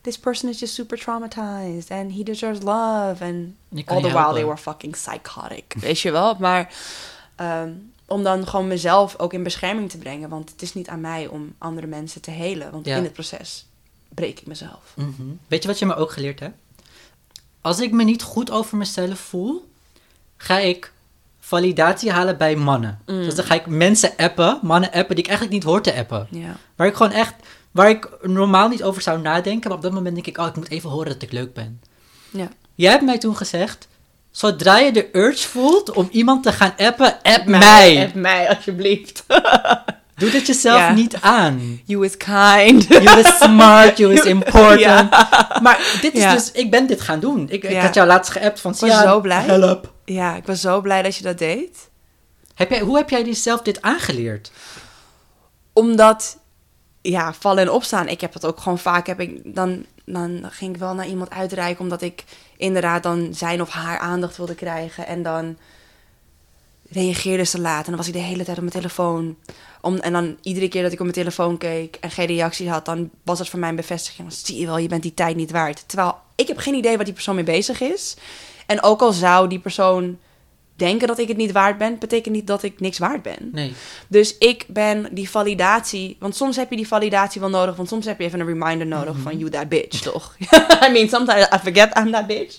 This 0.00 0.18
person 0.18 0.48
is 0.48 0.58
just 0.58 0.74
super 0.74 0.98
traumatized. 0.98 1.90
And 1.90 2.12
he 2.14 2.22
deserves 2.22 2.62
love. 2.62 3.24
And 3.24 3.54
all 3.88 4.02
the 4.02 4.10
while 4.12 4.32
they 4.32 4.44
were 4.44 4.56
fucking 4.56 4.92
psychotic. 4.92 5.74
Weet 5.80 6.00
je 6.00 6.10
wel? 6.10 6.36
Maar 6.38 6.72
ehm, 7.36 7.70
om 8.06 8.22
dan 8.22 8.46
gewoon 8.48 8.66
mezelf 8.66 9.18
ook 9.18 9.32
in 9.32 9.42
bescherming 9.42 9.90
te 9.90 9.98
brengen. 9.98 10.28
Want 10.28 10.50
het 10.50 10.62
is 10.62 10.74
niet 10.74 10.88
aan 10.88 11.00
mij 11.00 11.26
om 11.26 11.54
andere 11.58 11.86
mensen 11.86 12.20
te 12.20 12.30
helen. 12.30 12.70
Want 12.70 12.86
Ja. 12.86 12.96
in 12.96 13.02
het 13.02 13.12
proces 13.12 13.66
breek 14.08 14.40
ik 14.40 14.46
mezelf. 14.46 14.92
Mhm. 14.94 15.22
Weet 15.46 15.62
je 15.62 15.68
wat 15.68 15.78
je 15.78 15.86
me 15.86 15.94
ook 15.94 16.10
geleerd 16.12 16.40
hebt? 16.40 16.56
Als 17.60 17.80
ik 17.80 17.92
me 17.92 18.04
niet 18.04 18.22
goed 18.22 18.50
over 18.50 18.76
mezelf 18.76 19.18
voel, 19.18 19.68
ga 20.36 20.58
ik 20.58 20.92
validatie 21.46 22.10
halen 22.10 22.36
bij 22.36 22.56
mannen. 22.56 22.98
Mm. 23.06 23.22
Dus 23.22 23.34
dan 23.34 23.44
ga 23.44 23.54
ik 23.54 23.66
mensen 23.66 24.12
appen, 24.16 24.58
mannen 24.62 24.90
appen 24.90 25.14
die 25.14 25.24
ik 25.24 25.30
eigenlijk 25.30 25.58
niet 25.58 25.72
hoor 25.72 25.82
te 25.82 25.94
appen. 25.94 26.28
Waar 26.76 26.86
ik 26.86 26.94
gewoon 26.94 27.12
echt 27.12 27.34
waar 27.70 27.90
ik 27.90 28.08
normaal 28.22 28.68
niet 28.68 28.82
over 28.82 29.02
zou 29.02 29.20
nadenken. 29.20 29.68
Maar 29.68 29.78
op 29.78 29.82
dat 29.82 29.92
moment 29.92 30.14
denk 30.14 30.26
ik, 30.26 30.38
oh, 30.38 30.46
ik 30.46 30.56
moet 30.56 30.70
even 30.70 30.90
horen 30.90 31.12
dat 31.12 31.22
ik 31.22 31.32
leuk 31.32 31.54
ben. 31.54 31.80
Ja. 32.30 32.48
Jij 32.74 32.90
hebt 32.90 33.04
mij 33.04 33.18
toen 33.18 33.36
gezegd, 33.36 33.88
zodra 34.30 34.78
je 34.78 34.92
de 34.92 35.08
urge 35.12 35.48
voelt 35.48 35.90
om 35.90 36.08
iemand 36.10 36.42
te 36.42 36.52
gaan 36.52 36.74
appen, 36.76 37.22
app 37.22 37.44
mij. 37.44 38.04
App 38.04 38.14
mij, 38.14 38.48
alsjeblieft. 38.48 39.24
Doe 40.16 40.30
dit 40.30 40.46
jezelf 40.46 40.94
niet 40.94 41.16
aan. 41.20 41.80
You 41.84 42.04
is 42.04 42.16
kind. 42.16 42.86
You 42.88 43.18
is 43.20 43.36
smart, 43.36 43.98
you 43.98 44.12
is 44.12 44.24
important. 44.36 45.10
Maar 45.62 45.98
dit 46.00 46.14
is 46.14 46.30
dus, 46.32 46.50
ik 46.52 46.70
ben 46.70 46.86
dit 46.86 47.00
gaan 47.00 47.20
doen. 47.20 47.46
Ik, 47.50 47.64
ik 47.64 47.76
had 47.80 47.94
jou 47.94 48.06
laatst 48.06 48.32
geappt 48.32 48.60
van, 48.60 48.72
Ik 48.72 48.78
was 48.80 49.00
zo 49.02 49.20
blij. 49.20 49.42
help. 49.42 49.92
Ja, 50.04 50.36
ik 50.36 50.46
was 50.46 50.60
zo 50.60 50.80
blij 50.80 51.02
dat 51.02 51.16
je 51.16 51.22
dat 51.22 51.38
deed. 51.38 51.88
Heb 52.54 52.70
jij, 52.70 52.80
hoe 52.80 52.96
heb 52.96 53.10
jij 53.10 53.24
jezelf 53.24 53.62
dit 53.62 53.82
aangeleerd? 53.82 54.50
Omdat, 55.72 56.38
ja, 57.00 57.32
vallen 57.32 57.62
en 57.62 57.70
opstaan. 57.70 58.08
Ik 58.08 58.20
heb 58.20 58.32
dat 58.32 58.44
ook 58.44 58.60
gewoon 58.60 58.78
vaak, 58.78 59.06
heb 59.06 59.20
ik, 59.20 59.54
dan, 59.54 59.84
dan 60.04 60.48
ging 60.50 60.74
ik 60.74 60.80
wel 60.80 60.94
naar 60.94 61.06
iemand 61.06 61.30
uitreiken, 61.30 61.82
omdat 61.82 62.02
ik 62.02 62.24
inderdaad 62.56 63.02
dan 63.02 63.28
zijn 63.34 63.60
of 63.60 63.68
haar 63.70 63.98
aandacht 63.98 64.36
wilde 64.36 64.54
krijgen. 64.54 65.06
En 65.06 65.22
dan 65.22 65.56
reageerde 66.90 67.44
ze 67.44 67.60
laat. 67.60 67.84
En 67.84 67.86
dan 67.86 67.96
was 67.96 68.06
ik 68.06 68.12
de 68.12 68.18
hele 68.18 68.44
tijd 68.44 68.56
op 68.56 68.62
mijn 68.62 68.76
telefoon. 68.76 69.36
Om, 69.80 69.96
en 69.96 70.12
dan 70.12 70.36
iedere 70.42 70.68
keer 70.68 70.82
dat 70.82 70.92
ik 70.92 70.98
op 70.98 71.04
mijn 71.04 71.18
telefoon 71.18 71.58
keek 71.58 71.96
en 72.00 72.10
geen 72.10 72.26
reactie 72.26 72.70
had, 72.70 72.84
dan 72.84 73.10
was 73.22 73.38
het 73.38 73.48
voor 73.48 73.58
mij 73.58 73.68
een 73.68 73.76
bevestiging. 73.76 74.32
Zie 74.32 74.60
je 74.60 74.66
wel, 74.66 74.78
je 74.78 74.88
bent 74.88 75.02
die 75.02 75.14
tijd 75.14 75.36
niet 75.36 75.50
waard. 75.50 75.84
Terwijl 75.86 76.14
ik 76.34 76.48
heb 76.48 76.58
geen 76.58 76.74
idee 76.74 76.96
wat 76.96 77.04
die 77.04 77.14
persoon 77.14 77.34
mee 77.34 77.44
bezig 77.44 77.80
is. 77.80 78.16
En 78.66 78.82
ook 78.82 79.00
al 79.00 79.12
zou 79.12 79.48
die 79.48 79.58
persoon 79.58 80.18
denken 80.76 81.08
dat 81.08 81.18
ik 81.18 81.28
het 81.28 81.36
niet 81.36 81.52
waard 81.52 81.78
ben, 81.78 81.98
betekent 81.98 82.34
niet 82.34 82.46
dat 82.46 82.62
ik 82.62 82.80
niks 82.80 82.98
waard 82.98 83.22
ben. 83.22 83.48
Nee. 83.52 83.72
Dus 84.08 84.38
ik 84.38 84.64
ben 84.68 85.08
die 85.14 85.30
validatie, 85.30 86.16
want 86.20 86.36
soms 86.36 86.56
heb 86.56 86.70
je 86.70 86.76
die 86.76 86.88
validatie 86.88 87.40
wel 87.40 87.50
nodig, 87.50 87.76
want 87.76 87.88
soms 87.88 88.06
heb 88.06 88.18
je 88.18 88.24
even 88.24 88.40
een 88.40 88.46
reminder 88.46 88.86
nodig 88.86 89.16
van 89.16 89.38
you 89.38 89.50
that 89.50 89.68
bitch, 89.68 90.00
toch? 90.00 90.36
I 90.86 90.92
mean, 90.92 91.08
sometimes 91.08 91.48
I 91.54 91.58
forget 91.58 91.98
I'm 91.98 92.12
that 92.12 92.26
bitch. 92.26 92.58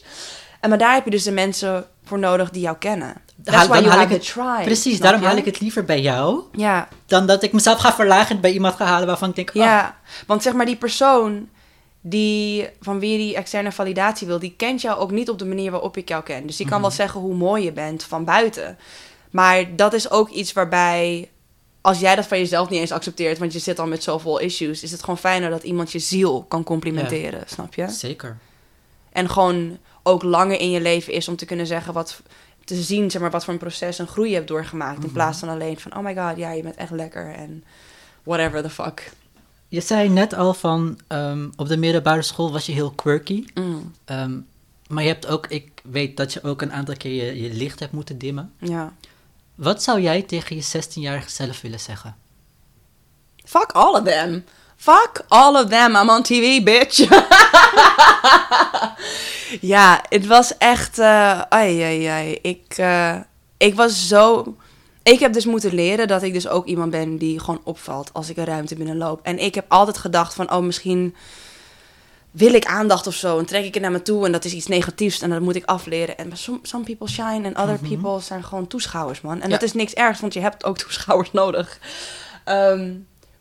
En 0.60 0.70
maar 0.70 0.78
daar 0.78 0.94
heb 0.94 1.06
je 1.06 1.12
dus 1.12 1.24
de 1.24 1.32
mensen 1.32 1.86
voor 2.04 2.20
nodig 2.20 2.50
die 2.50 2.62
jou 2.62 2.78
kennen. 2.78 3.16
That's 3.43 3.58
Haal- 3.58 3.67
dan 3.82 3.84
haal 3.91 4.02
ik 4.02 4.10
het- 4.10 4.26
tribe. 4.26 4.62
Precies, 4.63 5.00
daarom 5.00 5.21
je? 5.21 5.28
haal 5.28 5.38
ik 5.38 5.45
het 5.45 5.60
liever 5.60 5.86
bij 5.86 6.02
jou 6.02 6.41
Ja, 6.52 6.88
dan 7.06 7.28
dat 7.28 7.43
ik 7.43 7.54
mezelf 7.54 7.80
ga 7.80 7.93
verlagen 7.93 8.36
en 8.36 8.41
bij 8.41 8.52
iemand 8.52 8.76
ga 8.76 8.86
halen 8.86 9.08
waarvan 9.08 9.30
ik 9.30 9.36
denk, 9.36 9.50
oh, 9.50 9.56
ja. 9.56 9.97
Want 10.28 10.43
zeg 10.43 10.54
maar 10.54 10.65
die 10.65 10.76
persoon 10.76 11.50
die, 12.02 12.69
van 12.82 13.00
wie 13.00 13.17
die 13.17 13.36
externe 13.36 13.71
validatie 13.71 14.28
wil, 14.28 14.39
die 14.39 14.54
kent 14.58 14.82
jou 14.82 15.00
ook 15.00 15.12
niet 15.12 15.30
op 15.30 15.39
de 15.39 15.45
manier 15.45 15.71
waarop 15.71 15.97
ik 15.97 16.10
jou 16.10 16.23
ken. 16.23 16.47
Dus 16.47 16.56
die 16.56 16.65
kan 16.65 16.80
Mhm. 16.80 16.88
wel 16.88 16.95
zeggen 16.97 17.19
hoe 17.19 17.36
mooi 17.36 17.63
je 17.63 17.71
bent 17.71 18.04
van 18.04 18.26
buiten. 18.26 18.78
Maar 19.32 19.76
dat 19.76 19.93
is 19.93 20.10
ook 20.10 20.30
iets 20.30 20.54
waarbij, 20.54 21.30
als 21.82 22.00
jij 22.00 22.15
dat 22.15 22.26
van 22.28 22.38
jezelf 22.38 22.69
niet 22.69 22.80
eens 22.80 22.91
accepteert, 22.91 23.38
want 23.38 23.54
je 23.54 23.60
zit 23.60 23.80
al 23.80 23.88
met 23.88 24.04
zoveel 24.04 24.39
issues, 24.39 24.84
is 24.84 24.91
het 24.91 25.00
gewoon 25.00 25.17
fijner 25.17 25.50
dat 25.50 25.63
iemand 25.63 25.91
je 25.91 26.00
ziel 26.00 26.45
kan 26.47 26.63
complimenteren, 26.63 27.43
snap 27.45 27.73
je? 27.73 27.89
zeker. 27.89 28.38
En 29.12 29.30
gewoon 29.30 29.78
ook 30.04 30.23
langer 30.23 30.60
in 30.60 30.71
je 30.71 30.82
leven 30.82 31.13
is 31.13 31.28
om 31.28 31.36
te 31.36 31.45
kunnen 31.45 31.67
zeggen 31.67 31.93
wat 31.93 32.21
te 32.67 32.82
zien, 32.82 33.12
zeg 33.12 33.21
maar, 33.21 33.32
wat 33.32 33.43
voor 33.43 33.53
een 33.53 33.60
proces 33.60 33.99
en 33.99 34.08
groei 34.08 34.30
je 34.30 34.36
hebt 34.36 34.47
doorgemaakt. 34.47 35.03
In 35.03 35.12
plaats 35.12 35.39
van 35.39 35.49
alleen 35.49 35.80
van, 35.80 35.95
oh 35.97 36.03
my 36.03 36.15
god, 36.15 36.38
ja, 36.38 36.51
je 36.51 36.63
bent 36.63 36.75
echt 36.75 36.91
lekker 36.91 37.34
en 37.34 37.63
whatever 38.23 38.62
the 38.63 38.69
fuck. 38.69 39.12
Je 39.67 39.82
zei 39.82 40.10
net 40.10 40.34
al 40.34 40.53
van, 40.53 40.99
ehm, 41.08 41.49
op 41.56 41.67
de 41.67 41.77
middelbare 41.77 42.21
school 42.21 42.51
was 42.51 42.65
je 42.65 42.71
heel 42.71 42.91
quirky. 42.91 43.45
Mm, 43.53 43.93
Ehm, 44.06 44.38
maar 44.88 45.03
je 45.03 45.10
hebt 45.10 45.27
ook, 45.27 45.47
ik 45.47 45.82
weet 45.84 46.17
dat 46.17 46.34
je 46.34 46.43
ook 46.43 46.62
een 46.62 46.71
aantal 46.73 46.95
keer 46.97 47.25
je, 47.25 47.41
je 47.41 47.53
licht 47.53 47.80
hebt 47.80 47.91
moeten 47.91 48.17
dimmen. 48.17 48.53
ja. 48.60 48.93
Wat 49.56 49.84
zou 49.84 50.01
jij 50.01 50.21
tegen 50.21 50.56
je 50.56 50.63
16-jarige 50.63 51.30
zelf 51.30 51.62
willen 51.62 51.80
zeggen? 51.80 52.15
Fuck 53.45 53.71
all 53.71 53.93
of 53.99 54.03
them. 54.03 54.43
Fuck 54.78 55.22
all 55.28 55.56
of 55.56 55.66
them. 55.70 55.96
I'm 55.96 56.10
on 56.10 56.22
TV, 56.24 56.63
bitch. 56.63 56.98
ja, 59.62 60.02
het 60.10 60.26
was 60.26 60.58
echt. 60.58 61.00
eh 61.00 61.42
ai, 61.50 61.82
ai, 61.82 62.06
ai. 62.06 62.38
Ik, 62.42 62.74
eh, 62.78 63.16
ik 63.58 63.76
was 63.76 64.08
zo. 64.08 64.56
Ik 65.04 65.20
heb 65.20 65.34
dus 65.34 65.46
moeten 65.46 65.74
leren 65.74 66.08
dat 66.08 66.24
ik 66.24 66.34
dus 66.34 66.48
ook 66.48 66.66
iemand 66.66 66.92
ben 66.92 67.18
die 67.18 67.40
gewoon 67.40 67.62
opvalt 67.63 68.10
als 68.13 68.30
ik 68.30 68.38
een 68.38 68.46
ruimte 68.46 68.76
binnenloop. 68.76 69.20
En 69.24 69.40
ik 69.40 69.56
heb 69.56 69.66
altijd 69.68 69.98
gedacht 69.98 70.34
van, 70.34 70.52
oh, 70.52 70.60
misschien 70.63 71.16
wil 72.32 72.54
ik 72.54 72.66
aandacht 72.66 73.08
of 73.08 73.13
zo. 73.13 73.38
En 73.40 73.46
trek 73.46 73.63
ik 73.66 73.74
het 73.74 73.84
naar 73.84 73.92
me 73.92 74.02
toe 74.02 74.26
en 74.26 74.32
dat 74.32 74.46
is 74.46 74.54
iets 74.54 74.68
negatiefs 74.68 75.22
en 75.22 75.30
dat 75.30 75.42
moet 75.42 75.56
ik 75.56 75.66
afleren. 75.66 76.18
En 76.18 76.38
some, 76.38 76.60
some 76.62 76.84
people 76.84 77.08
shine 77.08 77.48
en 77.48 77.58
other 77.58 77.78
Mhm. 77.82 77.88
people 77.88 78.20
zijn 78.20 78.44
gewoon 78.44 78.68
toeschouwers, 78.68 79.22
man. 79.22 79.42
En 79.42 79.50
Ja. 79.50 79.54
dat 79.54 79.62
is 79.63 79.74
niks 79.74 79.94
ergs, 79.94 80.20
want 80.20 80.34
je 80.34 80.40
hebt 80.40 80.63
ook 80.63 80.78
toeschouwers 80.84 81.32
nodig. 81.32 81.80
Ehm, 82.44 82.92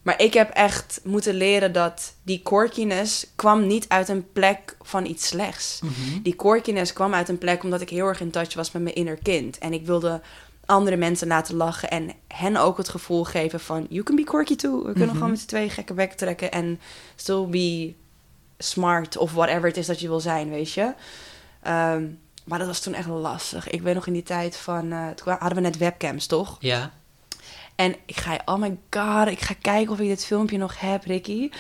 maar 0.07 0.21
ik 0.23 0.35
heb 0.35 0.51
echt 0.51 1.01
moeten 1.05 1.35
leren 1.35 1.73
dat 1.73 2.15
die 2.23 2.41
quirkiness 2.43 3.27
kwam 3.35 3.67
niet 3.67 3.89
uit 3.89 4.09
een 4.09 4.33
plek 4.33 4.77
van 4.83 5.07
iets 5.07 5.27
slechts. 5.27 5.81
Die 6.23 6.35
quirkiness 6.35 6.93
kwam 6.93 7.15
uit 7.15 7.29
een 7.29 7.39
plek 7.39 7.63
omdat 7.63 7.81
ik 7.81 7.89
heel 7.89 8.07
erg 8.07 8.21
in 8.21 8.31
touch 8.31 8.55
was 8.55 8.71
met 8.73 8.83
mijn 8.83 8.95
inner 8.95 9.19
kind. 9.23 9.59
En 9.59 9.73
ik 9.73 9.87
wilde 9.87 10.21
andere 10.67 10.97
mensen 10.97 11.27
laten 11.29 11.55
lachen 11.57 11.91
en 11.91 12.11
hen 12.29 12.57
ook 12.57 12.77
het 12.77 12.89
gevoel 12.89 13.25
geven 13.25 13.61
van... 13.61 13.87
You 13.89 14.03
can 14.03 14.17
be 14.17 14.25
quirky 14.25 14.57
too. 14.57 14.77
We 14.77 14.85
kunnen 14.85 15.07
Mhm. 15.07 15.15
gewoon 15.15 15.31
met 15.31 15.41
z'n 15.41 15.47
tweeën 15.47 15.71
gekke 15.71 15.95
bek 15.95 16.13
trekken 16.13 16.53
en 16.53 16.81
still 17.17 17.47
be 17.47 17.95
smart 18.59 19.17
of 19.17 19.33
whatever 19.33 19.69
het 19.69 19.77
is 19.77 19.87
dat 19.87 20.01
je 20.01 20.09
wil 20.09 20.21
zijn, 20.21 20.51
weet 20.51 20.73
je. 20.73 20.95
Ehm, 21.63 22.05
maar 22.45 22.59
dat 22.59 22.67
was 22.67 22.81
toen 22.81 22.95
echt 22.95 23.09
lastig. 23.09 23.69
Ik 23.69 23.83
weet 23.83 23.95
nog 23.95 24.07
in 24.07 24.13
die 24.13 24.23
tijd 24.23 24.57
van... 24.57 24.89
toen 25.15 25.33
hadden 25.39 25.55
we 25.55 25.61
net 25.61 25.77
webcams, 25.77 26.27
toch? 26.27 26.57
Ja. 26.61 26.93
En 27.77 27.97
ik 28.07 28.17
ga, 28.17 28.41
oh 28.45 28.59
my 28.59 28.79
god, 28.91 29.27
ik 29.27 29.41
ga 29.41 29.55
kijken 29.61 29.93
of 29.93 30.01
ik 30.01 30.09
dit 30.09 30.25
filmpje 30.25 30.59
nog 30.59 30.81
heb, 30.81 31.05
Ricky. 31.05 31.51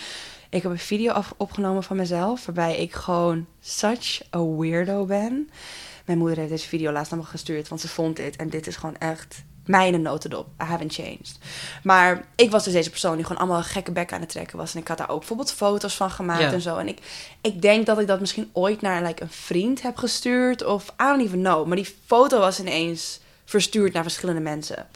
Ik 0.50 0.62
heb 0.62 0.72
een 0.72 0.78
video 0.78 1.12
af, 1.12 1.34
opgenomen 1.36 1.82
van 1.82 1.96
mezelf, 1.96 2.46
waarbij 2.46 2.76
ik 2.76 2.92
gewoon 2.92 3.46
such 3.60 4.20
a 4.34 4.44
weirdo 4.44 5.04
ben. 5.04 5.50
Mijn 6.04 6.18
moeder 6.18 6.38
heeft 6.38 6.50
deze 6.50 6.68
video 6.68 6.92
laatst 6.92 7.10
naar 7.10 7.20
me 7.20 7.26
gestuurd, 7.26 7.68
want 7.68 7.80
ze 7.80 7.88
vond 7.88 8.16
dit. 8.16 8.36
En 8.36 8.50
dit 8.50 8.66
is 8.66 8.76
gewoon 8.76 8.96
echt 8.98 9.44
mij 9.66 9.86
in 9.86 9.94
een 9.94 10.02
notendop. 10.02 10.46
I 10.62 10.64
haven't 10.64 10.94
changed. 10.94 11.38
Maar 11.82 12.24
ik 12.36 12.50
was 12.50 12.64
dus 12.64 12.72
deze 12.72 12.90
persoon 12.90 13.16
die 13.16 13.24
gewoon 13.24 13.40
allemaal 13.40 13.62
gekke 13.62 13.92
bek 13.92 14.12
aan 14.12 14.20
het 14.20 14.28
trekken 14.28 14.56
was. 14.56 14.74
En 14.74 14.80
ik 14.80 14.88
had 14.88 14.98
daar 14.98 15.08
ook 15.08 15.18
bijvoorbeeld 15.18 15.52
foto's 15.52 15.94
van 15.94 16.10
gemaakt 16.10 16.52
en 16.52 16.60
zo. 16.60 16.76
En 16.76 16.88
ik, 16.88 16.98
ik 17.40 17.62
denk 17.62 17.86
dat 17.86 17.98
ik 17.98 18.06
dat 18.06 18.20
misschien 18.20 18.50
ooit 18.52 18.80
naar 18.80 19.02
like, 19.02 19.22
een 19.22 19.30
vriend 19.30 19.82
heb 19.82 19.96
gestuurd. 19.96 20.64
Of 20.64 20.88
I 20.88 21.04
don't 21.04 21.22
even 21.22 21.40
know. 21.40 21.66
Maar 21.66 21.76
die 21.76 21.94
foto 22.06 22.38
was 22.38 22.60
ineens 22.60 23.20
verstuurd 23.44 23.92
naar 23.92 24.02
verschillende 24.02 24.40
mensen. 24.40 24.86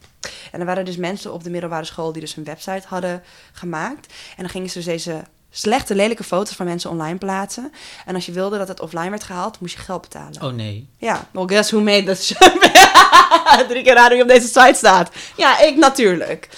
En 0.53 0.61
er 0.61 0.67
waren 0.67 0.85
dus 0.85 0.97
mensen 0.97 1.33
op 1.33 1.45
de 1.45 1.51
middelbare 1.51 1.85
school 1.85 2.13
die 2.13 2.21
dus 2.21 2.37
een 2.37 2.45
website 2.45 2.87
hadden 2.87 3.23
gemaakt. 3.53 4.13
En 4.31 4.43
dan 4.43 4.49
gingen 4.49 4.69
ze 4.69 4.75
dus 4.75 4.87
deze 4.87 5.23
slechte, 5.51 5.95
lelijke 5.95 6.25
foto's 6.25 6.57
van 6.57 6.67
mensen 6.67 6.91
online 6.91 7.19
plaatsen. 7.19 7.73
En 8.07 8.15
als 8.15 8.27
je 8.27 8.33
wilde 8.33 8.59
dat 8.59 8.69
het 8.69 8.81
offline 8.81 9.11
werd 9.11 9.25
gehaald, 9.25 9.61
moest 9.61 9.75
je 9.75 9.81
geld 9.81 10.01
betalen. 10.01 10.43
Oh 10.43 10.53
nee. 10.53 10.89
Ja, 10.99 11.29
well, 11.31 11.45
guess 11.47 11.71
who 11.71 11.81
made 11.81 12.05
that 12.05 12.27
Drie 13.69 13.83
keer 13.83 13.95
raden 13.95 14.13
wie 14.13 14.23
op 14.23 14.29
deze 14.29 14.47
site 14.47 14.75
staat. 14.75 15.11
Ja, 15.37 15.61
ik 15.61 15.77
natuurlijk. 15.77 16.49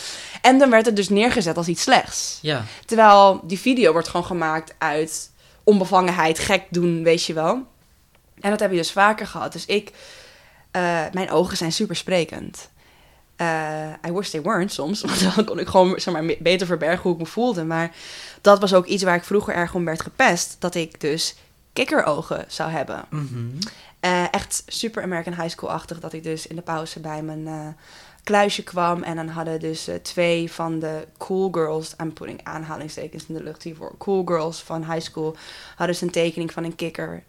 En 0.43 0.59
dan 0.59 0.71
werd 0.71 0.87
het 0.87 0.97
dus 0.97 1.09
neergezet 1.09 1.57
als 1.57 1.69
iets 1.69 1.83
slechts. 1.83 2.39
Ja. 2.43 2.65
Terwijl 2.87 3.41
die 3.45 3.59
video 3.59 3.93
wordt 3.93 4.09
gewoon 4.09 4.27
gemaakt 4.27 4.75
uit 4.79 5.31
onbevangenheid, 5.65 6.39
gek 6.39 6.63
doen, 6.71 7.03
weet 7.03 7.25
je 7.25 7.33
wel. 7.33 7.67
En 8.41 8.51
dat 8.51 8.61
heb 8.61 8.71
je 8.71 8.77
dus 8.77 8.93
vaker 8.93 9.27
gehad. 9.27 9.53
Dus 9.53 9.67
ik, 9.67 9.91
eh, 10.71 11.01
mijn 11.13 11.31
ogen 11.31 11.57
zijn 11.57 11.73
super 11.73 11.97
sprekend. 11.97 12.71
Eh, 13.43 14.11
I 14.11 14.13
wish 14.13 14.31
they 14.31 14.43
weren't 14.43 14.73
soms, 14.73 15.01
want 15.03 15.35
dan 15.35 15.45
kon 15.45 15.59
ik 15.59 15.69
gewoon 15.69 16.01
zeg 16.01 16.15
maar, 16.15 16.35
beter 16.39 16.67
verbergen 16.67 17.03
hoe 17.03 17.13
ik 17.13 17.19
me 17.19 17.27
voelde. 17.27 17.65
Maar 17.65 17.91
dat 18.41 18.61
was 18.61 18.75
ook 18.75 18.87
iets 18.87 19.03
waar 19.03 19.15
ik 19.15 19.25
vroeger 19.25 19.55
erg 19.55 19.75
om 19.75 19.85
werd 19.85 20.03
gepest. 20.03 20.57
Dat 20.59 20.75
ik 20.75 21.01
dus 21.01 21.35
kikkerogen 21.73 22.45
zou 22.49 22.71
hebben. 22.71 23.05
Mhm. 23.11 23.47
Eh, 24.01 24.25
echt 24.31 24.63
super 24.67 25.03
American 25.03 25.35
High 25.35 25.49
School-achtig. 25.49 26.01
Dat 26.01 26.13
ik 26.13 26.23
dus 26.23 26.47
in 26.47 26.57
de 26.57 26.63
pauze 26.63 27.01
bij 27.01 27.23
mijn 27.23 27.47
eh, 27.47 27.67
kluisje 28.25 28.63
kwam. 28.63 29.03
En 29.03 29.17
dan 29.17 29.29
hadden 29.29 29.61
dus 29.61 29.89
twee 30.03 30.53
van 30.53 30.79
de 30.79 31.07
cool 31.19 31.49
girls... 31.53 31.95
I'm 32.01 32.13
putting 32.13 32.41
aanhalingstekens 32.43 33.27
in 33.29 33.35
de 33.35 33.43
lucht 33.43 33.63
hiervoor. 33.63 33.95
Cool 33.99 34.23
girls 34.25 34.63
van 34.63 34.85
high 34.85 35.01
school 35.01 35.37
hadden 35.69 35.87
dus 35.87 36.01
een 36.01 36.11
tekening 36.11 36.53
van 36.53 36.65
een 36.65 36.75
kikker 36.75 37.23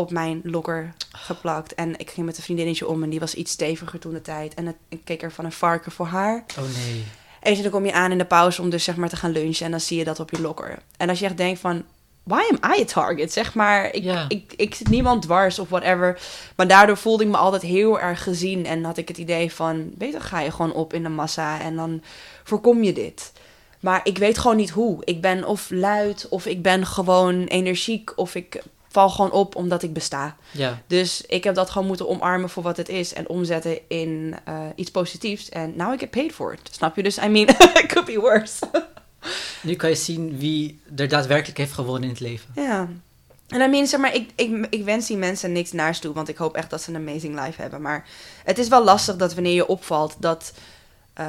op 0.00 0.10
mijn 0.10 0.40
lokker 0.44 0.94
geplakt. 1.12 1.74
En 1.74 1.98
ik 1.98 2.10
ging 2.10 2.26
met 2.26 2.36
een 2.36 2.42
vriendinnetje 2.42 2.88
om 2.88 3.02
en 3.02 3.10
die 3.10 3.20
was 3.20 3.34
iets 3.34 3.52
steviger 3.52 3.98
toen 3.98 4.12
de 4.12 4.22
tijd. 4.22 4.54
En 4.54 4.66
het- 4.66 4.76
een 4.88 5.04
kikker 5.04 5.32
van 5.32 5.44
een 5.44 5.52
varken 5.52 5.92
voor 5.92 6.06
haar. 6.06 6.44
Oh 6.58 6.64
nee. 6.84 7.04
En 7.40 7.62
dan 7.62 7.70
kom 7.70 7.84
je 7.86 7.92
aan 7.92 8.10
in 8.10 8.18
de 8.18 8.24
pauze 8.24 8.62
om 8.62 8.70
dus 8.70 8.84
zeg 8.84 8.96
maar 8.96 9.08
te 9.08 9.16
gaan 9.16 9.30
lunchen 9.30 9.64
en 9.64 9.70
dan 9.70 9.80
zie 9.80 9.98
je 9.98 10.04
dat 10.04 10.20
op 10.20 10.30
je 10.30 10.40
lokker. 10.40 10.78
En 10.96 11.08
als 11.08 11.18
je 11.18 11.24
echt 11.24 11.36
denkt 11.36 11.60
van, 11.60 11.82
why 12.22 12.40
am 12.50 12.72
I 12.76 12.80
a 12.80 12.84
target? 12.84 13.32
Zeg 13.32 13.54
maar, 13.54 13.94
ik, 13.94 14.04
ik, 14.28 14.52
ik 14.56 14.74
zit 14.74 14.88
niemand 14.88 15.22
dwars 15.22 15.58
of 15.58 15.68
whatever. 15.68 16.20
Maar 16.56 16.66
daardoor 16.68 16.96
voelde 16.96 17.24
ik 17.24 17.30
me 17.30 17.36
altijd 17.36 17.62
heel 17.62 18.00
erg 18.00 18.22
gezien 18.22 18.66
en 18.66 18.84
had 18.84 18.96
ik 18.96 19.08
het 19.08 19.18
idee 19.18 19.52
van, 19.52 19.90
beter 19.94 20.20
ga 20.20 20.40
je 20.40 20.50
gewoon 20.50 20.72
op 20.72 20.92
in 20.94 21.02
de 21.02 21.08
massa 21.08 21.60
en 21.60 21.76
dan 21.76 22.02
voorkom 22.44 22.82
je 22.82 22.92
dit. 22.92 23.32
Maar 23.80 24.00
ik 24.04 24.18
weet 24.18 24.38
gewoon 24.38 24.56
niet 24.56 24.70
hoe. 24.70 25.02
Ik 25.04 25.20
ben 25.20 25.44
of 25.44 25.70
luid 25.70 26.26
of 26.28 26.46
ik 26.46 26.62
ben 26.62 26.86
gewoon 26.86 27.44
energiek 27.44 28.12
of 28.16 28.34
ik 28.34 28.62
val 28.92 29.10
gewoon 29.10 29.30
op 29.32 29.54
omdat 29.56 29.82
ik 29.82 29.92
besta. 29.92 30.36
Ja. 30.50 30.82
Dus 30.86 31.20
ik 31.26 31.44
heb 31.44 31.54
dat 31.54 31.70
gewoon 31.70 31.86
moeten 31.86 32.08
omarmen 32.08 32.50
voor 32.50 32.62
wat 32.62 32.76
het 32.76 32.88
is 32.88 33.12
en 33.12 33.28
omzetten 33.28 33.78
in 33.88 34.34
eh, 34.44 34.60
iets 34.74 34.90
positiefs. 34.90 35.48
En 35.48 35.76
now 35.76 35.94
I 35.94 35.98
get 35.98 36.10
paid 36.10 36.32
for 36.32 36.52
it. 36.52 36.60
Snap 36.70 36.96
je? 36.96 37.02
Dus 37.02 37.18
I 37.18 37.28
mean, 37.28 37.48
it 37.82 37.86
could 37.86 38.04
be 38.06 38.20
worse. 38.20 38.64
Nu 39.62 39.74
kan 39.74 39.88
je 39.90 39.94
zien 39.96 40.38
wie 40.38 40.80
er 40.96 41.08
daadwerkelijk 41.08 41.58
heeft 41.58 41.72
gewonnen 41.72 42.02
in 42.02 42.08
het 42.08 42.20
leven. 42.20 42.50
Ja. 42.54 42.88
En 43.48 43.60
I 43.60 43.68
mean, 43.68 43.86
zeg 43.86 44.00
maar, 44.00 44.14
ik, 44.14 44.30
ik, 44.34 44.66
ik 44.70 44.84
wens 44.84 45.06
die 45.06 45.16
mensen 45.16 45.52
niks 45.52 45.72
naars 45.72 45.98
toe, 45.98 46.12
want 46.14 46.28
ik 46.28 46.36
hoop 46.36 46.56
echt 46.56 46.70
dat 46.70 46.82
ze 46.82 46.90
een 46.94 47.08
amazing 47.08 47.44
life 47.44 47.60
hebben. 47.60 47.80
Maar 47.82 48.06
het 48.44 48.58
is 48.58 48.68
wel 48.68 48.84
lastig 48.84 49.16
dat 49.16 49.34
wanneer 49.34 49.54
je 49.54 49.66
opvalt, 49.66 50.16
dat... 50.18 50.52
eh, 51.14 51.26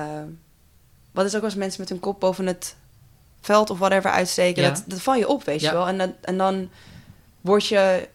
wat 1.11 1.25
is 1.25 1.35
ook 1.35 1.43
als 1.43 1.55
mensen 1.55 1.81
met 1.81 1.89
hun 1.89 1.99
kop 1.99 2.19
boven 2.19 2.47
het 2.47 2.75
veld 3.41 3.69
of 3.69 3.79
whatever 3.79 4.11
uitsteken, 4.11 4.63
Ja. 4.63 4.69
dat, 4.69 4.83
dat 4.87 5.01
val 5.01 5.15
je 5.15 5.27
op, 5.27 5.43
weet 5.43 5.61
Ja. 5.61 5.69
je 5.69 5.75
wel. 5.75 5.87
En, 5.87 5.97
dat, 5.97 6.09
en 6.21 6.37
dan 6.37 6.69
word 7.41 7.67
je, 7.67 8.07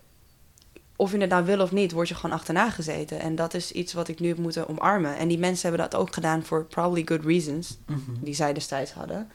of 0.96 1.12
je 1.12 1.18
het 1.18 1.30
nou 1.30 1.44
wil 1.44 1.60
of 1.60 1.72
niet, 1.72 1.92
word 1.92 2.08
je 2.08 2.14
gewoon 2.14 2.36
achterna 2.36 2.70
gezeten. 2.70 3.20
En 3.20 3.34
dat 3.34 3.54
is 3.54 3.72
iets 3.72 3.92
wat 3.92 4.08
ik 4.08 4.20
nu 4.20 4.28
heb 4.28 4.38
moeten 4.38 4.68
omarmen. 4.68 5.16
En 5.16 5.28
die 5.28 5.38
mensen 5.38 5.68
hebben 5.68 5.90
dat 5.90 6.00
ook 6.00 6.14
gedaan 6.14 6.44
voor 6.44 6.64
probably 6.64 7.02
good 7.04 7.24
reasons 7.24 7.78
Mhm. 7.86 8.00
die 8.20 8.34
zij 8.34 8.52
destijds 8.52 8.92
hadden. 8.92 9.30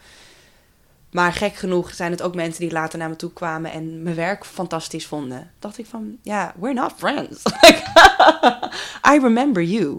Maar 1.12 1.34
gek 1.34 1.56
genoeg 1.56 1.94
zijn 1.94 2.12
het 2.12 2.22
ook 2.22 2.36
mensen 2.36 2.62
die 2.62 2.72
later 2.72 3.00
naar 3.00 3.10
me 3.10 3.16
toe 3.16 3.34
kwamen 3.34 3.72
en 3.72 4.04
mijn 4.04 4.16
werk 4.16 4.46
fantastisch 4.46 5.06
vonden. 5.08 5.52
Dacht 5.60 5.78
ik 5.78 5.86
van, 5.86 6.18
ja, 6.22 6.54
we're 6.60 6.74
not 6.74 6.94
friends. 6.98 7.44
I 9.14 9.20
remember 9.20 9.64
you. 9.64 9.98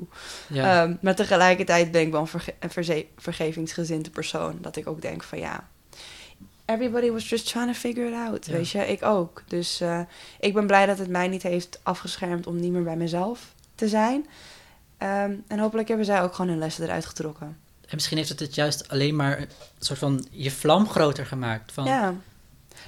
Ja. 0.49 0.82
Ehm, 0.82 0.95
maar 1.01 1.14
tegelijkertijd 1.14 1.90
ben 1.90 2.01
ik 2.01 2.11
wel 2.11 2.20
een, 2.61 2.70
verge- 2.70 3.07
vergevingsgezinde 3.16 4.11
persoon. 4.11 4.59
Dat 4.61 4.76
ik 4.76 4.86
ook 4.86 5.03
denk 5.03 5.22
van, 5.22 5.38
ja, 5.38 5.68
everybody 6.72 7.10
was 7.10 7.28
just 7.28 7.48
trying 7.48 7.66
to 7.72 7.78
figure 7.78 8.08
it 8.08 8.14
out. 8.14 8.46
Ja. 8.46 8.52
Weet 8.52 8.68
je, 8.68 8.78
ik 8.78 9.02
ook. 9.02 9.42
Dus 9.46 9.80
eh, 9.80 10.00
ik 10.40 10.54
ben 10.54 10.66
blij 10.66 10.86
dat 10.86 10.98
het 10.98 11.08
mij 11.08 11.28
niet 11.28 11.42
heeft 11.42 11.80
afgeschermd 11.82 12.46
om 12.46 12.60
niet 12.60 12.72
meer 12.72 12.82
bij 12.82 12.96
mezelf 12.96 13.54
te 13.74 13.88
zijn. 13.88 14.26
Ehm, 14.98 15.32
en 15.46 15.58
hopelijk 15.58 15.88
hebben 15.88 16.06
zij 16.06 16.22
ook 16.22 16.34
gewoon 16.34 16.50
hun 16.50 16.58
lessen 16.60 16.84
eruit 16.84 17.06
getrokken. 17.06 17.46
En 17.80 17.98
misschien 17.98 18.16
heeft 18.16 18.28
het 18.28 18.40
het 18.40 18.54
juist 18.54 18.88
alleen 18.88 19.16
maar 19.16 19.38
een 19.38 19.48
soort 19.78 19.98
van 19.98 20.26
je 20.30 20.50
vlam 20.50 20.88
groter 20.88 21.26
gemaakt. 21.26 21.72
Van, 21.72 21.84
Ja. 21.84 22.14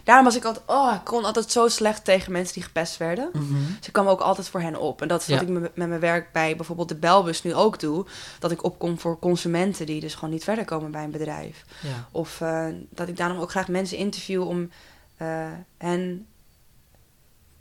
Daarom 0.05 0.24
was 0.24 0.37
ik 0.37 0.45
altijd, 0.45 0.64
oh, 0.68 0.93
ik 0.95 1.05
kon 1.05 1.24
altijd 1.24 1.51
zo 1.51 1.68
slecht 1.68 2.05
tegen 2.05 2.32
mensen 2.32 2.55
die 2.55 2.62
gepest 2.62 2.97
werden. 2.97 3.28
Mhm. 3.32 3.55
Dus 3.78 3.87
ik 3.87 3.93
kwam 3.93 4.07
ook 4.07 4.20
altijd 4.20 4.49
voor 4.49 4.61
hen 4.61 4.80
op. 4.80 5.03
En 5.03 5.09
dat 5.09 5.20
is 5.20 5.26
wat 5.28 5.37
Ja. 5.41 5.43
ik 5.43 5.49
met 5.53 5.76
met 5.76 5.89
mijn 5.89 6.01
werk 6.01 6.32
bij 6.32 6.57
bijvoorbeeld 6.57 6.89
de 6.89 6.95
Belbus 6.97 7.43
nu 7.43 7.55
ook 7.55 7.80
doe. 7.80 8.07
Dat 8.39 8.51
ik 8.51 8.64
opkom 8.64 8.99
voor 8.99 9.18
consumenten 9.18 9.87
die 9.87 10.01
dus 10.01 10.14
gewoon 10.14 10.30
niet 10.30 10.45
verder 10.45 10.64
komen 10.64 10.91
bij 10.91 11.05
een 11.05 11.11
bedrijf. 11.11 11.64
ja. 11.82 12.09
Of 12.11 12.41
eh, 12.41 12.66
dat 12.91 13.09
ik 13.09 13.16
daarom 13.16 13.39
ook 13.39 13.51
graag 13.51 13.68
mensen 13.68 13.97
interview 13.97 14.49
om 14.49 14.70
eh, 15.16 15.47
hen 15.78 16.26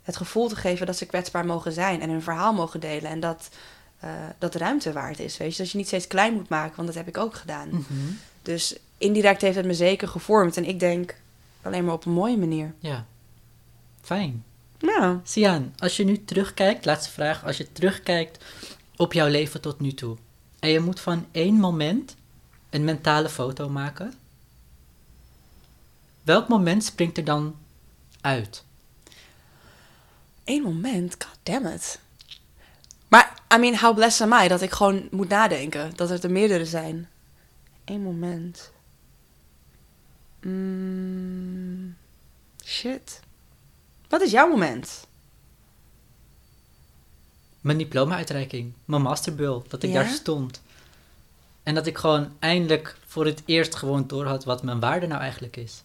het 0.02 0.16
gevoel 0.16 0.48
te 0.48 0.56
geven 0.56 0.86
dat 0.86 0.96
ze 0.96 1.06
kwetsbaar 1.06 1.46
mogen 1.46 1.72
zijn 1.72 2.00
en 2.00 2.10
hun 2.10 2.22
verhaal 2.22 2.52
mogen 2.52 2.80
delen. 2.80 3.10
En 3.10 3.20
dat 3.20 3.48
eh, 4.00 4.10
dat 4.38 4.54
ruimte 4.54 4.92
waard 4.92 5.18
is. 5.18 5.36
Weet 5.36 5.56
je? 5.56 5.62
Dat 5.62 5.70
je 5.70 5.78
niet 5.78 5.86
steeds 5.86 6.06
klein 6.06 6.34
moet 6.34 6.48
maken, 6.48 6.76
want 6.76 6.88
dat 6.88 6.96
heb 6.96 7.08
ik 7.08 7.18
ook 7.18 7.34
gedaan. 7.34 7.68
Mhm. 7.68 7.82
Dus 8.42 8.76
indirect 8.98 9.40
heeft 9.40 9.56
het 9.56 9.66
me 9.66 9.74
zeker 9.74 10.08
gevormd. 10.08 10.56
En 10.56 10.64
ik 10.64 10.80
denk 10.80 11.14
alleen 11.64 11.84
maar 11.84 11.94
op 11.94 12.04
een 12.04 12.12
mooie 12.12 12.36
manier. 12.36 12.74
ja. 12.78 13.06
Fijn. 14.00 14.44
Nou, 14.78 15.18
Sian, 15.22 15.72
als 15.78 15.96
je 15.96 16.04
nu 16.04 16.24
terugkijkt, 16.24 16.84
laatste 16.84 17.10
vraag, 17.10 17.44
als 17.44 17.56
je 17.56 17.72
terugkijkt 17.72 18.44
op 18.96 19.12
jouw 19.12 19.28
leven 19.28 19.60
tot 19.60 19.80
nu 19.80 19.92
toe 19.92 20.16
en 20.60 20.68
je 20.68 20.80
moet 20.80 21.00
van 21.00 21.26
één 21.32 21.54
moment 21.54 22.16
een 22.70 22.84
mentale 22.84 23.28
foto 23.28 23.68
maken, 23.68 24.14
welk 26.22 26.48
moment 26.48 26.84
springt 26.84 27.16
er 27.16 27.24
dan 27.24 27.56
uit? 28.20 28.64
één 30.44 30.62
moment, 30.62 31.16
god 31.24 31.38
damn 31.42 31.66
it. 31.66 31.98
Maar, 33.08 33.42
I 33.54 33.58
mean, 33.58 33.76
how 33.76 33.94
blessed 33.94 34.20
am 34.20 34.44
I 34.44 34.48
dat 34.48 34.62
ik 34.62 34.72
gewoon 34.72 35.08
moet 35.10 35.28
nadenken. 35.28 35.92
Dat 35.96 36.10
er 36.10 36.24
er 36.24 36.30
meerdere 36.30 36.66
zijn. 36.66 37.08
Eén 37.84 38.02
moment. 38.02 38.72
Mm, 40.44 41.96
shit. 42.64 43.20
Wat 44.08 44.20
is 44.20 44.30
jouw 44.30 44.48
moment? 44.48 45.06
Mijn 47.60 47.78
diploma-uitreiking, 47.78 48.72
mijn 48.84 49.02
masterbul, 49.02 49.64
dat 49.68 49.82
ik 49.82 49.90
Ja? 49.90 50.02
daar 50.02 50.10
stond. 50.12 50.62
En 51.62 51.74
dat 51.74 51.86
ik 51.86 51.98
gewoon 51.98 52.32
eindelijk 52.38 52.96
voor 53.06 53.26
het 53.26 53.42
eerst 53.44 53.74
gewoon 53.74 54.06
door 54.06 54.24
had 54.26 54.44
wat 54.44 54.62
mijn 54.62 54.80
waarde 54.80 55.06
nou 55.06 55.20
eigenlijk 55.20 55.56
is. 55.56 55.82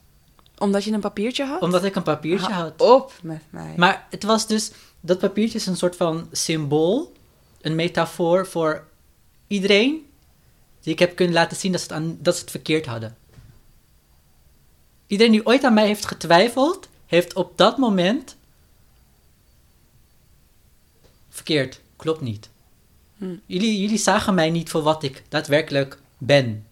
Omdat 0.58 0.84
je 0.84 0.92
een 0.92 1.00
papiertje 1.00 1.46
had? 1.46 1.62
Omdat 1.62 1.84
ik 1.84 1.96
een 1.96 2.04
papiertje 2.04 2.52
Hou 2.52 2.64
had. 2.64 2.82
op 2.82 3.14
met 3.22 3.42
mij. 3.50 3.74
Maar 3.78 4.08
het 4.10 4.24
was 4.24 4.48
dus, 4.48 4.72
dat 5.00 5.20
papiertje 5.20 5.58
is 5.58 5.66
een 5.66 5.78
soort 5.78 5.96
van 5.96 6.28
symbool, 6.32 7.14
een 7.62 7.76
metafoor 7.76 8.48
voor 8.48 8.88
iedereen 9.48 10.08
die 10.82 10.94
ik 10.94 11.00
heb 11.00 11.16
kunnen 11.16 11.34
laten 11.34 11.58
zien 11.58 11.72
dat 11.72 11.82
ze 11.82 11.88
het, 11.88 11.96
aan, 11.96 12.18
dat 12.22 12.36
ze 12.36 12.42
het 12.42 12.52
verkeerd 12.52 12.86
hadden. 12.86 13.18
Iedereen 15.10 15.32
die 15.32 15.46
ooit 15.46 15.64
aan 15.64 15.74
mij 15.74 15.86
heeft 15.86 16.06
getwijfeld, 16.06 16.88
heeft 17.06 17.34
op 17.34 17.58
dat 17.58 17.78
moment 17.78 18.36
verkeerd. 21.30 21.82
Klopt 21.96 22.22
niet. 22.22 22.50
Hm. 23.18 23.36
Jullie, 23.46 23.82
jullie 23.82 23.98
zagen 23.98 24.34
mij 24.34 24.50
niet 24.50 24.70
voor 24.70 24.82
wat 24.82 25.04
ik 25.04 25.24
daadwerkelijk 25.30 26.00
ben. 26.18 26.66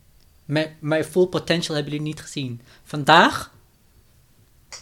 Mijn, 0.45 0.75
mijn 0.79 1.03
full 1.03 1.25
potential 1.25 1.75
hebben 1.75 1.93
jullie 1.93 2.07
niet 2.07 2.21
gezien. 2.21 2.61
Vandaag 2.83 3.51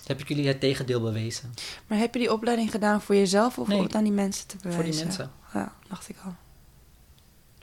heb 0.06 0.20
ik 0.20 0.28
jullie 0.28 0.47
het 0.47 0.60
tegendeel 0.60 1.01
bewezen. 1.01 1.53
Maar 1.88 1.97
heb 1.97 2.14
je 2.14 2.20
die 2.20 2.34
opleiding 2.34 2.72
gedaan 2.72 3.01
voor 3.01 3.16
jezelf 3.16 3.58
of 3.58 3.68
Nee. 3.68 3.78
om 3.78 3.84
het 3.84 3.95
aan 3.95 4.03
die 4.03 4.12
mensen 4.14 4.47
te 4.47 4.56
bewijzen? 4.58 4.84
Voor 4.84 4.91
die 4.93 5.03
mensen. 5.03 5.32
Ja, 5.53 5.76
dacht 5.88 6.10
ik 6.10 6.16
al. 6.26 6.36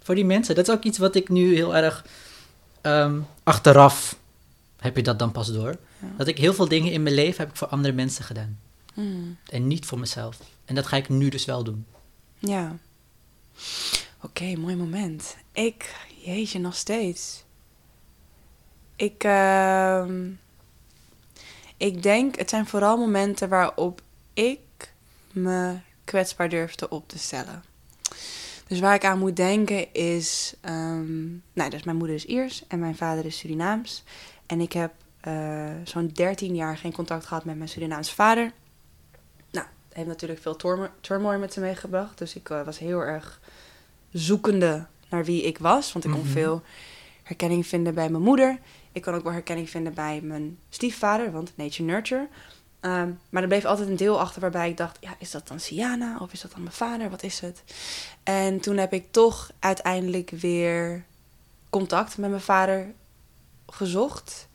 Voor 0.02 0.14
die 0.14 0.24
mensen. 0.24 0.54
Dat 0.54 0.68
is 0.68 0.74
ook 0.74 0.82
iets 0.82 0.98
wat 0.98 1.14
ik 1.14 1.28
nu 1.28 1.54
heel 1.54 1.76
erg 1.76 2.04
ehm, 2.80 3.20
achteraf 3.42 4.16
heb 4.82 4.96
je 4.96 5.02
dat 5.02 5.18
dan 5.18 5.32
pas 5.32 5.52
door. 5.52 5.76
Ja. 5.98 6.08
Dat 6.16 6.26
ik 6.26 6.38
heel 6.38 6.54
veel 6.54 6.68
dingen 6.68 6.92
in 6.92 7.02
mijn 7.02 7.14
leven 7.14 7.40
heb 7.40 7.50
ik 7.50 7.56
voor 7.56 7.68
andere 7.68 7.94
mensen 7.94 8.24
gedaan. 8.24 8.58
Hmm. 8.94 9.36
En 9.46 9.66
niet 9.66 9.86
voor 9.86 9.98
mezelf. 9.98 10.38
En 10.64 10.74
dat 10.74 10.86
ga 10.86 10.96
ik 10.96 11.08
nu 11.08 11.28
dus 11.28 11.44
wel 11.44 11.64
doen. 11.64 11.86
Ja. 12.38 12.76
Oké, 14.20 14.56
mooi 14.56 14.76
moment. 14.76 15.36
Ik, 15.52 15.94
jeetje, 16.24 16.58
nog 16.58 16.74
steeds. 16.74 17.44
Ik, 18.96 19.24
ehm, 19.24 20.30
ik 21.76 22.02
denk, 22.02 22.38
het 22.38 22.50
zijn 22.50 22.66
vooral 22.66 22.96
momenten 22.96 23.48
waarop 23.48 24.02
ik 24.34 24.92
me 25.32 25.78
kwetsbaar 26.04 26.48
durfde 26.48 26.88
op 26.88 27.08
te 27.08 27.18
stellen. 27.18 27.62
Dus 28.66 28.80
waar 28.80 28.94
ik 28.94 29.04
aan 29.04 29.18
moet 29.18 29.36
denken 29.36 29.94
is, 29.94 30.54
ehm, 30.60 31.22
nou, 31.52 31.70
dus 31.70 31.82
mijn 31.82 31.96
moeder 31.96 32.16
is 32.16 32.24
Iers 32.24 32.66
en 32.68 32.78
mijn 32.78 32.96
vader 32.96 33.24
is 33.24 33.38
Surinaams. 33.38 34.02
En 34.52 34.60
ik 34.60 34.72
heb 34.72 34.92
eh, 35.20 35.70
zo'n 35.84 36.06
13 36.06 36.54
jaar 36.54 36.76
geen 36.76 36.92
contact 36.92 37.26
gehad 37.26 37.44
met 37.44 37.56
mijn 37.56 37.68
Surinaamse 37.68 38.14
vader. 38.14 38.52
Nou, 39.50 39.66
heeft 39.92 40.08
natuurlijk 40.08 40.40
veel 40.40 40.56
turmo- 40.56 40.90
turmoil 41.00 41.38
met 41.38 41.52
zich 41.52 41.62
meegebracht. 41.62 42.18
Dus 42.18 42.34
ik 42.34 42.50
eh, 42.50 42.62
was 42.64 42.78
heel 42.78 43.00
erg 43.00 43.40
zoekende 44.10 44.86
naar 45.08 45.24
wie 45.24 45.42
ik 45.42 45.58
was. 45.58 45.92
Want 45.92 46.04
ik 46.04 46.10
kon 46.10 46.20
Mhm. 46.20 46.30
veel 46.30 46.62
herkenning 47.22 47.66
vinden 47.66 47.94
bij 47.94 48.08
mijn 48.08 48.22
moeder. 48.22 48.58
Ik 48.92 49.02
kon 49.02 49.14
ook 49.14 49.22
wel 49.22 49.32
herkenning 49.32 49.70
vinden 49.70 49.94
bij 49.94 50.20
mijn 50.22 50.58
stiefvader, 50.68 51.30
want 51.32 51.52
nature 51.56 51.82
nurture. 51.84 52.28
Ehm, 52.80 53.10
maar 53.30 53.42
er 53.42 53.48
bleef 53.48 53.64
altijd 53.64 53.88
een 53.88 53.96
deel 53.96 54.20
achter 54.20 54.40
waarbij 54.40 54.68
ik 54.70 54.76
dacht: 54.76 54.96
ja, 55.00 55.14
is 55.18 55.30
dat 55.30 55.48
dan 55.48 55.60
Siana 55.60 56.18
of 56.18 56.32
is 56.32 56.40
dat 56.40 56.50
dan 56.50 56.62
mijn 56.62 56.74
vader? 56.74 57.10
Wat 57.10 57.22
is 57.22 57.40
het? 57.40 57.62
En 58.22 58.60
toen 58.60 58.76
heb 58.76 58.92
ik 58.92 59.06
toch 59.10 59.50
uiteindelijk 59.58 60.30
weer 60.30 61.04
contact 61.70 62.18
met 62.18 62.30
mijn 62.30 62.42
vader 62.42 62.92
gezocht. 63.72 64.48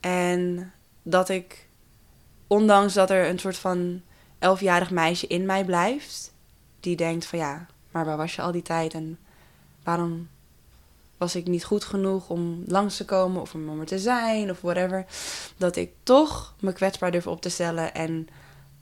En 0.00 0.72
dat 1.02 1.28
ik, 1.28 1.68
ondanks 2.46 2.94
dat 2.94 3.10
er 3.10 3.28
een 3.28 3.38
soort 3.38 3.56
van 3.56 4.00
elfjarig 4.38 4.90
meisje 4.90 5.26
in 5.26 5.46
mij 5.46 5.64
blijft, 5.64 6.32
die 6.80 6.96
denkt 6.96 7.26
van 7.26 7.38
ja, 7.38 7.66
maar 7.90 8.04
waar 8.04 8.16
was 8.16 8.34
je 8.34 8.42
al 8.42 8.52
die 8.52 8.62
tijd 8.62 8.94
en 8.94 9.18
waarom 9.82 10.28
was 11.16 11.34
ik 11.34 11.46
niet 11.46 11.64
goed 11.64 11.84
genoeg 11.84 12.28
om 12.28 12.62
langs 12.66 12.96
te 12.96 13.04
komen 13.04 13.40
of 13.40 13.54
om 13.54 13.80
er 13.80 13.86
te 13.86 13.98
zijn 13.98 14.50
of 14.50 14.60
whatever, 14.60 15.06
dat 15.56 15.76
ik 15.76 15.90
toch 16.02 16.54
me 16.60 16.72
kwetsbaar 16.72 17.10
durf 17.10 17.26
op 17.26 17.42
te 17.42 17.48
stellen 17.48 17.94
en 17.94 18.28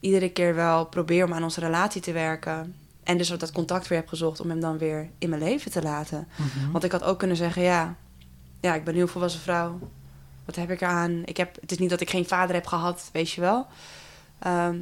iedere 0.00 0.30
keer 0.30 0.54
wel 0.54 0.86
probeer 0.86 1.24
om 1.24 1.34
aan 1.34 1.42
onze 1.42 1.60
relatie 1.60 2.00
te 2.00 2.12
werken. 2.12 2.74
En 3.02 3.18
dus 3.18 3.28
dat 3.28 3.52
contact 3.52 3.88
weer 3.88 3.98
heb 3.98 4.08
gezocht 4.08 4.40
om 4.40 4.50
hem 4.50 4.60
dan 4.60 4.78
weer 4.78 5.10
in 5.18 5.28
mijn 5.28 5.42
leven 5.42 5.70
te 5.70 5.82
laten. 5.82 6.28
Want 6.72 6.84
ik 6.84 6.92
had 6.92 7.02
ook 7.02 7.18
kunnen 7.18 7.36
zeggen, 7.36 7.62
ja, 7.62 7.96
ja, 8.60 8.74
ik 8.74 8.84
ben 8.84 8.94
nu 8.94 9.00
een 9.00 9.08
volwassen 9.08 9.40
vrouw. 9.40 9.78
Wat 10.44 10.56
heb 10.56 10.70
ik 10.70 10.80
eraan? 10.80 11.22
Ik 11.24 11.36
heb, 11.36 11.60
het 11.60 11.70
is 11.70 11.78
niet 11.78 11.90
dat 11.90 12.00
ik 12.00 12.10
geen 12.10 12.26
vader 12.26 12.54
heb 12.54 12.66
gehad, 12.66 13.08
weet 13.12 13.30
je 13.30 13.40
wel. 13.40 13.66
Ehm, 14.38 14.78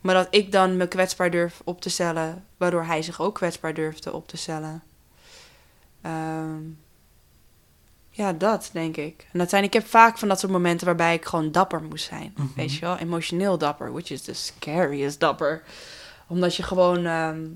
maar 0.00 0.14
dat 0.14 0.26
ik 0.30 0.52
dan 0.52 0.76
me 0.76 0.88
kwetsbaar 0.88 1.30
durf 1.30 1.60
op 1.64 1.80
te 1.80 1.90
stellen, 1.90 2.44
waardoor 2.56 2.84
hij 2.84 3.02
zich 3.02 3.20
ook 3.20 3.34
kwetsbaar 3.34 3.74
durfde 3.74 4.12
op 4.12 4.28
te 4.28 4.36
stellen. 4.36 4.82
Ehm, 6.00 6.62
ja, 8.10 8.32
dat 8.32 8.70
denk 8.72 8.96
ik. 8.96 9.26
En 9.32 9.38
dat 9.38 9.50
zijn, 9.50 9.64
ik 9.64 9.72
heb 9.72 9.86
vaak 9.86 10.18
van 10.18 10.28
dat 10.28 10.40
soort 10.40 10.52
momenten 10.52 10.86
waarbij 10.86 11.14
ik 11.14 11.24
gewoon 11.24 11.52
dapper 11.52 11.82
moest 11.82 12.04
zijn. 12.04 12.32
Mhm. 12.36 12.46
Weet 12.56 12.74
je 12.74 12.80
wel, 12.80 12.96
emotioneel 12.96 13.58
dapper, 13.58 13.92
which 13.92 14.10
is 14.10 14.22
the 14.22 14.34
scariest 14.34 15.20
dapper. 15.20 15.62
Omdat 16.26 16.56
je 16.56 16.62
gewoon, 16.62 17.06
ehm, 17.06 17.46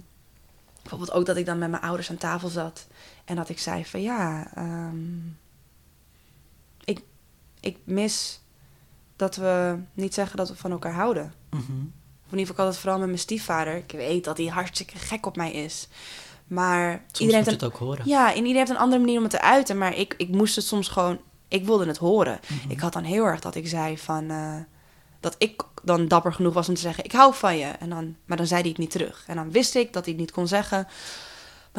bijvoorbeeld 0.80 1.12
ook 1.12 1.26
dat 1.26 1.36
ik 1.36 1.46
dan 1.46 1.59
met 1.59 1.70
mijn 1.70 1.82
ouders 1.82 2.11
aan 2.11 2.16
tafel 2.16 2.49
zat 2.49 2.86
en 3.29 3.37
dat 3.37 3.49
ik 3.49 3.59
zei 3.59 3.85
van 3.85 4.03
ja, 4.03 4.51
ehm, 4.55 5.16
ik, 6.85 7.01
ik 7.61 7.76
mis 7.85 8.41
dat 9.16 9.37
we 9.37 9.79
niet 9.93 10.14
zeggen 10.14 10.37
dat 10.37 10.49
we 10.49 10.57
van 10.57 10.70
elkaar 10.70 10.93
houden. 10.93 11.33
Mhm. 11.51 11.61
Of 12.26 12.33
in 12.35 12.39
ieder 12.39 12.47
geval 12.47 12.64
altijd 12.64 12.76
vooral 12.83 12.99
met 12.99 13.09
mijn 13.09 13.18
stiefvader. 13.20 13.76
Ik 13.76 13.91
weet 13.93 14.24
dat 14.24 14.37
hij 14.37 14.47
hartstikke 14.47 14.99
gek 14.99 15.26
op 15.26 15.37
mij 15.37 15.53
is. 15.53 15.89
Maar 16.47 17.03
Soms 17.07 17.18
iedereen 17.20 17.53
het 17.53 17.64
ook 17.64 17.76
horen. 17.76 18.09
ja, 18.09 18.29
en 18.29 18.35
iedereen 18.37 18.57
heeft 18.57 18.70
een 18.70 18.76
andere 18.76 19.01
manier 19.01 19.16
om 19.16 19.22
het 19.22 19.33
te 19.33 19.41
uiten. 19.41 19.79
Maar 19.79 19.97
ik, 19.97 20.14
ik 20.16 20.29
moest 20.29 20.57
het 20.57 20.64
soms 20.64 20.89
gewoon... 20.89 21.18
Ik 21.49 21.64
wilde 21.64 21.87
het 21.87 21.97
horen. 21.97 22.41
Mhm. 22.49 22.70
Ik 22.70 22.81
had 22.81 22.93
dan 22.93 23.05
heel 23.05 23.24
erg 23.24 23.41
dat 23.41 23.55
ik 23.55 23.68
zei 23.68 23.99
van... 23.99 24.31
eh, 24.31 24.55
dat 25.20 25.35
ik 25.39 25.62
dan 25.83 26.09
dapper 26.09 26.33
genoeg 26.33 26.55
was 26.55 26.68
om 26.68 26.74
te 26.74 26.81
zeggen... 26.81 27.05
Ik 27.05 27.12
hou 27.12 27.35
van 27.35 27.59
je. 27.59 27.64
En 27.66 27.89
dan, 27.89 28.16
maar 28.24 28.37
dan 28.37 28.47
zei 28.47 28.61
hij 28.61 28.68
het 28.70 28.79
niet 28.79 28.91
terug. 28.91 29.24
En 29.26 29.37
dan 29.37 29.51
wist 29.51 29.74
ik 29.74 29.93
dat 29.93 30.05
hij 30.05 30.12
het 30.12 30.22
niet 30.22 30.33
kon 30.33 30.49
zeggen. 30.49 30.87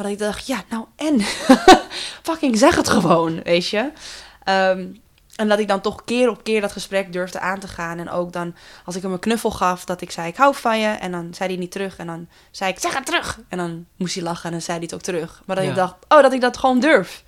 Maar 0.00 0.10
dat 0.10 0.18
ik 0.20 0.26
dacht, 0.26 0.46
ja, 0.46 0.62
nou 0.68 0.84
en? 0.96 1.20
Fucking 2.28 2.58
zeg 2.58 2.76
het 2.76 2.88
gewoon, 2.88 3.42
weet 3.42 3.68
je? 3.68 3.90
Ehm, 4.44 4.86
en 5.36 5.48
dat 5.48 5.58
ik 5.58 5.68
dan 5.68 5.80
toch 5.80 6.04
keer 6.04 6.30
op 6.30 6.44
keer 6.44 6.60
dat 6.60 6.72
gesprek 6.72 7.12
durfde 7.12 7.40
aan 7.40 7.58
te 7.58 7.68
gaan. 7.68 7.98
En 7.98 8.10
ook 8.10 8.32
dan, 8.32 8.54
als 8.84 8.96
ik 8.96 9.02
hem 9.02 9.12
een 9.12 9.18
knuffel 9.18 9.50
gaf, 9.50 9.84
dat 9.84 10.00
ik 10.00 10.10
zei, 10.10 10.28
ik 10.28 10.36
hou 10.36 10.54
van 10.54 10.78
je. 10.78 10.88
En 10.88 11.12
dan 11.12 11.34
zei 11.34 11.48
hij 11.50 11.58
niet 11.58 11.70
terug. 11.70 11.96
En 11.96 12.06
dan 12.06 12.28
zei 12.50 12.70
ik, 12.70 12.78
zeg 12.78 12.94
het 12.94 13.06
terug. 13.06 13.38
En 13.48 13.58
dan 13.58 13.86
moest 13.96 14.14
hij 14.14 14.22
lachen 14.22 14.44
en 14.44 14.50
dan 14.50 14.60
zei 14.60 14.76
hij 14.76 14.86
het 14.86 14.94
ook 14.94 15.02
terug. 15.02 15.42
Maar 15.46 15.56
dat 15.56 15.64
Ja. 15.64 15.70
ik 15.70 15.76
dacht, 15.76 15.94
oh, 16.08 16.22
dat 16.22 16.32
ik 16.32 16.40
dat 16.40 16.56
gewoon 16.56 16.80
durf. 16.80 17.22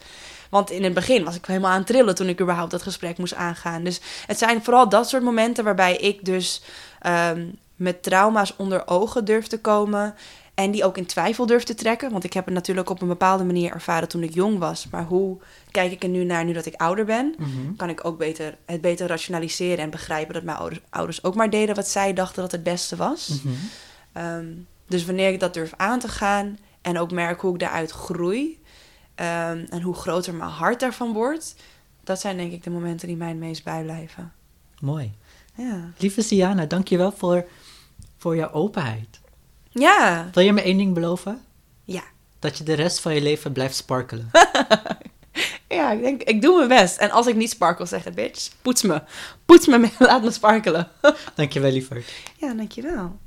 Want 0.50 0.70
in 0.70 0.84
het 0.84 0.94
begin 0.94 1.24
was 1.24 1.36
ik 1.36 1.46
helemaal 1.46 1.70
aan 1.70 1.78
het 1.78 1.86
trillen 1.86 2.14
toen 2.14 2.28
ik 2.28 2.40
überhaupt 2.40 2.70
dat 2.70 2.82
gesprek 2.82 3.18
moest 3.18 3.34
aangaan. 3.34 3.84
Dus 3.84 4.00
het 4.26 4.38
zijn 4.38 4.64
vooral 4.64 4.88
dat 4.88 5.08
soort 5.08 5.22
momenten 5.22 5.64
waarbij 5.64 5.96
ik 5.96 6.24
dus 6.24 6.62
ehm, 7.00 7.46
met 7.76 8.02
trauma's 8.02 8.54
onder 8.56 8.88
ogen 8.88 9.24
durf 9.24 9.46
te 9.46 9.60
komen. 9.60 10.14
En 10.54 10.70
die 10.70 10.84
ook 10.84 10.96
in 10.96 11.06
twijfel 11.06 11.46
durf 11.46 11.62
te 11.62 11.74
trekken. 11.74 12.10
Want 12.10 12.24
ik 12.24 12.32
heb 12.32 12.44
het 12.44 12.54
natuurlijk 12.54 12.90
op 12.90 13.02
een 13.02 13.08
bepaalde 13.08 13.44
manier 13.44 13.72
ervaren 13.72 14.08
toen 14.08 14.22
ik 14.22 14.34
jong 14.34 14.58
was. 14.58 14.88
Maar 14.90 15.04
hoe 15.04 15.38
kijk 15.70 15.92
ik 15.92 16.02
er 16.02 16.08
nu 16.08 16.24
naar 16.24 16.44
nu 16.44 16.52
dat 16.52 16.66
ik 16.66 16.74
ouder 16.74 17.04
ben? 17.04 17.34
Mhm. 17.38 17.74
Kan 17.76 17.88
ik 17.88 18.04
ook 18.04 18.18
beter, 18.18 18.56
het 18.66 18.80
beter 18.80 19.06
rationaliseren 19.06 19.78
en 19.78 19.90
begrijpen 19.90 20.34
dat 20.34 20.42
mijn 20.42 20.58
ouders, 20.58 20.80
ouders 20.90 21.24
ook 21.24 21.34
maar 21.34 21.50
deden 21.50 21.74
wat 21.74 21.88
zij 21.88 22.12
dachten 22.12 22.42
dat 22.42 22.52
het 22.52 22.62
beste 22.62 22.96
was. 22.96 23.28
Mhm. 23.28 23.54
Ehm, 24.12 24.46
dus 24.86 25.04
wanneer 25.04 25.32
ik 25.32 25.40
dat 25.40 25.54
durf 25.54 25.72
aan 25.76 25.98
te 25.98 26.08
gaan 26.08 26.58
en 26.80 26.98
ook 26.98 27.12
merk 27.12 27.40
hoe 27.40 27.52
ik 27.52 27.60
daaruit 27.60 27.90
groei 27.90 28.60
ehm, 29.14 29.66
en 29.70 29.82
hoe 29.82 29.94
groter 29.94 30.34
mijn 30.34 30.50
hart 30.50 30.80
daarvan 30.80 31.12
wordt, 31.12 31.54
dat 32.04 32.20
zijn 32.20 32.36
denk 32.36 32.52
ik 32.52 32.62
de 32.62 32.70
momenten 32.70 33.08
die 33.08 33.16
mij 33.16 33.28
het 33.28 33.36
meest 33.36 33.64
bijblijven. 33.64 34.32
Mooi. 34.80 35.12
Ja. 35.54 35.90
Lieve 35.98 36.22
Siana, 36.22 36.66
dankjewel 36.66 37.12
voor, 37.12 37.46
voor 38.16 38.36
jouw 38.36 38.50
openheid. 38.50 39.20
Ja. 39.72 40.30
Wil 40.32 40.44
je 40.44 40.52
me 40.52 40.62
één 40.62 40.76
ding 40.76 40.94
beloven? 40.94 41.40
Ja. 41.84 42.02
Dat 42.38 42.58
je 42.58 42.64
de 42.64 42.74
rest 42.74 43.00
van 43.00 43.14
je 43.14 43.22
leven 43.22 43.52
blijft 43.52 43.76
sparkelen. 43.76 44.30
Ja, 45.68 45.90
ik 45.90 46.00
denk, 46.02 46.22
ik 46.22 46.42
doe 46.42 46.56
mijn 46.56 46.68
best. 46.68 46.96
En 46.96 47.10
als 47.10 47.26
ik 47.26 47.34
niet 47.34 47.50
sparkel, 47.50 47.86
zeg 47.86 48.06
ik, 48.06 48.14
bitch, 48.14 48.50
poets 48.62 48.82
me. 48.82 49.02
Poets 49.46 49.66
me, 49.66 49.90
laat 49.98 50.22
me 50.22 50.30
sparkelen. 50.30 50.88
Dankjewel, 51.34 51.70
lieverd. 51.70 52.12
Ja, 52.36 52.54
dankjewel. 52.54 53.18